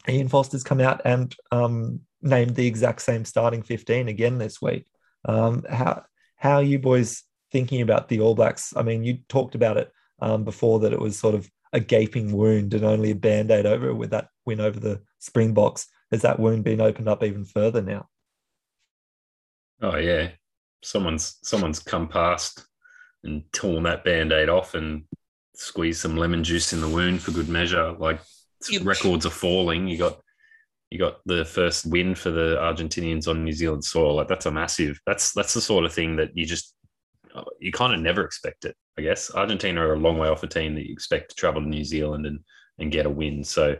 Ian 0.08 0.28
Foster's 0.28 0.64
come 0.64 0.80
out 0.80 1.00
and 1.04 1.34
um, 1.50 2.00
named 2.20 2.54
the 2.54 2.66
exact 2.66 3.02
same 3.02 3.24
starting 3.24 3.62
15 3.62 4.08
again 4.08 4.38
this 4.38 4.60
week. 4.60 4.86
Um, 5.24 5.64
how 5.68 6.04
how 6.36 6.56
are 6.56 6.62
you 6.62 6.78
boys 6.78 7.22
thinking 7.50 7.80
about 7.80 8.08
the 8.08 8.20
All 8.20 8.34
Blacks? 8.34 8.74
I 8.76 8.82
mean, 8.82 9.04
you 9.04 9.18
talked 9.28 9.54
about 9.54 9.76
it 9.76 9.90
um, 10.20 10.44
before 10.44 10.80
that 10.80 10.92
it 10.92 11.00
was 11.00 11.18
sort 11.18 11.34
of 11.34 11.48
a 11.72 11.80
gaping 11.80 12.32
wound 12.32 12.74
and 12.74 12.84
only 12.84 13.10
a 13.10 13.16
band 13.16 13.50
aid 13.50 13.66
over 13.66 13.88
it 13.88 13.94
with 13.94 14.10
that 14.10 14.28
win 14.44 14.60
over 14.60 14.78
the 14.78 15.00
Springboks. 15.18 15.86
Has 16.10 16.22
that 16.22 16.38
wound 16.38 16.64
been 16.64 16.80
opened 16.80 17.08
up 17.08 17.22
even 17.22 17.44
further 17.44 17.80
now? 17.80 18.08
Oh 19.80 19.96
yeah, 19.96 20.30
someone's 20.82 21.38
someone's 21.42 21.78
come 21.78 22.08
past 22.08 22.66
and 23.24 23.42
torn 23.52 23.84
that 23.84 24.04
band 24.04 24.32
aid 24.32 24.48
off 24.48 24.74
and 24.74 25.04
squeezed 25.54 26.00
some 26.00 26.16
lemon 26.16 26.44
juice 26.44 26.72
in 26.72 26.80
the 26.80 26.88
wound 26.88 27.22
for 27.22 27.30
good 27.30 27.48
measure. 27.48 27.92
Like 27.92 28.20
records 28.82 29.26
are 29.26 29.30
falling. 29.30 29.88
You 29.88 29.98
got 29.98 30.20
you 30.90 30.98
got 30.98 31.20
the 31.24 31.44
first 31.44 31.86
win 31.86 32.14
for 32.14 32.30
the 32.30 32.56
Argentinians 32.60 33.26
on 33.26 33.44
New 33.44 33.52
Zealand 33.52 33.84
soil. 33.84 34.14
Like 34.14 34.28
that's 34.28 34.46
a 34.46 34.50
massive. 34.50 35.00
That's 35.06 35.32
that's 35.32 35.54
the 35.54 35.60
sort 35.60 35.84
of 35.84 35.92
thing 35.92 36.16
that 36.16 36.36
you 36.36 36.44
just 36.44 36.74
you 37.58 37.72
kind 37.72 37.94
of 37.94 38.00
never 38.00 38.24
expect 38.24 38.64
it. 38.64 38.76
I 38.98 39.02
guess 39.02 39.34
Argentina 39.34 39.80
are 39.86 39.94
a 39.94 39.98
long 39.98 40.18
way 40.18 40.28
off 40.28 40.42
a 40.42 40.46
team 40.46 40.74
that 40.74 40.86
you 40.86 40.92
expect 40.92 41.30
to 41.30 41.36
travel 41.36 41.62
to 41.62 41.68
New 41.68 41.84
Zealand 41.84 42.26
and 42.26 42.40
and 42.78 42.92
get 42.92 43.06
a 43.06 43.10
win. 43.10 43.44
So 43.44 43.76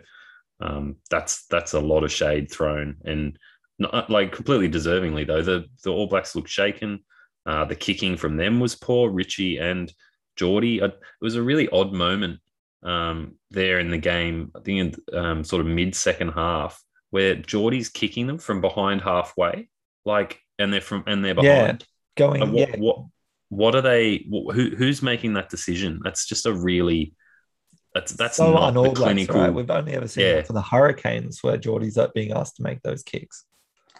um, 0.61 0.97
that's 1.11 1.47
that's 1.47 1.75
a 1.75 1.81
lot 1.81 2.05
of 2.05 2.13
shade 2.13 2.51
thrown, 2.51 2.97
and 3.05 3.39
not, 3.79 4.11
like 4.11 4.33
completely 4.33 4.69
deservingly 4.69 5.27
though. 5.27 5.43
The 5.43 5.67
the 5.85 5.91
All 5.91 6.07
Blacks 6.07 6.35
looked 6.35 6.49
shaken. 6.49 7.01
Uh, 7.45 7.65
the 7.65 7.75
kicking 7.75 8.17
from 8.17 8.37
them 8.37 8.61
was 8.61 8.77
poor. 8.77 9.11
Richie 9.11 9.59
and 9.59 9.93
Jordie. 10.37 10.81
Uh, 10.81 10.87
it 10.87 11.01
was 11.21 11.37
a 11.37 11.43
really 11.43 11.69
odd 11.71 11.93
moment 11.93 12.41
um, 12.83 13.35
there 13.51 13.81
in 13.81 13.91
the 13.91 13.99
game. 13.99 14.53
I 14.55 14.61
think 14.61 14.97
in 15.13 15.19
um, 15.19 15.45
sort 15.45 15.61
of 15.61 15.67
mid 15.67 15.95
second 15.95 16.31
half 16.31 16.83
where 17.11 17.35
Jordie's 17.35 17.91
kicking 17.91 18.27
them 18.27 18.39
from 18.39 18.63
behind 18.63 19.03
halfway, 19.03 19.69
like, 20.07 20.41
and 20.59 20.73
they're 20.73 20.81
from 20.81 21.05
and 21.07 21.25
they're 21.25 21.35
behind. 21.35 21.85
Yeah, 22.17 22.27
going. 22.27 22.53
What, 22.53 22.69
yeah. 22.69 22.77
what 22.79 23.05
what 23.53 23.75
are 23.75 23.83
they? 23.83 24.25
Who 24.31 24.71
who's 24.77 25.03
making 25.03 25.35
that 25.35 25.51
decision? 25.51 26.01
That's 26.03 26.25
just 26.27 26.47
a 26.47 26.55
really 26.55 27.15
that's 27.95 28.13
that's 28.13 28.37
so 28.37 28.51
not 28.55 28.73
the 28.73 28.91
clinical. 28.93 29.39
right? 29.39 29.53
We've 29.53 29.71
only 29.71 29.93
ever 29.93 30.09
seen 30.09 30.25
Yeah. 30.25 30.35
that 30.37 30.47
for 30.47 30.55
the 30.55 30.63
Hurricanes 30.63 31.43
where 31.43 31.59
Jordie's 31.59 31.99
up 31.99 32.15
being 32.15 32.33
asked 32.33 32.57
to 32.57 32.63
make 32.63 32.81
those 32.81 33.03
kicks. 33.03 33.45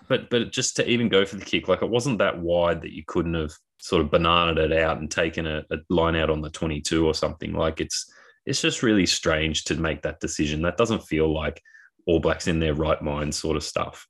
But 0.09 0.31
but 0.31 0.53
just 0.53 0.77
to 0.77 0.89
even 0.89 1.11
go 1.11 1.27
for 1.27 1.37
the 1.37 1.45
kick, 1.45 1.69
like 1.69 1.83
it 1.83 1.91
wasn't 1.91 2.19
that 2.21 2.39
wide 2.41 2.81
that 2.81 2.93
you 2.95 3.03
couldn't 3.07 3.35
have 3.35 3.53
sort 3.79 4.01
of 4.03 4.11
bananaed 4.11 4.57
it 4.59 4.73
out 4.73 4.99
and 4.99 5.11
taken 5.11 5.47
a, 5.47 5.65
a 5.71 5.77
line 5.91 6.17
out 6.17 6.31
on 6.31 6.41
the 6.41 6.49
22 6.51 7.07
or 7.07 7.13
something. 7.13 7.53
Like 7.53 7.81
it's 7.83 8.11
it's 8.47 8.63
just 8.63 8.83
really 8.83 9.05
strange 9.07 9.65
to 9.65 9.75
make 9.77 10.01
that 10.03 10.19
decision. 10.21 10.63
That 10.63 10.79
doesn't 10.79 11.03
feel 11.05 11.31
like 11.33 11.61
All 12.07 12.21
Blacks 12.21 12.49
in 12.49 12.59
their 12.59 12.75
right 12.75 13.03
mind 13.03 13.35
sort 13.35 13.59
of 13.59 13.63
stuff. 13.65 14.09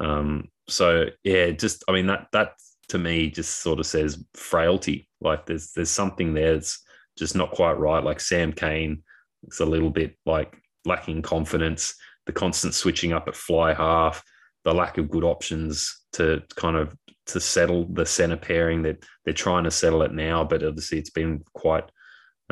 Um, 0.00 0.48
so 0.68 1.06
yeah, 1.22 1.50
just 1.50 1.84
I 1.88 1.92
mean 1.92 2.08
that 2.08 2.26
that 2.32 2.54
to 2.90 2.98
me 2.98 3.30
just 3.30 3.62
sort 3.62 3.78
of 3.78 3.86
says 3.86 4.22
frailty. 4.34 5.08
Like 5.20 5.46
there's 5.46 5.72
there's 5.72 5.90
something 5.90 6.34
there 6.34 6.54
that's 6.54 6.82
just 7.16 7.36
not 7.36 7.52
quite 7.52 7.78
right. 7.78 8.02
Like 8.02 8.20
Sam 8.20 8.52
Cane, 8.52 9.02
it's 9.44 9.60
a 9.60 9.64
little 9.64 9.90
bit 9.90 10.16
like 10.26 10.56
lacking 10.84 11.22
confidence. 11.22 11.94
The 12.26 12.32
constant 12.32 12.74
switching 12.74 13.12
up 13.12 13.28
at 13.28 13.36
fly 13.36 13.74
half, 13.74 14.22
the 14.64 14.74
lack 14.74 14.98
of 14.98 15.10
good 15.10 15.24
options 15.24 16.04
to 16.14 16.42
kind 16.56 16.76
of 16.76 16.94
to 17.26 17.40
settle 17.40 17.86
the 17.92 18.04
center 18.06 18.36
pairing. 18.36 18.82
That 18.82 19.04
they're, 19.24 19.34
trying 19.34 19.64
to 19.64 19.70
settle 19.70 20.02
it 20.02 20.12
now, 20.12 20.44
but 20.44 20.64
obviously 20.64 20.98
it's 20.98 21.10
been 21.10 21.44
quite 21.54 21.84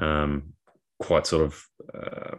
um, 0.01 0.53
quite 1.01 1.27
sort 1.27 1.47
of 1.47 1.63
uh, 1.93 2.37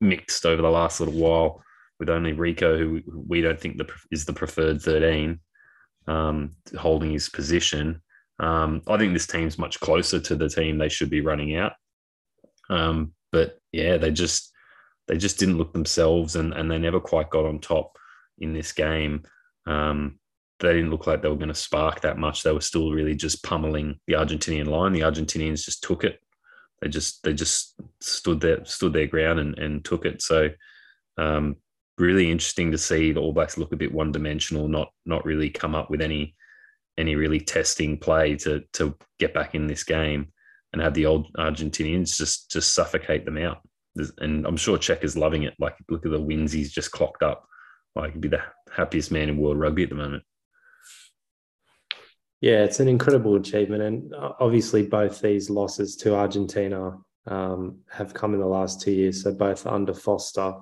mixed 0.00 0.44
over 0.46 0.62
the 0.62 0.70
last 0.70 1.00
little 1.00 1.14
while. 1.14 1.62
With 1.98 2.10
only 2.10 2.34
Rieko, 2.34 2.78
who 2.78 3.00
we 3.26 3.40
don't 3.40 3.58
think 3.58 3.78
the, 3.78 3.88
is 4.10 4.24
the 4.26 4.32
preferred 4.32 4.82
thirteen, 4.82 5.40
um, 6.06 6.56
holding 6.78 7.10
his 7.10 7.28
position. 7.28 8.02
Um, 8.38 8.82
I 8.86 8.98
think 8.98 9.12
this 9.12 9.26
team's 9.26 9.58
much 9.58 9.80
closer 9.80 10.20
to 10.20 10.36
the 10.36 10.48
team 10.48 10.78
they 10.78 10.88
should 10.88 11.10
be 11.10 11.20
running 11.20 11.56
out. 11.56 11.72
Um, 12.68 13.12
but 13.32 13.58
yeah, 13.72 13.96
they 13.96 14.10
just 14.10 14.52
they 15.08 15.16
just 15.16 15.38
didn't 15.38 15.58
look 15.58 15.72
themselves, 15.72 16.36
and 16.36 16.52
and 16.52 16.70
they 16.70 16.78
never 16.78 17.00
quite 17.00 17.30
got 17.30 17.46
on 17.46 17.60
top 17.60 17.96
in 18.38 18.52
this 18.52 18.72
game. 18.72 19.22
Um, 19.66 20.18
they 20.60 20.72
didn't 20.72 20.90
look 20.90 21.06
like 21.06 21.22
they 21.22 21.28
were 21.28 21.36
going 21.36 21.48
to 21.48 21.54
spark 21.54 22.00
that 22.00 22.18
much. 22.18 22.42
They 22.42 22.52
were 22.52 22.60
still 22.60 22.90
really 22.92 23.14
just 23.14 23.42
pummeling 23.42 24.00
the 24.06 24.14
Argentinian 24.14 24.66
line. 24.66 24.92
The 24.92 25.00
Argentinians 25.00 25.64
just 25.64 25.82
took 25.82 26.04
it. 26.04 26.20
They 26.80 26.88
just 26.88 27.22
they 27.22 27.32
just 27.32 27.74
stood 28.00 28.40
there 28.40 28.64
stood 28.64 28.92
their 28.92 29.06
ground 29.06 29.40
and, 29.40 29.58
and 29.58 29.84
took 29.84 30.04
it. 30.04 30.22
So 30.22 30.50
um, 31.18 31.56
really 31.98 32.30
interesting 32.30 32.70
to 32.72 32.78
see 32.78 33.12
the 33.12 33.20
All 33.20 33.32
Blacks 33.32 33.58
look 33.58 33.72
a 33.72 33.76
bit 33.76 33.92
one 33.92 34.12
dimensional, 34.12 34.68
not 34.68 34.90
not 35.04 35.24
really 35.24 35.50
come 35.50 35.74
up 35.74 35.90
with 35.90 36.00
any 36.00 36.34
any 36.98 37.14
really 37.14 37.40
testing 37.40 37.98
play 37.98 38.36
to 38.36 38.62
to 38.74 38.96
get 39.18 39.34
back 39.34 39.54
in 39.54 39.66
this 39.66 39.84
game 39.84 40.32
and 40.72 40.82
have 40.82 40.94
the 40.94 41.06
old 41.06 41.32
Argentinians 41.34 42.16
just 42.16 42.50
just 42.50 42.74
suffocate 42.74 43.24
them 43.24 43.38
out. 43.38 43.60
And 44.18 44.46
I'm 44.46 44.58
sure 44.58 44.76
Check 44.76 45.04
is 45.04 45.16
loving 45.16 45.44
it. 45.44 45.54
Like 45.58 45.76
look 45.88 46.04
at 46.04 46.12
the 46.12 46.20
wins 46.20 46.52
he's 46.52 46.72
just 46.72 46.90
clocked 46.90 47.22
up. 47.22 47.46
Like 47.94 48.12
he'd 48.12 48.20
be 48.20 48.28
the 48.28 48.42
happiest 48.70 49.10
man 49.10 49.28
in 49.28 49.38
world 49.38 49.58
rugby 49.58 49.84
at 49.84 49.88
the 49.88 49.94
moment. 49.94 50.22
Yeah, 52.42 52.64
it's 52.64 52.80
an 52.80 52.88
incredible 52.88 53.36
achievement, 53.36 53.82
and 53.82 54.14
obviously 54.38 54.86
both 54.86 55.22
these 55.22 55.48
losses 55.48 55.96
to 55.96 56.14
Argentina 56.14 56.98
um, 57.26 57.78
have 57.90 58.12
come 58.12 58.34
in 58.34 58.40
the 58.40 58.46
last 58.46 58.82
two 58.82 58.92
years. 58.92 59.22
So 59.22 59.32
both 59.32 59.66
under 59.66 59.94
Foster, 59.94 60.54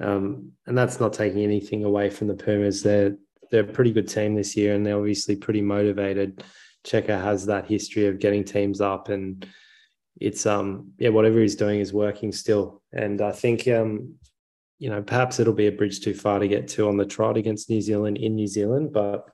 um, 0.00 0.52
and 0.66 0.76
that's 0.76 1.00
not 1.00 1.12
taking 1.12 1.42
anything 1.42 1.84
away 1.84 2.10
from 2.10 2.28
the 2.28 2.34
Pumas. 2.34 2.82
They're 2.82 3.16
they're 3.50 3.62
a 3.62 3.72
pretty 3.72 3.92
good 3.92 4.08
team 4.08 4.34
this 4.34 4.56
year, 4.56 4.74
and 4.74 4.84
they're 4.84 4.98
obviously 4.98 5.36
pretty 5.36 5.62
motivated. 5.62 6.42
Cheika 6.84 7.20
has 7.20 7.46
that 7.46 7.66
history 7.66 8.06
of 8.06 8.18
getting 8.18 8.44
teams 8.44 8.80
up, 8.80 9.08
and 9.08 9.46
it's 10.20 10.46
um 10.46 10.92
yeah 10.98 11.10
whatever 11.10 11.40
he's 11.40 11.56
doing 11.56 11.80
is 11.80 11.92
working 11.92 12.32
still. 12.32 12.82
And 12.92 13.20
I 13.20 13.32
think 13.32 13.68
um 13.68 14.14
you 14.78 14.90
know 14.90 15.02
perhaps 15.02 15.40
it'll 15.40 15.52
be 15.52 15.68
a 15.68 15.72
bridge 15.72 16.00
too 16.00 16.14
far 16.14 16.38
to 16.38 16.48
get 16.48 16.68
two 16.68 16.88
on 16.88 16.96
the 16.96 17.06
trot 17.06 17.36
against 17.36 17.70
New 17.70 17.80
Zealand 17.80 18.18
in 18.18 18.34
New 18.34 18.46
Zealand, 18.46 18.92
but 18.92 19.28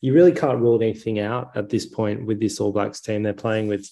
you 0.00 0.12
really 0.12 0.32
can't 0.32 0.60
rule 0.60 0.80
anything 0.80 1.18
out 1.18 1.56
at 1.56 1.68
this 1.68 1.86
point 1.86 2.24
with 2.24 2.40
this 2.40 2.60
All 2.60 2.72
Blacks 2.72 3.00
team. 3.00 3.22
They're 3.22 3.32
playing 3.32 3.66
with, 3.66 3.88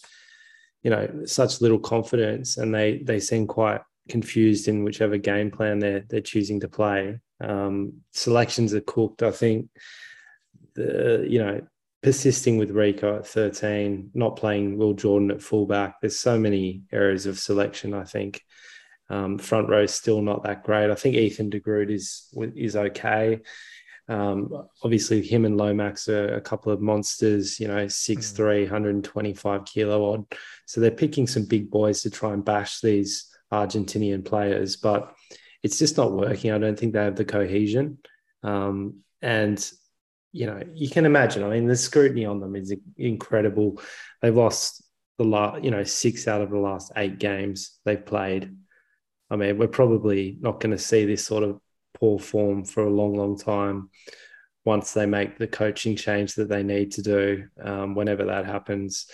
you 0.83 0.91
know, 0.91 1.25
such 1.25 1.61
little 1.61 1.81
confidence, 1.81 2.57
and 2.57 2.75
they 2.75 2.99
they 2.99 3.21
seem 3.21 3.47
quite 3.47 3.81
confused 4.09 4.69
in 4.69 4.85
whichever 4.85 5.17
game 5.17 5.51
plan 5.51 5.79
they're 5.79 6.05
they're 6.09 6.21
choosing 6.21 6.61
to 6.61 6.69
play. 6.69 7.21
Um, 7.41 8.03
selections 8.13 8.75
are 8.75 8.81
cooked. 8.81 9.23
I 9.23 9.31
think 9.31 9.69
the 10.75 11.27
you 11.29 11.39
know 11.39 11.61
persisting 12.03 12.57
with 12.57 12.71
Rieko 12.71 13.19
at 13.19 13.27
13, 13.27 14.11
not 14.15 14.37
playing 14.37 14.79
Will 14.79 14.93
Jordan 14.93 15.33
at 15.33 15.43
fullback. 15.43 15.97
There's 16.01 16.19
so 16.19 16.39
many 16.39 16.83
areas 16.93 17.27
of 17.27 17.37
selection. 17.37 17.95
I 17.95 18.05
think 18.05 18.43
um, 19.11 19.39
front 19.39 19.69
row 19.69 19.83
is 19.83 19.95
still 19.95 20.23
not 20.23 20.45
that 20.45 20.63
great. 20.63 20.91
I 20.91 20.95
think 20.95 21.17
Ethan 21.17 21.51
de 21.51 21.59
Groot 21.59 21.91
is 21.91 22.33
is 22.55 22.77
okay. 22.77 23.41
Um, 24.09 24.69
obviously, 24.83 25.21
him 25.23 25.45
and 25.45 25.57
Lomax 25.57 26.09
are 26.09 26.35
a 26.35 26.41
couple 26.41 26.73
of 26.73 26.81
monsters, 26.81 27.59
you 27.59 27.67
know, 27.67 27.87
6'3, 27.87 28.63
125 28.63 29.65
kilo 29.65 30.13
odd. 30.13 30.25
So 30.67 30.81
they're 30.81 30.93
picking 30.93 31.27
some 31.27 31.45
big 31.45 31.71
boys 31.71 32.03
to 32.03 32.11
try 32.11 32.33
and 32.33 32.45
bash 32.45 32.81
these 32.81 33.27
Argentinian 33.53 34.25
players, 34.25 34.77
but 34.77 35.15
it's 35.63 35.79
just 35.79 35.97
not 35.97 36.13
working. 36.13 36.53
I 36.53 36.59
don't 36.59 36.79
think 36.79 36.93
they 36.93 37.05
have 37.05 37.17
the 37.17 37.25
cohesion. 37.25 37.99
Um, 38.43 39.01
and, 39.23 39.59
you 40.33 40.47
know, 40.47 40.63
you 40.75 40.89
can 40.89 41.07
imagine, 41.07 41.43
I 41.43 41.51
mean, 41.51 41.67
the 41.67 41.77
scrutiny 41.77 42.25
on 42.25 42.41
them 42.41 42.55
is 42.57 42.75
incredible. 42.97 43.81
They've 44.23 44.37
lost 44.37 44.83
the 45.19 45.25
last, 45.25 45.65
you 45.65 45.71
know, 45.71 45.85
six 45.85 46.29
out 46.29 46.43
of 46.43 46.51
the 46.51 46.59
last 46.59 46.93
eight 46.97 47.19
games 47.19 47.79
they've 47.85 48.05
played. 48.05 48.55
I 49.31 49.37
mean, 49.37 49.59
we're 49.59 49.69
probably 49.69 50.37
not 50.41 50.61
going 50.61 50.71
to 50.73 50.79
see 50.79 51.05
this 51.05 51.25
sort 51.25 51.43
of 51.43 51.61
poor 51.95 52.19
form 52.19 52.65
for 52.65 52.85
a 52.85 52.91
long, 52.91 53.15
long 53.15 53.37
time 53.39 53.91
once 54.65 54.93
they 54.93 55.07
make 55.07 55.39
the 55.39 55.47
coaching 55.47 55.97
change 55.97 56.35
that 56.35 56.49
they 56.49 56.63
need 56.63 56.93
to 56.93 57.03
do, 57.03 57.49
um, 57.63 57.95
whenever 57.95 58.27
that 58.27 58.45
happens. 58.45 59.07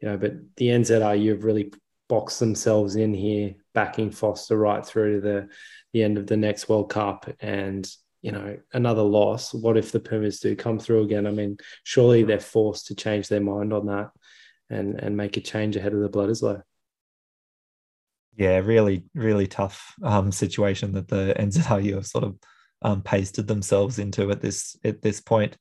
You 0.00 0.08
know, 0.08 0.16
but 0.18 0.32
the 0.56 0.68
NZRU 0.68 1.30
have 1.30 1.44
really 1.44 1.72
boxed 2.08 2.40
themselves 2.40 2.96
in 2.96 3.14
here, 3.14 3.54
backing 3.74 4.10
Foster 4.10 4.56
right 4.56 4.84
through 4.84 5.16
to 5.16 5.20
the, 5.20 5.48
the 5.92 6.02
end 6.02 6.18
of 6.18 6.26
the 6.26 6.36
next 6.36 6.68
World 6.68 6.90
Cup. 6.90 7.28
And, 7.40 7.88
you 8.22 8.32
know, 8.32 8.58
another 8.72 9.02
loss. 9.02 9.52
What 9.52 9.76
if 9.76 9.92
the 9.92 10.00
Pumas 10.00 10.40
do 10.40 10.56
come 10.56 10.78
through 10.78 11.02
again? 11.02 11.26
I 11.26 11.30
mean, 11.30 11.58
surely 11.84 12.22
they're 12.22 12.40
forced 12.40 12.86
to 12.86 12.94
change 12.94 13.28
their 13.28 13.40
mind 13.40 13.72
on 13.72 13.86
that 13.86 14.10
and, 14.70 15.00
and 15.00 15.16
make 15.16 15.36
a 15.36 15.40
change 15.40 15.76
ahead 15.76 15.94
of 15.94 16.00
the 16.00 16.08
Bledisloe. 16.08 16.62
Yeah, 18.36 18.58
really, 18.58 19.04
really 19.14 19.46
tough 19.46 19.94
um, 20.02 20.30
situation 20.30 20.92
that 20.92 21.08
the 21.08 21.34
NZRU 21.38 21.94
have 21.94 22.06
sort 22.06 22.24
of 22.24 22.38
um, 22.82 23.02
pasted 23.02 23.46
themselves 23.46 23.98
into 23.98 24.30
at 24.30 24.42
this 24.42 24.76
at 24.84 25.00
this 25.00 25.20
point. 25.20 25.56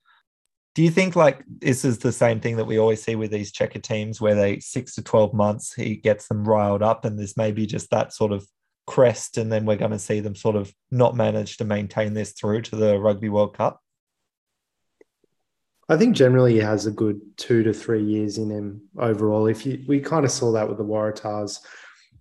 Do 0.76 0.84
you 0.84 0.92
think 0.92 1.16
like 1.16 1.42
this 1.48 1.86
is 1.86 2.00
the 2.00 2.12
same 2.12 2.42
thing 2.42 2.58
that 2.58 2.66
we 2.66 2.78
always 2.78 3.02
see 3.02 3.16
with 3.16 3.32
these 3.32 3.54
Cheika 3.54 3.82
teams 3.82 4.20
where 4.20 4.36
they 4.36 4.60
six 4.60 4.94
to 4.96 5.02
12 5.02 5.34
months, 5.34 5.74
he 5.74 5.96
gets 5.96 6.28
them 6.28 6.44
riled 6.44 6.84
up 6.84 7.06
and 7.06 7.18
this 7.18 7.38
may 7.38 7.54
be 7.54 7.66
just 7.66 7.90
that 7.92 8.12
sort 8.12 8.34
of 8.34 8.46
crest 8.86 9.38
and 9.38 9.50
then 9.50 9.66
we're 9.66 9.78
going 9.78 9.92
to 9.92 10.00
see 10.00 10.20
them 10.20 10.36
sort 10.36 10.58
of 10.58 10.74
not 10.92 11.16
manage 11.16 11.56
to 11.58 11.64
maintain 11.64 12.14
this 12.14 12.34
through 12.34 12.62
to 12.64 12.76
the 12.76 13.00
Rugby 13.00 13.30
World 13.30 13.56
Cup? 13.56 13.82
I 15.88 15.96
think 15.96 16.14
generally 16.14 16.54
he 16.54 16.60
has 16.60 16.86
a 16.86 16.92
good 16.92 17.22
two 17.38 17.64
to 17.64 17.74
three 17.74 18.04
years 18.04 18.38
in 18.38 18.50
him 18.50 18.82
overall. 18.98 19.48
If 19.48 19.66
you, 19.66 19.82
we 19.88 20.02
kind 20.02 20.26
of 20.26 20.32
saw 20.32 20.52
that 20.52 20.68
with 20.68 20.78
the 20.78 20.84
Waratahs, 20.84 21.60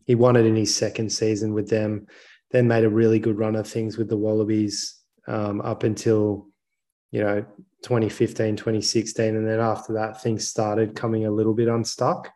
he 0.07 0.15
won 0.15 0.37
it 0.37 0.47
in 0.47 0.55
his 0.55 0.75
second 0.75 1.11
season 1.11 1.55
with 1.55 1.69
them, 1.69 2.07
then 2.53 2.69
made 2.69 2.85
a 2.85 2.91
really 2.91 3.19
good 3.19 3.39
run 3.39 3.57
of 3.57 3.67
things 3.67 3.99
with 3.99 4.09
the 4.09 4.17
Wallabies 4.17 5.01
um, 5.27 5.61
up 5.63 5.83
until 5.83 6.49
you 7.15 7.23
know 7.23 7.43
2015, 7.83 8.57
2016, 8.57 9.37
and 9.37 9.47
then 9.47 9.61
after 9.61 9.93
that 9.93 10.21
things 10.21 10.49
started 10.49 10.97
coming 10.97 11.27
a 11.27 11.31
little 11.31 11.55
bit 11.55 11.69
unstuck. 11.69 12.29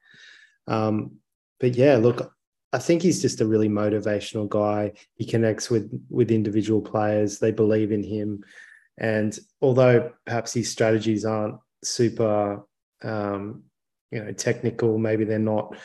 Um, 0.68 1.16
but 1.58 1.74
yeah, 1.74 1.96
look, 1.96 2.32
I 2.72 2.78
think 2.78 3.02
he's 3.02 3.20
just 3.20 3.40
a 3.40 3.46
really 3.46 3.68
motivational 3.68 4.48
guy. 4.48 4.92
He 5.16 5.26
connects 5.26 5.68
with 5.68 5.90
with 6.08 6.30
individual 6.30 6.80
players. 6.80 7.40
They 7.40 7.50
believe 7.50 7.90
in 7.90 8.04
him. 8.04 8.44
And 8.96 9.36
although 9.60 10.12
perhaps 10.24 10.54
his 10.54 10.70
strategies 10.70 11.24
aren't 11.24 11.56
super, 11.82 12.64
um, 13.02 13.64
you 14.12 14.22
know, 14.22 14.32
technical, 14.32 14.96
maybe 14.96 15.24
they're 15.24 15.40
not 15.40 15.76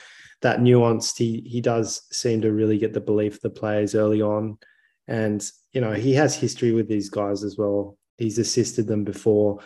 that 0.44 0.60
nuanced. 0.60 1.18
He 1.18 1.42
he 1.48 1.62
does 1.62 2.04
seem 2.12 2.42
to 2.42 2.54
really 2.54 2.78
get 2.78 2.94
the 2.94 3.02
belief 3.02 3.36
of 3.38 3.42
the 3.42 3.50
players 3.50 3.96
early 3.96 4.22
on, 4.22 4.60
and 5.08 5.44
you 5.72 5.82
know 5.82 5.94
he 5.94 6.14
has 6.14 6.36
history 6.36 6.74
with 6.74 6.88
these 6.88 7.10
guys 7.10 7.44
as 7.44 7.58
well. 7.58 7.98
He's 8.18 8.38
assisted 8.38 8.88
them 8.88 9.04
before, 9.04 9.60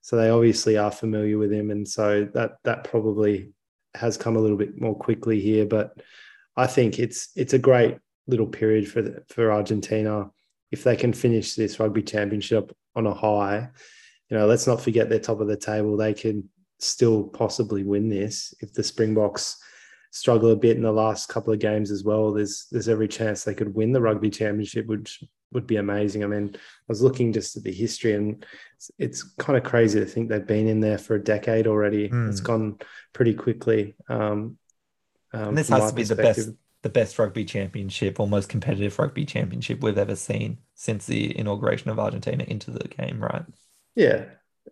so 0.00 0.16
they 0.16 0.30
obviously 0.30 0.76
are 0.76 0.90
familiar 0.90 1.38
with 1.38 1.52
him, 1.52 1.70
and 1.70 1.86
so 1.86 2.28
that 2.34 2.52
that 2.64 2.84
probably 2.84 3.52
has 3.94 4.16
come 4.16 4.36
a 4.36 4.40
little 4.40 4.56
bit 4.56 4.80
more 4.80 4.96
quickly 4.96 5.40
here. 5.40 5.66
But 5.66 5.94
I 6.56 6.66
think 6.66 6.98
it's 6.98 7.30
it's 7.36 7.52
a 7.52 7.58
great 7.58 7.98
little 8.26 8.46
period 8.46 8.88
for 8.88 9.02
the, 9.02 9.22
for 9.28 9.52
Argentina 9.52 10.30
if 10.72 10.82
they 10.82 10.96
can 10.96 11.12
finish 11.12 11.54
this 11.54 11.78
rugby 11.78 12.02
championship 12.02 12.74
on 12.96 13.06
a 13.06 13.14
high, 13.14 13.68
you 14.30 14.36
know, 14.36 14.46
let's 14.46 14.66
not 14.66 14.80
forget 14.80 15.08
they're 15.08 15.20
top 15.20 15.40
of 15.40 15.46
the 15.46 15.56
table. 15.56 15.96
They 15.96 16.14
can 16.14 16.48
still 16.78 17.24
possibly 17.24 17.84
win 17.84 18.08
this 18.08 18.54
if 18.60 18.72
the 18.72 18.82
Springboks 18.82 19.58
struggle 20.10 20.50
a 20.50 20.56
bit 20.56 20.76
in 20.76 20.82
the 20.82 20.92
last 20.92 21.28
couple 21.28 21.52
of 21.52 21.58
games 21.58 21.90
as 21.90 22.02
well. 22.02 22.32
There's 22.32 22.66
there's 22.70 22.88
every 22.88 23.08
chance 23.08 23.44
they 23.44 23.54
could 23.54 23.74
win 23.74 23.92
the 23.92 24.00
rugby 24.00 24.30
championship, 24.30 24.86
which 24.86 25.22
would 25.52 25.66
be 25.66 25.76
amazing. 25.76 26.24
I 26.24 26.26
mean, 26.26 26.50
I 26.54 26.58
was 26.88 27.02
looking 27.02 27.32
just 27.32 27.56
at 27.56 27.62
the 27.62 27.72
history, 27.72 28.14
and 28.14 28.44
it's, 28.76 28.90
it's 28.98 29.22
kind 29.22 29.56
of 29.56 29.64
crazy 29.64 30.00
to 30.00 30.06
think 30.06 30.28
they've 30.28 30.46
been 30.46 30.68
in 30.68 30.80
there 30.80 30.98
for 30.98 31.14
a 31.14 31.22
decade 31.22 31.66
already. 31.66 32.08
Mm. 32.08 32.28
It's 32.28 32.40
gone 32.40 32.78
pretty 33.12 33.34
quickly. 33.34 33.94
Um, 34.08 34.58
um, 35.32 35.48
and 35.48 35.58
this 35.58 35.68
has 35.68 35.90
to 35.90 35.96
be 35.96 36.04
the 36.04 36.16
best 36.16 36.50
the 36.82 36.88
best 36.88 37.18
rugby 37.18 37.44
championship 37.44 38.18
or 38.18 38.26
most 38.26 38.48
competitive 38.48 38.98
rugby 38.98 39.24
championship 39.24 39.82
we've 39.82 39.98
ever 39.98 40.16
seen 40.16 40.58
since 40.74 41.06
the 41.06 41.38
inauguration 41.38 41.90
of 41.90 41.98
Argentina 41.98 42.44
into 42.48 42.72
the 42.72 42.88
game, 42.88 43.22
right? 43.22 43.44
Yeah. 43.94 44.24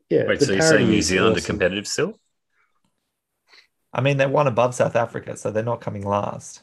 Yeah. 0.09 0.27
Wait, 0.27 0.41
so 0.41 0.53
you're 0.53 0.63
saying 0.63 0.91
New 0.91 1.03
Zealand 1.03 1.37
awesome. 1.37 1.45
are 1.45 1.47
competitive 1.47 1.87
still? 1.87 2.19
I 3.93 4.01
mean, 4.01 4.17
they 4.17 4.27
won 4.27 4.47
above 4.47 4.75
South 4.75 4.97
Africa, 4.97 5.37
so 5.37 5.51
they're 5.51 5.63
not 5.63 5.81
coming 5.81 6.05
last. 6.05 6.63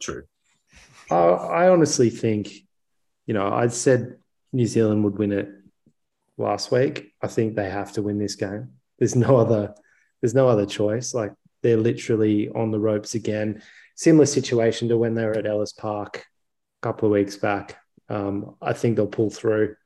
True. 0.00 0.24
I, 1.10 1.16
I 1.16 1.68
honestly 1.68 2.10
think, 2.10 2.52
you 3.26 3.34
know, 3.34 3.48
I'd 3.48 3.72
said 3.72 4.16
New 4.52 4.66
Zealand 4.66 5.04
would 5.04 5.18
win 5.18 5.32
it 5.32 5.48
last 6.36 6.70
week. 6.70 7.12
I 7.22 7.26
think 7.26 7.54
they 7.54 7.70
have 7.70 7.92
to 7.92 8.02
win 8.02 8.18
this 8.18 8.34
game. 8.34 8.72
There's 8.98 9.16
no 9.16 9.36
other. 9.36 9.74
There's 10.20 10.34
no 10.34 10.48
other 10.48 10.64
choice. 10.64 11.12
Like 11.12 11.32
they're 11.62 11.76
literally 11.76 12.48
on 12.48 12.70
the 12.70 12.80
ropes 12.80 13.14
again 13.14 13.62
similar 13.94 14.26
situation 14.26 14.88
to 14.88 14.96
when 14.96 15.14
they 15.14 15.24
were 15.24 15.36
at 15.36 15.46
Ellis 15.46 15.72
Park 15.72 16.26
a 16.82 16.86
couple 16.86 17.06
of 17.06 17.12
weeks 17.12 17.36
back. 17.36 17.78
Um, 18.08 18.56
I 18.60 18.72
think 18.72 18.96
they'll 18.96 19.06
pull 19.06 19.30
through, 19.30 19.76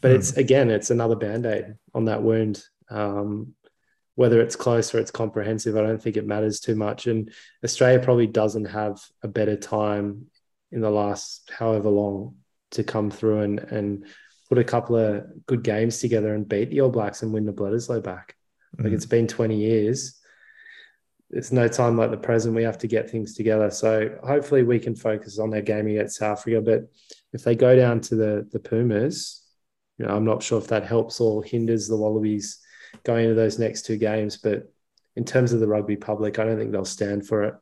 but 0.00 0.10
mm. 0.10 0.16
it's 0.16 0.36
again, 0.36 0.70
it's 0.70 0.90
another 0.90 1.16
band 1.16 1.46
aid 1.46 1.74
on 1.94 2.06
that 2.06 2.22
wound. 2.22 2.62
Um, 2.90 3.54
whether 4.16 4.40
it's 4.40 4.56
close 4.56 4.94
or 4.94 5.00
it's 5.00 5.10
comprehensive, 5.10 5.76
I 5.76 5.82
don't 5.82 6.00
think 6.00 6.16
it 6.16 6.26
matters 6.26 6.60
too 6.60 6.76
much. 6.76 7.06
And 7.06 7.32
Australia 7.64 7.98
probably 7.98 8.28
doesn't 8.28 8.66
have 8.66 9.00
a 9.22 9.28
better 9.28 9.56
time 9.56 10.26
in 10.70 10.80
the 10.80 10.90
last 10.90 11.50
however 11.56 11.88
long 11.88 12.36
to 12.74 12.84
come 12.84 13.10
through 13.10 13.40
and 13.40 13.58
and 13.60 14.06
put 14.48 14.58
a 14.58 14.64
couple 14.64 14.96
of 14.96 15.24
good 15.46 15.62
games 15.62 16.00
together 16.00 16.34
and 16.34 16.48
beat 16.48 16.70
the 16.70 16.80
All 16.80 16.90
Blacks 16.90 17.22
and 17.22 17.32
win 17.32 17.46
the 17.46 17.52
Bledisloe 17.52 18.02
back. 18.02 18.36
Like 18.78 18.92
mm. 18.92 18.94
it's 18.94 19.06
been 19.06 19.26
20 19.26 19.56
years 19.56 20.20
it's 21.34 21.50
no 21.50 21.66
time 21.66 21.96
like 21.96 22.10
the 22.10 22.16
present. 22.16 22.54
We 22.54 22.62
have 22.62 22.78
to 22.78 22.86
get 22.86 23.10
things 23.10 23.34
together. 23.34 23.70
So 23.70 24.16
hopefully 24.22 24.62
we 24.62 24.78
can 24.78 24.94
focus 24.94 25.38
on 25.38 25.50
their 25.50 25.62
game 25.62 25.88
against 25.88 26.16
South 26.16 26.38
Africa. 26.38 26.60
But 26.60 26.82
if 27.32 27.42
they 27.42 27.56
go 27.56 27.74
down 27.74 28.00
to 28.02 28.14
the 28.14 28.48
the 28.52 28.60
Pumas, 28.60 29.42
you 29.98 30.06
know, 30.06 30.14
I'm 30.14 30.24
not 30.24 30.42
sure 30.42 30.58
if 30.58 30.68
that 30.68 30.86
helps 30.86 31.20
or 31.20 31.42
hinders 31.42 31.88
the 31.88 31.96
Wallabies 31.96 32.60
going 33.02 33.24
into 33.24 33.34
those 33.34 33.58
next 33.58 33.82
two 33.82 33.96
games. 33.96 34.36
But 34.36 34.72
in 35.16 35.24
terms 35.24 35.52
of 35.52 35.60
the 35.60 35.66
rugby 35.66 35.96
public, 35.96 36.38
I 36.38 36.44
don't 36.44 36.58
think 36.58 36.70
they'll 36.70 36.84
stand 36.84 37.26
for 37.26 37.42
it. 37.42 37.54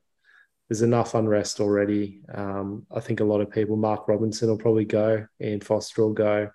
There's 0.72 0.80
enough 0.80 1.14
unrest 1.14 1.60
already. 1.60 2.22
Um, 2.32 2.86
I 2.90 3.00
think 3.00 3.20
a 3.20 3.24
lot 3.24 3.42
of 3.42 3.50
people, 3.50 3.76
Mark 3.76 4.08
Robinson 4.08 4.48
will 4.48 4.56
probably 4.56 4.86
go, 4.86 5.26
Ian 5.38 5.60
Foster 5.60 6.00
will 6.00 6.14
go. 6.14 6.48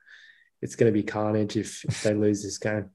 It's 0.60 0.76
going 0.76 0.92
to 0.92 1.00
be 1.00 1.04
carnage 1.04 1.56
if, 1.56 1.86
if 1.86 2.02
they 2.02 2.14
lose 2.16 2.42
this 2.42 2.58
game. 2.58 2.90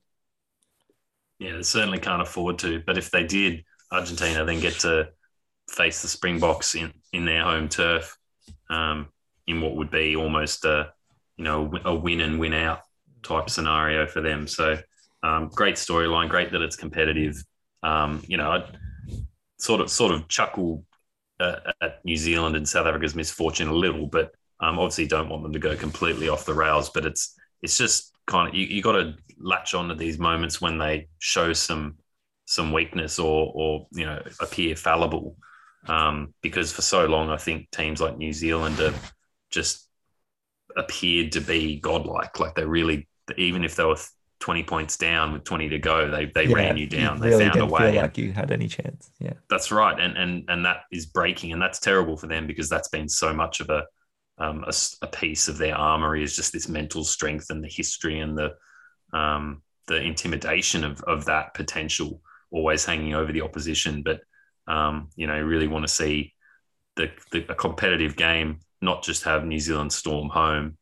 Yeah, 1.38 1.54
they 1.54 1.62
certainly 1.62 2.00
can't 2.00 2.22
afford 2.22 2.58
to. 2.58 2.82
But 2.84 2.98
if 2.98 3.12
they 3.12 3.22
did, 3.22 3.62
Argentina 3.92 4.44
then 4.44 4.58
get 4.58 4.80
to 4.80 5.10
face 5.70 6.02
the 6.02 6.08
Springboks 6.08 6.74
in, 6.74 6.92
in 7.12 7.24
their 7.24 7.44
home 7.44 7.68
turf 7.68 8.18
um, 8.68 9.06
in 9.46 9.60
what 9.60 9.76
would 9.76 9.92
be 9.92 10.16
almost 10.16 10.64
a 10.64 10.92
you 11.36 11.44
know 11.44 11.72
a 11.84 11.94
win 11.94 12.20
and 12.20 12.40
win 12.40 12.52
out 12.52 12.80
type 13.22 13.48
scenario 13.48 14.08
for 14.08 14.22
them. 14.22 14.48
So 14.48 14.76
um, 15.22 15.50
great 15.54 15.76
storyline, 15.76 16.28
great 16.28 16.50
that 16.50 16.62
it's 16.62 16.74
competitive. 16.74 17.40
Um, 17.84 18.24
you 18.26 18.38
know, 18.38 18.50
I 18.50 18.64
sort 19.60 19.80
of 19.80 19.88
sort 19.88 20.12
of 20.12 20.26
chuckle 20.26 20.84
uh, 21.42 21.72
at 21.80 22.04
New 22.04 22.16
Zealand 22.16 22.56
and 22.56 22.68
South 22.68 22.86
Africa's 22.86 23.14
misfortune 23.14 23.68
a 23.68 23.74
little, 23.74 24.06
but 24.06 24.32
um, 24.60 24.78
obviously 24.78 25.06
don't 25.06 25.28
want 25.28 25.42
them 25.42 25.52
to 25.52 25.58
go 25.58 25.76
completely 25.76 26.28
off 26.28 26.46
the 26.46 26.54
rails. 26.54 26.90
But 26.90 27.04
it's 27.04 27.36
it's 27.62 27.76
just 27.76 28.12
kind 28.26 28.48
of 28.48 28.54
you, 28.54 28.66
you 28.66 28.82
got 28.82 28.92
to 28.92 29.14
latch 29.38 29.74
on 29.74 29.88
to 29.88 29.94
these 29.94 30.18
moments 30.18 30.60
when 30.60 30.78
they 30.78 31.08
show 31.18 31.52
some 31.52 31.96
some 32.44 32.72
weakness 32.72 33.18
or 33.18 33.52
or 33.54 33.86
you 33.92 34.06
know 34.06 34.22
appear 34.40 34.76
fallible 34.76 35.36
um, 35.88 36.32
because 36.42 36.72
for 36.72 36.82
so 36.82 37.06
long 37.06 37.30
I 37.30 37.36
think 37.36 37.70
teams 37.70 38.00
like 38.00 38.16
New 38.16 38.32
Zealand 38.32 38.76
have 38.78 39.12
just 39.50 39.88
appeared 40.76 41.32
to 41.32 41.40
be 41.40 41.80
godlike 41.80 42.38
like 42.38 42.54
they 42.54 42.64
really 42.64 43.08
even 43.36 43.64
if 43.64 43.76
they 43.76 43.84
were 43.84 43.98
20 44.42 44.64
points 44.64 44.96
down 44.96 45.32
with 45.32 45.44
20 45.44 45.68
to 45.68 45.78
go 45.78 46.10
they 46.10 46.26
they 46.26 46.46
yeah, 46.46 46.54
ran 46.56 46.76
you 46.76 46.86
down 46.86 47.16
you 47.16 47.22
they 47.22 47.28
really 47.30 47.44
found 47.44 47.60
a 47.60 47.66
way 47.66 47.96
like 47.96 48.18
you 48.18 48.32
had 48.32 48.50
any 48.50 48.66
chance 48.66 49.10
yeah 49.20 49.32
that's 49.48 49.70
right 49.70 50.00
and 50.00 50.18
and 50.18 50.44
and 50.48 50.64
that 50.64 50.78
is 50.90 51.06
breaking 51.06 51.52
and 51.52 51.62
that's 51.62 51.78
terrible 51.78 52.16
for 52.16 52.26
them 52.26 52.46
because 52.46 52.68
that's 52.68 52.88
been 52.88 53.08
so 53.08 53.32
much 53.32 53.60
of 53.60 53.70
a 53.70 53.84
um, 54.38 54.64
a, 54.66 54.72
a, 55.02 55.06
piece 55.06 55.46
of 55.46 55.58
their 55.58 55.76
armory 55.76 56.24
is 56.24 56.34
just 56.34 56.52
this 56.52 56.68
mental 56.68 57.04
strength 57.04 57.50
and 57.50 57.62
the 57.62 57.68
history 57.68 58.18
and 58.18 58.36
the 58.36 58.54
um, 59.16 59.62
the 59.86 60.00
intimidation 60.00 60.84
of, 60.84 61.00
of 61.02 61.26
that 61.26 61.54
potential 61.54 62.20
always 62.50 62.84
hanging 62.84 63.14
over 63.14 63.32
the 63.32 63.42
opposition. 63.42 64.02
But 64.02 64.20
um, 64.66 65.10
you 65.16 65.26
know, 65.26 65.40
really 65.40 65.68
want 65.68 65.86
to 65.86 65.92
see 65.92 66.34
the, 66.96 67.10
the, 67.30 67.44
a 67.48 67.54
competitive 67.54 68.16
game, 68.16 68.60
not 68.80 69.02
just 69.02 69.24
have 69.24 69.44
New 69.44 69.58
Zealand 69.58 69.92
storm 69.92 70.28
home. 70.28 70.76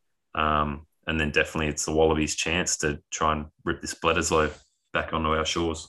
And 1.07 1.19
then 1.19 1.31
definitely 1.31 1.67
it's 1.67 1.85
the 1.85 1.91
Wallabies' 1.91 2.35
chance 2.35 2.77
to 2.77 3.01
try 3.09 3.33
and 3.33 3.45
rip 3.63 3.81
this 3.81 3.93
Bledisloe 3.93 4.51
back 4.93 5.13
onto 5.13 5.29
our 5.29 5.45
shores. 5.45 5.87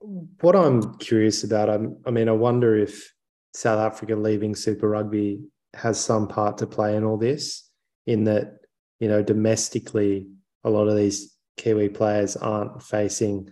What 0.00 0.56
I'm 0.56 0.96
curious 0.98 1.44
about, 1.44 1.70
I'm, 1.70 1.98
I 2.06 2.10
mean, 2.10 2.28
I 2.28 2.32
wonder 2.32 2.76
if 2.76 3.12
South 3.54 3.78
Africa 3.78 4.16
leaving 4.16 4.54
Super 4.54 4.88
Rugby 4.88 5.40
has 5.74 5.98
some 6.02 6.28
part 6.28 6.58
to 6.58 6.66
play 6.66 6.96
in 6.96 7.04
all 7.04 7.16
this, 7.16 7.68
in 8.06 8.24
that, 8.24 8.58
you 9.00 9.08
know, 9.08 9.22
domestically, 9.22 10.28
a 10.62 10.70
lot 10.70 10.88
of 10.88 10.96
these 10.96 11.34
Kiwi 11.56 11.90
players 11.90 12.36
aren't 12.36 12.82
facing 12.82 13.50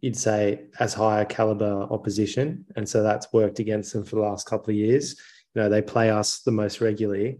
you'd 0.00 0.16
say 0.16 0.64
as 0.80 0.94
higher 0.94 1.24
caliber 1.24 1.86
opposition 1.90 2.64
and 2.76 2.88
so 2.88 3.02
that's 3.02 3.32
worked 3.32 3.58
against 3.58 3.92
them 3.92 4.04
for 4.04 4.16
the 4.16 4.22
last 4.22 4.46
couple 4.46 4.70
of 4.70 4.76
years 4.76 5.16
you 5.54 5.62
know 5.62 5.68
they 5.68 5.82
play 5.82 6.10
us 6.10 6.40
the 6.40 6.50
most 6.50 6.80
regularly 6.80 7.38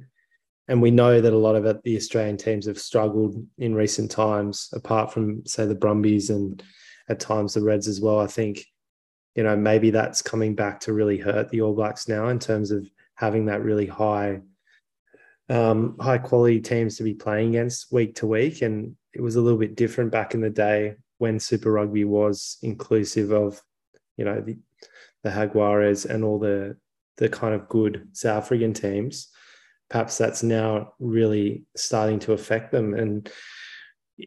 and 0.68 0.82
we 0.82 0.90
know 0.90 1.20
that 1.20 1.32
a 1.32 1.38
lot 1.38 1.56
of 1.56 1.64
it, 1.64 1.82
the 1.82 1.96
Australian 1.96 2.36
teams 2.36 2.66
have 2.66 2.78
struggled 2.78 3.44
in 3.58 3.74
recent 3.74 4.10
times 4.10 4.68
apart 4.72 5.12
from 5.12 5.44
say 5.46 5.66
the 5.66 5.74
Brumbies 5.74 6.30
and 6.30 6.62
at 7.08 7.20
times 7.20 7.54
the 7.54 7.62
Reds 7.62 7.88
as 7.88 8.00
well 8.00 8.20
I 8.20 8.26
think 8.26 8.64
you 9.34 9.42
know 9.42 9.56
maybe 9.56 9.90
that's 9.90 10.22
coming 10.22 10.54
back 10.54 10.80
to 10.80 10.92
really 10.92 11.18
hurt 11.18 11.48
the 11.50 11.62
All 11.62 11.74
Blacks 11.74 12.08
now 12.08 12.28
in 12.28 12.38
terms 12.38 12.70
of 12.70 12.88
having 13.14 13.46
that 13.46 13.62
really 13.62 13.86
high 13.86 14.40
um, 15.48 15.96
high 16.00 16.18
quality 16.18 16.60
teams 16.60 16.96
to 16.96 17.02
be 17.02 17.14
playing 17.14 17.50
against 17.50 17.92
week 17.92 18.16
to 18.16 18.26
week. 18.26 18.62
And 18.62 18.96
it 19.14 19.20
was 19.20 19.36
a 19.36 19.40
little 19.40 19.58
bit 19.58 19.76
different 19.76 20.12
back 20.12 20.34
in 20.34 20.40
the 20.40 20.50
day 20.50 20.94
when 21.18 21.40
Super 21.40 21.72
Rugby 21.72 22.04
was 22.04 22.58
inclusive 22.62 23.32
of, 23.32 23.60
you 24.16 24.24
know, 24.24 24.40
the, 24.40 24.58
the 25.22 25.30
Jaguares 25.30 26.06
and 26.06 26.24
all 26.24 26.38
the 26.38 26.76
the 27.16 27.28
kind 27.28 27.52
of 27.52 27.68
good 27.68 28.08
South 28.12 28.44
African 28.44 28.72
teams. 28.72 29.28
Perhaps 29.90 30.18
that's 30.18 30.42
now 30.42 30.92
really 30.98 31.64
starting 31.76 32.18
to 32.20 32.32
affect 32.32 32.72
them. 32.72 32.94
And 32.94 33.30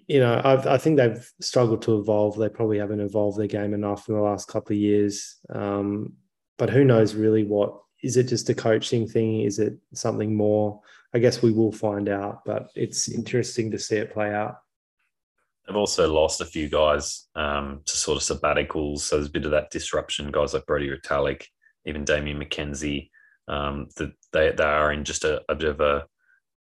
you 0.07 0.20
know, 0.22 0.39
I've, 0.43 0.66
i 0.68 0.78
think 0.78 0.97
they've 0.97 1.30
struggled 1.41 1.82
to 1.84 1.99
evolve. 1.99 2.38
They 2.38 2.49
probably 2.49 2.80
haven't 2.80 3.01
evolved 3.01 3.38
their 3.38 3.47
game 3.47 3.74
enough 3.74 4.07
in 4.07 4.16
the 4.16 4.22
last 4.22 4.47
couple 4.47 4.74
of 4.74 4.80
years. 4.80 5.38
Um, 5.49 6.14
but 6.57 6.70
who 6.70 6.84
knows 6.84 7.14
really 7.14 7.43
what 7.43 7.78
is 8.01 8.18
it 8.18 8.28
just 8.28 8.49
a 8.49 8.55
coaching 8.55 9.07
thing? 9.07 9.41
Is 9.41 9.59
it 9.59 9.74
something 9.93 10.36
more? 10.36 10.82
I 11.14 11.20
guess 11.20 11.41
we 11.41 11.51
will 11.51 11.72
find 11.72 12.07
out, 12.07 12.39
but 12.45 12.70
it's 12.76 13.09
interesting 13.09 13.72
to 13.72 13.80
see 13.80 13.97
it 13.97 14.14
play 14.14 14.34
out. 14.34 14.55
They've 15.68 15.76
also 15.76 16.12
lost 16.12 16.41
a 16.41 16.45
few 16.45 16.70
guys 16.70 17.28
um, 17.36 17.82
to 17.86 17.97
sort 17.97 18.18
of 18.18 18.24
sabbaticals. 18.24 18.99
So 18.99 19.18
there's 19.18 19.28
a 19.28 19.32
bit 19.32 19.45
of 19.45 19.51
that 19.51 19.72
disruption. 19.72 20.32
Guys 20.32 20.53
like 20.53 20.66
Brodie 20.66 20.89
Retallick, 20.89 21.45
even 21.86 22.05
Damian 22.05 22.39
McKenzie, 22.39 23.09
um, 23.52 23.89
the, 23.97 24.14
they, 24.32 24.52
they 24.52 24.64
are 24.64 24.91
in 24.91 25.04
just 25.04 25.26
a, 25.26 25.41
a 25.49 25.56
bit 25.56 25.70
of 25.70 25.82
a, 25.82 26.06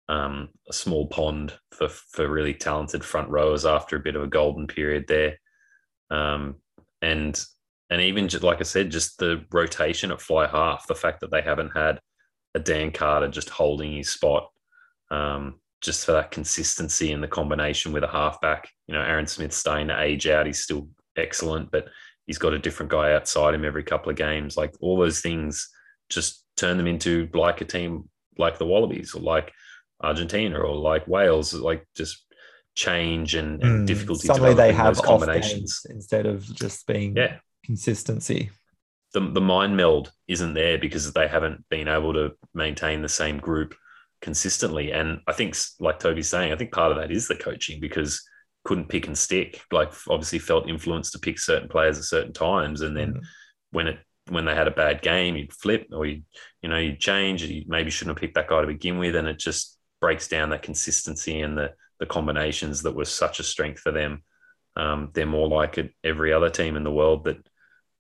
um, 0.08 0.50
a 0.70 0.74
small 0.74 1.08
pond 1.08 1.54
for, 1.72 1.90
for 1.90 2.30
really 2.30 2.54
talented 2.54 3.04
front 3.04 3.30
rowers 3.30 3.66
after 3.66 3.96
a 3.96 4.02
bit 4.02 4.16
of 4.16 4.24
a 4.24 4.28
golden 4.28 4.68
period 4.68 5.06
there. 5.08 5.40
Um, 6.10 6.56
and 7.02 7.44
and 7.90 8.02
even 8.02 8.30
like 8.42 8.60
I 8.60 8.64
said, 8.64 8.92
just 8.92 9.18
the 9.18 9.46
rotation 9.52 10.12
at 10.12 10.22
fly 10.22 10.46
half, 10.48 10.88
the 10.88 10.96
fact 10.96 11.22
that 11.22 11.32
they 11.32 11.42
haven't 11.42 11.72
had 11.76 12.00
a 12.54 12.60
Dan 12.60 12.92
Carter 12.92 13.30
just 13.30 13.50
holding 13.50 13.94
his 13.96 14.10
spot, 14.10 14.50
um, 15.10 15.60
just 15.82 16.06
for 16.06 16.12
that 16.12 16.32
consistency 16.32 17.14
and 17.14 17.24
the 17.24 17.30
combination 17.30 17.94
with 17.94 18.04
a 18.04 18.08
halfback. 18.08 18.70
You 18.88 18.94
know, 18.94 19.02
Aaron 19.02 19.28
Smith's 19.28 19.58
staying 19.58 19.88
to 19.88 20.02
age 20.02 20.28
out. 20.28 20.46
He's 20.46 20.64
still 20.64 20.90
excellent, 21.18 21.72
but 21.72 21.88
he's 22.26 22.38
got 22.38 22.54
a 22.54 22.60
different 22.60 22.92
guy 22.92 23.14
outside 23.14 23.54
him 23.54 23.64
every 23.64 23.84
couple 23.84 24.10
of 24.10 24.18
games. 24.18 24.58
Like 24.58 24.74
all 24.82 24.98
those 24.98 25.22
things 25.22 25.70
just 26.10 26.44
turn 26.58 26.78
them 26.78 26.88
into 26.88 27.30
like 27.34 27.62
a 27.62 27.66
team 27.66 28.10
like 28.38 28.58
the 28.58 28.66
Wallabies 28.66 29.16
or 29.16 29.22
like 29.22 29.54
Argentina 30.02 30.60
or 30.60 30.76
like 30.76 31.08
Wales, 31.08 31.54
like 31.54 31.88
just 31.96 32.26
change 32.76 33.36
and, 33.36 33.64
and 33.64 33.84
mm, 33.84 33.88
difficulty. 33.88 34.28
Suddenly 34.28 34.54
they 34.54 34.74
have 34.74 35.02
combinations 35.02 35.86
instead 35.90 36.26
of 36.26 36.44
just 36.56 36.86
being 36.88 37.16
yeah 37.16 37.38
consistency. 37.66 38.50
The, 39.14 39.22
the 39.22 39.42
mind 39.42 39.78
meld 39.78 40.12
isn't 40.28 40.54
there 40.54 40.78
because 40.78 41.12
they 41.14 41.28
haven't 41.28 41.64
been 41.70 41.88
able 41.88 42.14
to 42.14 42.34
maintain 42.54 43.02
the 43.02 43.10
same 43.10 43.38
group 43.38 43.74
consistently. 44.22 44.92
And 44.92 45.22
I 45.28 45.34
think, 45.34 45.56
like 45.80 46.00
Toby's 46.00 46.30
saying, 46.30 46.52
I 46.52 46.56
think 46.56 46.72
part 46.72 46.92
of 46.92 46.98
that 46.98 47.12
is 47.12 47.28
the 47.28 47.36
coaching 47.36 47.80
because 47.80 48.22
couldn't 48.64 48.90
pick 48.90 49.08
and 49.08 49.18
stick. 49.18 49.62
Like 49.72 49.94
obviously 50.10 50.40
felt 50.40 50.70
influenced 50.70 51.14
to 51.14 51.20
pick 51.20 51.40
certain 51.40 51.70
players 51.70 51.98
at 51.98 52.04
certain 52.04 52.34
times, 52.34 52.82
and 52.82 52.96
then 52.96 53.14
mm. 53.14 53.22
when 53.72 53.88
it 53.88 54.00
when 54.30 54.46
they 54.46 54.56
had 54.56 54.68
a 54.68 54.72
bad 54.72 55.02
game, 55.02 55.36
you'd 55.36 55.54
flip 55.54 55.88
or 55.92 56.06
you 56.06 56.24
you 56.62 56.70
know 56.70 56.78
you'd 56.78 57.00
change. 57.00 57.44
You 57.44 57.64
maybe 57.68 57.90
shouldn't 57.90 58.18
have 58.18 58.22
picked 58.22 58.36
that 58.36 58.48
guy 58.48 58.62
to 58.62 58.68
begin 58.68 58.98
with, 58.98 59.16
and 59.16 59.28
it 59.28 59.40
just 59.40 59.78
breaks 60.00 60.28
down 60.28 60.50
that 60.50 60.64
consistency 60.64 61.42
and 61.42 61.58
the 61.58 61.74
the 62.00 62.06
combinations 62.06 62.84
that 62.84 62.96
were 62.96 63.06
such 63.06 63.40
a 63.40 63.44
strength 63.44 63.80
for 63.80 63.92
them. 63.92 64.24
Um, 64.76 65.10
they're 65.14 65.26
more 65.26 65.48
like 65.48 65.80
every 66.04 66.32
other 66.32 66.50
team 66.50 66.78
in 66.78 66.84
the 66.84 66.92
world 66.92 67.24
that 67.24 67.38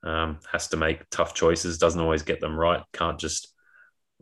um, 0.04 0.40
has 0.52 0.68
to 0.70 0.78
make 0.78 1.10
tough 1.10 1.34
choices, 1.34 1.78
doesn't 1.78 2.00
always 2.00 2.22
get 2.22 2.40
them 2.40 2.56
right, 2.56 2.84
can't 2.94 3.20
just 3.20 3.54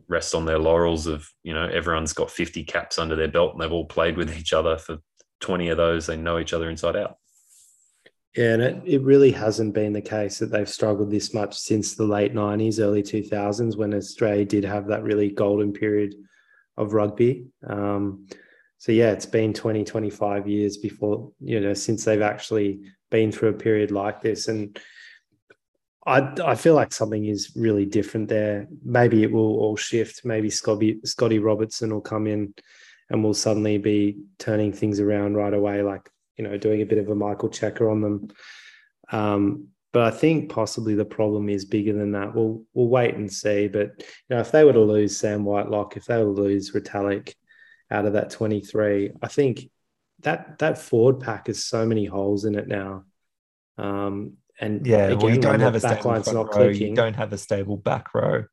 rest 0.08 0.34
on 0.34 0.44
their 0.44 0.58
laurels 0.58 1.06
of, 1.06 1.28
you 1.42 1.52
know, 1.52 1.66
everyone's 1.66 2.12
got 2.12 2.30
50 2.30 2.64
caps 2.64 2.98
under 2.98 3.16
their 3.16 3.28
belt 3.28 3.52
and 3.52 3.60
they've 3.60 3.72
all 3.72 3.86
played 3.86 4.16
with 4.16 4.36
each 4.38 4.52
other 4.52 4.78
for 4.78 4.98
20 5.40 5.68
of 5.68 5.76
those. 5.76 6.06
They 6.06 6.16
know 6.16 6.38
each 6.38 6.52
other 6.52 6.70
inside 6.70 6.96
out. 6.96 7.16
Yeah, 8.36 8.52
and 8.52 8.62
it, 8.62 8.82
it 8.84 9.02
really 9.02 9.30
hasn't 9.32 9.72
been 9.72 9.94
the 9.94 10.02
case 10.02 10.38
that 10.38 10.50
they've 10.50 10.68
struggled 10.68 11.10
this 11.10 11.32
much 11.32 11.56
since 11.56 11.94
the 11.94 12.04
late 12.04 12.34
90s, 12.34 12.80
early 12.80 13.02
2000s, 13.02 13.76
when 13.76 13.94
Australia 13.94 14.44
did 14.44 14.64
have 14.64 14.86
that 14.88 15.02
really 15.02 15.30
golden 15.30 15.72
period 15.72 16.14
of 16.76 16.92
rugby. 16.92 17.46
Um, 17.66 18.28
so, 18.76 18.92
yeah, 18.92 19.12
it's 19.12 19.24
been 19.24 19.54
20, 19.54 19.84
25 19.84 20.46
years 20.46 20.76
before, 20.76 21.32
you 21.40 21.60
know, 21.60 21.72
since 21.72 22.04
they've 22.04 22.20
actually 22.20 22.80
been 23.10 23.32
through 23.32 23.48
a 23.48 23.54
period 23.54 23.90
like 23.90 24.20
this. 24.20 24.48
And 24.48 24.78
I, 26.06 26.34
I 26.44 26.56
feel 26.56 26.74
like 26.74 26.92
something 26.92 27.24
is 27.24 27.52
really 27.56 27.86
different 27.86 28.28
there. 28.28 28.68
Maybe 28.84 29.22
it 29.22 29.32
will 29.32 29.58
all 29.60 29.76
shift. 29.76 30.26
Maybe 30.26 30.50
Scotty, 30.50 31.00
Scotty 31.04 31.38
Robertson 31.38 31.90
will 31.90 32.02
come 32.02 32.26
in 32.26 32.52
and 33.08 33.24
we'll 33.24 33.32
suddenly 33.32 33.78
be 33.78 34.18
turning 34.38 34.74
things 34.74 35.00
around 35.00 35.36
right 35.36 35.54
away, 35.54 35.80
like, 35.80 36.10
you 36.36 36.44
know, 36.44 36.56
doing 36.56 36.82
a 36.82 36.86
bit 36.86 36.98
of 36.98 37.08
a 37.08 37.14
Michael 37.14 37.48
Cheika 37.48 37.90
on 37.90 38.00
them. 38.00 38.28
Um, 39.10 39.68
but 39.92 40.02
I 40.02 40.10
think 40.10 40.50
possibly 40.50 40.94
the 40.94 41.04
problem 41.04 41.48
is 41.48 41.64
bigger 41.64 41.94
than 41.94 42.12
that. 42.12 42.34
We'll 42.34 42.64
we'll 42.74 42.88
wait 42.88 43.14
and 43.14 43.32
see. 43.32 43.68
But 43.68 43.92
you 43.98 44.36
know, 44.36 44.40
if 44.40 44.52
they 44.52 44.64
were 44.64 44.74
to 44.74 44.80
lose 44.80 45.16
Sam 45.16 45.44
Whitelock, 45.44 45.96
if 45.96 46.04
they 46.04 46.18
were 46.18 46.34
to 46.34 46.42
lose 46.42 46.72
Retallick 46.72 47.32
out 47.90 48.04
of 48.04 48.12
that 48.14 48.30
23, 48.30 49.12
I 49.22 49.28
think 49.28 49.70
that 50.20 50.58
that 50.58 50.78
forward 50.78 51.20
pack 51.20 51.46
has 51.46 51.64
so 51.64 51.86
many 51.86 52.04
holes 52.04 52.44
in 52.44 52.56
it 52.56 52.68
now. 52.68 53.04
Um, 53.78 54.34
and 54.60 54.86
yeah, 54.86 55.06
again, 55.06 55.18
well, 55.18 55.34
you 55.34 55.40
don't 55.40 55.60
have 55.60 55.74
a 55.74 55.80
stable 55.80 56.10
not 56.12 56.34
row, 56.34 56.44
clicking. 56.44 56.88
You 56.88 56.94
don't 56.94 57.16
have 57.16 57.32
a 57.32 57.38
stable 57.38 57.76
back 57.76 58.14
row. 58.14 58.44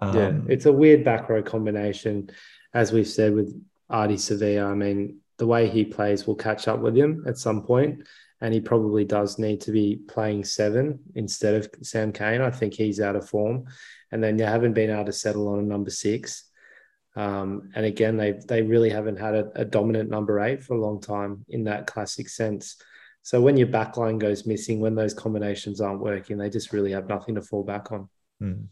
Um, 0.00 0.16
yeah, 0.16 0.32
it's 0.48 0.66
a 0.66 0.72
weird 0.72 1.04
back 1.04 1.28
row 1.28 1.42
combination, 1.42 2.30
as 2.72 2.92
we've 2.92 3.08
said 3.08 3.34
with 3.34 3.54
Ardie 3.90 4.14
Savea. 4.14 4.66
I 4.66 4.74
mean, 4.74 5.20
the 5.38 5.46
way 5.46 5.68
he 5.68 5.84
plays 5.84 6.26
will 6.26 6.34
catch 6.34 6.68
up 6.68 6.80
with 6.80 6.96
him 6.96 7.24
at 7.26 7.38
some 7.38 7.62
point, 7.62 8.06
and 8.40 8.52
he 8.52 8.60
probably 8.60 9.04
does 9.04 9.38
need 9.38 9.60
to 9.62 9.72
be 9.72 10.00
playing 10.08 10.44
seven 10.44 11.00
instead 11.14 11.54
of 11.54 11.68
Sam 11.82 12.12
Cane. 12.12 12.40
I 12.40 12.50
think 12.50 12.74
he's 12.74 13.00
out 13.00 13.16
of 13.16 13.28
form, 13.28 13.64
and 14.12 14.22
then 14.22 14.38
you 14.38 14.44
haven't 14.44 14.74
been 14.74 14.90
able 14.90 15.06
to 15.06 15.12
settle 15.12 15.48
on 15.48 15.58
a 15.58 15.62
number 15.62 15.90
six. 15.90 16.50
Um, 17.16 17.70
and 17.74 17.86
again, 17.86 18.16
they 18.16 18.32
they 18.32 18.62
really 18.62 18.90
haven't 18.90 19.18
had 19.18 19.34
a, 19.34 19.50
a 19.54 19.64
dominant 19.64 20.10
number 20.10 20.40
eight 20.40 20.62
for 20.62 20.74
a 20.74 20.80
long 20.80 21.00
time 21.00 21.44
in 21.48 21.64
that 21.64 21.86
classic 21.86 22.28
sense. 22.28 22.76
So 23.22 23.40
when 23.40 23.56
your 23.56 23.68
backline 23.68 24.18
goes 24.18 24.46
missing, 24.46 24.80
when 24.80 24.94
those 24.94 25.14
combinations 25.14 25.80
aren't 25.80 26.00
working, 26.00 26.36
they 26.36 26.50
just 26.50 26.72
really 26.72 26.92
have 26.92 27.08
nothing 27.08 27.36
to 27.36 27.42
fall 27.42 27.62
back 27.62 27.90
on. 27.90 28.08
Hmm. 28.40 28.64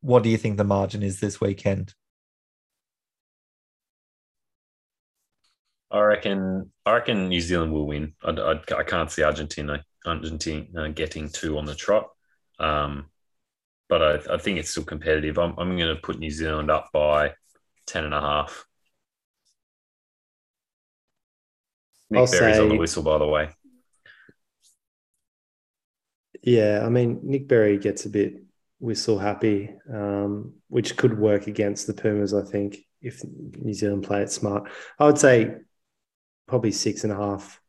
What 0.00 0.22
do 0.22 0.30
you 0.30 0.38
think 0.38 0.56
the 0.56 0.64
margin 0.64 1.02
is 1.02 1.20
this 1.20 1.40
weekend? 1.40 1.94
I 5.90 6.00
reckon. 6.00 6.70
I 6.84 6.94
reckon 6.94 7.28
New 7.28 7.40
Zealand 7.40 7.72
will 7.72 7.86
win. 7.86 8.14
I, 8.22 8.30
I, 8.30 8.60
I 8.76 8.82
can't 8.82 9.10
see 9.10 9.22
Argentina 9.22 9.82
Argentina 10.06 10.90
getting 10.90 11.28
two 11.28 11.58
on 11.58 11.64
the 11.64 11.74
trot, 11.74 12.10
um, 12.58 13.06
but 13.88 14.02
I, 14.02 14.34
I, 14.34 14.38
think 14.38 14.58
it's 14.58 14.70
still 14.70 14.84
competitive. 14.84 15.38
I'm, 15.38 15.54
I'm 15.58 15.76
going 15.76 15.94
to 15.94 16.00
put 16.00 16.18
New 16.18 16.30
Zealand 16.30 16.70
up 16.70 16.90
by 16.92 17.32
ten 17.86 18.04
and 18.04 18.14
a 18.14 18.20
half. 18.20 18.64
Nick 22.10 22.20
I'll 22.20 22.26
Berry's 22.26 22.56
say, 22.56 22.62
on 22.62 22.68
the 22.68 22.76
whistle, 22.76 23.02
by 23.02 23.18
the 23.18 23.26
way. 23.26 23.50
Yeah, 26.42 26.82
I 26.84 26.88
mean 26.88 27.20
Nic 27.22 27.48
Berry 27.48 27.78
gets 27.78 28.06
a 28.06 28.10
bit 28.10 28.42
whistle 28.78 29.18
happy, 29.18 29.74
um, 29.92 30.54
which 30.68 30.96
could 30.96 31.18
work 31.18 31.46
against 31.46 31.86
the 31.86 31.94
Pumas. 31.94 32.32
I 32.32 32.42
think 32.42 32.78
if 33.00 33.22
New 33.24 33.74
Zealand 33.74 34.04
play 34.04 34.22
it 34.22 34.30
smart, 34.30 34.70
I 34.98 35.06
would 35.06 35.18
say 35.18 35.56
probably 36.48 36.72
six 36.72 37.04
and 37.04 37.12
a 37.12 37.16
half 37.16 37.60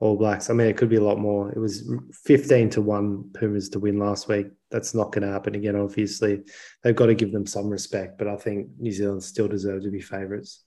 All 0.00 0.16
Blacks. 0.16 0.50
I 0.50 0.52
mean, 0.52 0.66
it 0.66 0.76
could 0.76 0.90
be 0.90 0.96
a 0.96 1.02
lot 1.02 1.18
more. 1.18 1.50
It 1.50 1.58
was 1.58 1.90
fifteen 2.12 2.68
to 2.70 2.82
one 2.82 3.30
Pumas 3.32 3.70
to 3.70 3.78
win 3.78 3.98
last 3.98 4.28
week. 4.28 4.48
That's 4.70 4.94
not 4.94 5.12
going 5.12 5.26
to 5.26 5.32
happen 5.32 5.54
again. 5.54 5.76
Obviously, 5.76 6.42
they've 6.82 6.96
got 6.96 7.06
to 7.06 7.14
give 7.14 7.32
them 7.32 7.46
some 7.46 7.70
respect, 7.70 8.18
but 8.18 8.28
I 8.28 8.36
think 8.36 8.68
New 8.78 8.92
Zealand 8.92 9.22
still 9.22 9.48
deserve 9.48 9.82
to 9.84 9.90
be 9.90 10.00
favourites. 10.00 10.64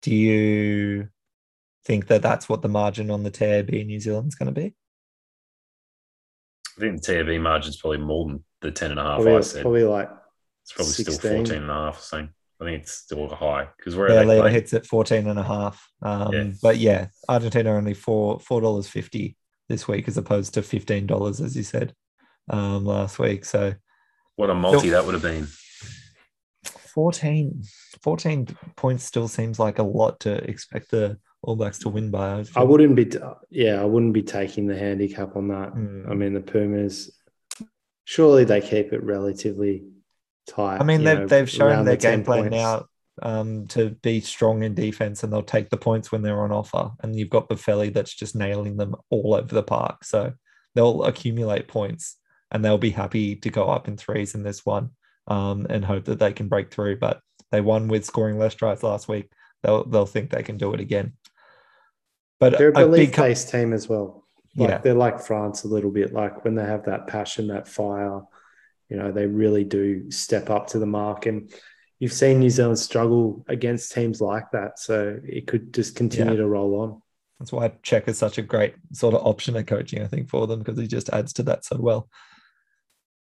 Do 0.00 0.14
you 0.14 1.08
think 1.84 2.06
that 2.06 2.22
that's 2.22 2.48
what 2.48 2.62
the 2.62 2.68
margin 2.68 3.10
on 3.10 3.22
the 3.22 3.30
TAB 3.30 3.70
in 3.70 3.88
New 3.88 4.00
Zealand 4.00 4.28
is 4.28 4.34
going 4.34 4.54
to 4.54 4.60
be? 4.60 4.74
I 6.76 6.80
think 6.80 7.02
the 7.02 7.24
TAB 7.24 7.40
margin 7.40 7.70
is 7.70 7.76
probably 7.76 7.98
more 7.98 8.26
than 8.26 8.44
the 8.60 8.70
10 8.70 8.92
and 8.92 9.00
a 9.00 9.02
half 9.02 9.16
probably, 9.16 9.36
I 9.36 9.40
said. 9.40 9.62
Probably 9.62 9.84
like 9.84 10.10
it's 10.62 10.72
probably 10.72 10.92
16. 10.92 11.14
still 11.14 11.36
14 11.36 11.62
and 11.62 11.70
a 11.70 11.74
half. 11.74 12.00
So 12.00 12.28
I 12.64 12.70
think 12.70 12.82
it's 12.82 12.92
still 12.92 13.28
high 13.28 13.68
because 13.76 13.94
where 13.94 14.10
yeah, 14.10 14.22
Leo 14.22 14.46
hits 14.48 14.72
at 14.72 14.86
14 14.86 15.28
and 15.28 15.38
a 15.38 15.42
half. 15.42 15.86
Um, 16.00 16.32
yeah. 16.32 16.50
But 16.62 16.78
yeah, 16.78 17.08
Argentina 17.28 17.74
only 17.74 17.92
four 17.94 18.40
four 18.40 18.62
dollars 18.62 18.88
fifty 18.88 19.36
this 19.68 19.86
week 19.86 20.08
as 20.08 20.16
opposed 20.16 20.54
to 20.54 20.62
fifteen 20.62 21.06
dollars 21.06 21.40
as 21.42 21.54
you 21.54 21.62
said 21.62 21.94
um, 22.48 22.86
last 22.86 23.18
week. 23.18 23.44
So 23.44 23.74
what 24.36 24.48
a 24.48 24.54
multi 24.54 24.90
that 24.90 25.04
would 25.04 25.14
have 25.14 25.22
been. 25.22 25.46
14, 26.94 27.64
14 28.02 28.56
points 28.76 29.02
still 29.04 29.26
seems 29.26 29.58
like 29.58 29.80
a 29.80 29.82
lot 29.82 30.20
to 30.20 30.32
expect 30.48 30.92
the 30.92 31.18
all 31.42 31.56
Blacks 31.56 31.80
to 31.80 31.88
win 31.88 32.10
by. 32.10 32.38
I, 32.38 32.44
I 32.56 32.62
wouldn't 32.62 32.94
be, 32.94 33.10
yeah, 33.50 33.82
I 33.82 33.84
wouldn't 33.84 34.14
be 34.14 34.22
taking 34.22 34.66
the 34.66 34.78
handicap 34.78 35.36
on 35.36 35.48
that. 35.48 35.74
Mm. 35.74 36.08
I 36.08 36.14
mean, 36.14 36.32
the 36.32 36.40
Pumas, 36.40 37.10
surely 38.04 38.44
they 38.44 38.60
keep 38.60 38.92
it 38.92 39.02
relatively 39.02 39.84
tight. 40.46 40.80
I 40.80 40.84
mean, 40.84 41.04
they've, 41.04 41.20
know, 41.20 41.26
they've 41.26 41.50
shown 41.50 41.84
their 41.84 41.96
the 41.96 42.00
game 42.02 42.24
plan 42.24 42.42
points. 42.42 42.56
now 42.56 42.86
um, 43.22 43.66
to 43.68 43.90
be 44.02 44.20
strong 44.20 44.62
in 44.62 44.74
defense 44.74 45.22
and 45.22 45.32
they'll 45.32 45.42
take 45.42 45.70
the 45.70 45.76
points 45.76 46.10
when 46.10 46.22
they're 46.22 46.42
on 46.42 46.52
offer. 46.52 46.90
And 47.02 47.16
you've 47.16 47.30
got 47.30 47.48
Boffelli 47.48 47.92
that's 47.92 48.14
just 48.14 48.34
nailing 48.34 48.76
them 48.76 48.94
all 49.10 49.34
over 49.34 49.54
the 49.54 49.62
park. 49.62 50.04
So 50.04 50.32
they'll 50.74 51.04
accumulate 51.04 51.68
points 51.68 52.16
and 52.50 52.64
they'll 52.64 52.78
be 52.78 52.90
happy 52.90 53.36
to 53.36 53.50
go 53.50 53.68
up 53.68 53.88
in 53.88 53.96
threes 53.96 54.34
in 54.34 54.42
this 54.42 54.64
one 54.64 54.90
um, 55.26 55.66
and 55.70 55.84
hope 55.84 56.04
that 56.06 56.18
they 56.18 56.32
can 56.32 56.48
break 56.48 56.70
through. 56.70 56.98
But 56.98 57.20
they 57.50 57.60
won 57.60 57.88
with 57.88 58.04
scoring 58.04 58.38
less 58.38 58.54
tries 58.54 58.82
last 58.82 59.08
week. 59.08 59.30
They'll 59.62 59.84
they'll 59.84 60.06
think 60.06 60.30
they 60.30 60.42
can 60.42 60.56
do 60.56 60.74
it 60.74 60.80
again. 60.80 61.14
But 62.40 62.58
they're 62.58 62.68
a 62.68 62.72
belief-based 62.72 63.48
team 63.48 63.72
as 63.72 63.88
well. 63.88 64.26
Like 64.56 64.68
yeah, 64.68 64.78
they're 64.78 64.94
like 64.94 65.20
France 65.20 65.64
a 65.64 65.68
little 65.68 65.90
bit. 65.90 66.12
Like 66.12 66.44
when 66.44 66.54
they 66.54 66.64
have 66.64 66.84
that 66.84 67.06
passion, 67.06 67.48
that 67.48 67.66
fire, 67.66 68.22
you 68.88 68.96
know, 68.96 69.12
they 69.12 69.26
really 69.26 69.64
do 69.64 70.10
step 70.10 70.50
up 70.50 70.68
to 70.68 70.78
the 70.78 70.86
mark. 70.86 71.26
And 71.26 71.52
you've 71.98 72.12
seen 72.12 72.40
New 72.40 72.50
Zealand 72.50 72.78
struggle 72.78 73.44
against 73.48 73.92
teams 73.92 74.20
like 74.20 74.50
that. 74.52 74.78
So 74.78 75.18
it 75.24 75.46
could 75.46 75.72
just 75.72 75.96
continue 75.96 76.32
yeah. 76.32 76.38
to 76.38 76.46
roll 76.46 76.80
on. 76.80 77.02
That's 77.38 77.52
why 77.52 77.68
Cheika 77.82 78.08
is 78.08 78.18
such 78.18 78.38
a 78.38 78.42
great 78.42 78.74
sort 78.92 79.14
of 79.14 79.26
option 79.26 79.56
at 79.56 79.66
coaching, 79.66 80.02
I 80.02 80.06
think, 80.06 80.28
for 80.28 80.46
them 80.46 80.60
because 80.60 80.78
he 80.78 80.86
just 80.86 81.10
adds 81.10 81.32
to 81.34 81.42
that 81.44 81.64
so 81.64 81.76
well. 81.78 82.08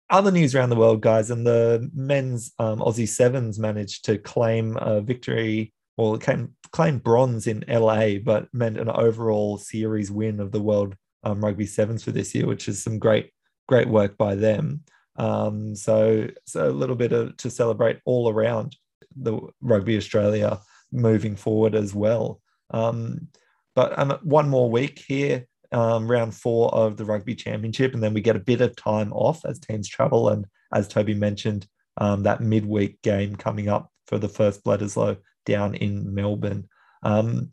Other 0.10 0.32
news 0.32 0.54
around 0.54 0.70
the 0.70 0.76
world, 0.76 1.02
guys, 1.02 1.32
and 1.32 1.46
the 1.46 1.90
men's 1.94 2.54
um, 2.60 2.80
Aussie 2.80 3.08
Sevens 3.08 3.58
managed 3.58 4.06
to 4.06 4.18
claim 4.18 4.78
a 4.78 5.02
victory, 5.02 5.74
well, 5.98 6.18
claim, 6.20 6.56
claim 6.72 7.00
bronze 7.00 7.48
in 7.48 7.64
LA, 7.68 8.18
but 8.24 8.48
meant 8.54 8.78
an 8.78 8.90
overall 8.90 9.58
series 9.58 10.12
win 10.12 10.40
of 10.40 10.52
the 10.52 10.62
World 10.62 10.96
um, 11.24 11.44
Rugby 11.44 11.66
Sevens 11.66 12.04
for 12.04 12.12
this 12.12 12.36
year, 12.36 12.46
which 12.46 12.68
is 12.68 12.84
some 12.84 13.00
great, 13.00 13.32
great 13.68 13.88
work 13.88 14.18
by 14.18 14.36
them. 14.36 14.82
Um, 15.16 15.76
so, 15.76 16.28
so 16.46 16.70
a 16.70 16.72
little 16.72 16.96
bit 16.96 17.12
of, 17.12 17.38
to 17.38 17.50
celebrate 17.50 18.00
all 18.06 18.30
around 18.30 18.76
the 19.16 19.40
Rugby 19.62 19.98
Australia 19.98 20.60
moving 20.92 21.36
forward 21.36 21.76
as 21.76 21.94
well. 21.94 22.42
Um, 22.72 23.28
but 23.76 23.98
um, 23.98 24.18
one 24.24 24.50
more 24.50 24.70
week 24.70 25.04
here, 25.08 25.48
um, 25.72 26.10
round 26.10 26.36
four 26.36 26.74
of 26.74 26.98
the 26.98 27.06
Rugby 27.06 27.36
Championship, 27.36 27.94
and 27.94 28.04
then 28.04 28.14
we 28.14 28.22
get 28.22 28.36
a 28.36 28.40
bit 28.40 28.62
of 28.62 28.76
time 28.76 29.12
off 29.14 29.44
as 29.46 29.60
teams 29.60 29.88
travel. 29.88 30.30
And 30.30 30.46
as 30.74 30.88
Toby 30.88 31.16
mentioned, 31.16 31.68
um, 31.98 32.24
that 32.24 32.42
midweek 32.42 33.02
game 33.02 33.36
coming 33.36 33.70
up 33.70 33.92
for 34.08 34.18
the 34.18 34.30
first 34.30 34.64
Bledisloe 34.64 35.18
down 35.46 35.76
in 35.76 36.14
Melbourne. 36.14 36.68
Um, 37.02 37.52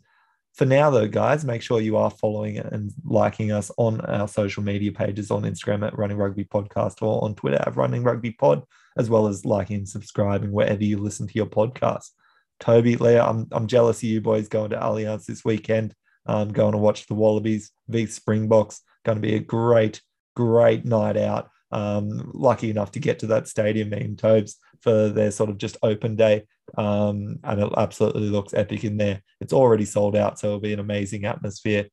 for 0.61 0.67
now, 0.67 0.91
though, 0.91 1.09
guys, 1.09 1.43
make 1.43 1.63
sure 1.63 1.81
you 1.81 1.97
are 1.97 2.11
following 2.11 2.59
and 2.59 2.93
liking 3.03 3.51
us 3.51 3.71
on 3.79 4.03
our 4.03 4.29
social 4.29 4.63
media 4.63 4.93
pages 4.93 5.31
on 5.31 5.45
Instagram 5.45 5.87
at 5.87 5.97
Running 5.97 6.19
Rugby 6.19 6.45
Podcast 6.45 7.01
or 7.01 7.25
on 7.25 7.35
Twitter 7.35 7.65
at 7.67 7.77
Running 7.77 8.03
Rugby 8.03 8.33
Pod, 8.33 8.65
as 8.99 9.09
well 9.09 9.27
as 9.27 9.47
liking 9.47 9.77
and 9.77 9.89
subscribing 9.89 10.53
wherever 10.53 10.85
you 10.85 10.99
listen 10.99 11.27
to 11.27 11.35
your 11.35 11.47
podcast. 11.47 12.11
Toby, 12.59 12.97
Leah, 12.97 13.25
I'm, 13.25 13.49
I'm 13.53 13.69
jealous 13.69 14.01
of 14.01 14.03
you 14.03 14.21
boys 14.21 14.49
going 14.49 14.69
to 14.73 14.77
Allianz 14.77 15.25
this 15.25 15.47
weekend. 15.47 15.95
Um, 16.27 16.53
going 16.53 16.73
to 16.73 16.79
watch 16.79 17.07
the 17.07 17.15
Wallabies 17.15 17.71
v 17.89 18.05
Springboks. 18.05 18.83
Going 19.07 19.17
to 19.17 19.23
be 19.23 19.37
a 19.37 19.41
great, 19.41 20.03
great 20.37 20.85
night 20.85 21.17
out. 21.17 21.49
Um, 21.73 22.33
lucky 22.35 22.69
enough 22.69 22.91
to 22.91 23.01
get 23.01 23.21
to 23.21 23.29
that 23.29 23.49
stadium, 23.49 23.89
me 23.89 24.03
and 24.03 24.19
Tobes, 24.19 24.59
for 24.83 25.09
their 25.09 25.31
sort 25.31 25.49
of 25.49 25.57
just 25.57 25.79
open 25.83 26.17
day 26.17 26.45
um, 26.77 27.39
and 27.45 27.61
it 27.61 27.73
absolutely 27.77 28.29
looks 28.29 28.55
epic 28.55 28.85
in 28.85 28.97
there. 28.97 29.23
It's 29.41 29.53
already 29.53 29.85
sold 29.85 30.17
out, 30.17 30.39
so 30.39 30.49
it'll 30.49 30.61
be 30.61 30.73
an 30.73 30.81
amazing 30.81 31.25
atmosphere. 31.25 31.89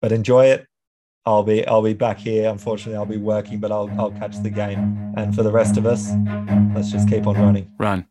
But 0.00 0.12
enjoy 0.12 0.46
it. 0.46 0.66
I'll 1.26 1.42
be 1.42 1.66
I'll 1.66 1.82
be 1.82 1.94
back 1.94 2.18
here. 2.18 2.50
Unfortunately, 2.50 2.96
I'll 2.96 3.06
be 3.06 3.16
working, 3.16 3.58
but 3.58 3.72
I'll 3.72 3.90
I'll 3.98 4.12
catch 4.12 4.36
the 4.42 4.50
game. 4.50 5.14
And 5.16 5.34
for 5.34 5.42
the 5.42 5.52
rest 5.52 5.76
of 5.76 5.86
us, 5.86 6.10
let's 6.74 6.90
just 6.90 7.08
keep 7.08 7.26
on 7.26 7.36
running. 7.36 7.70
Run. 7.78 8.06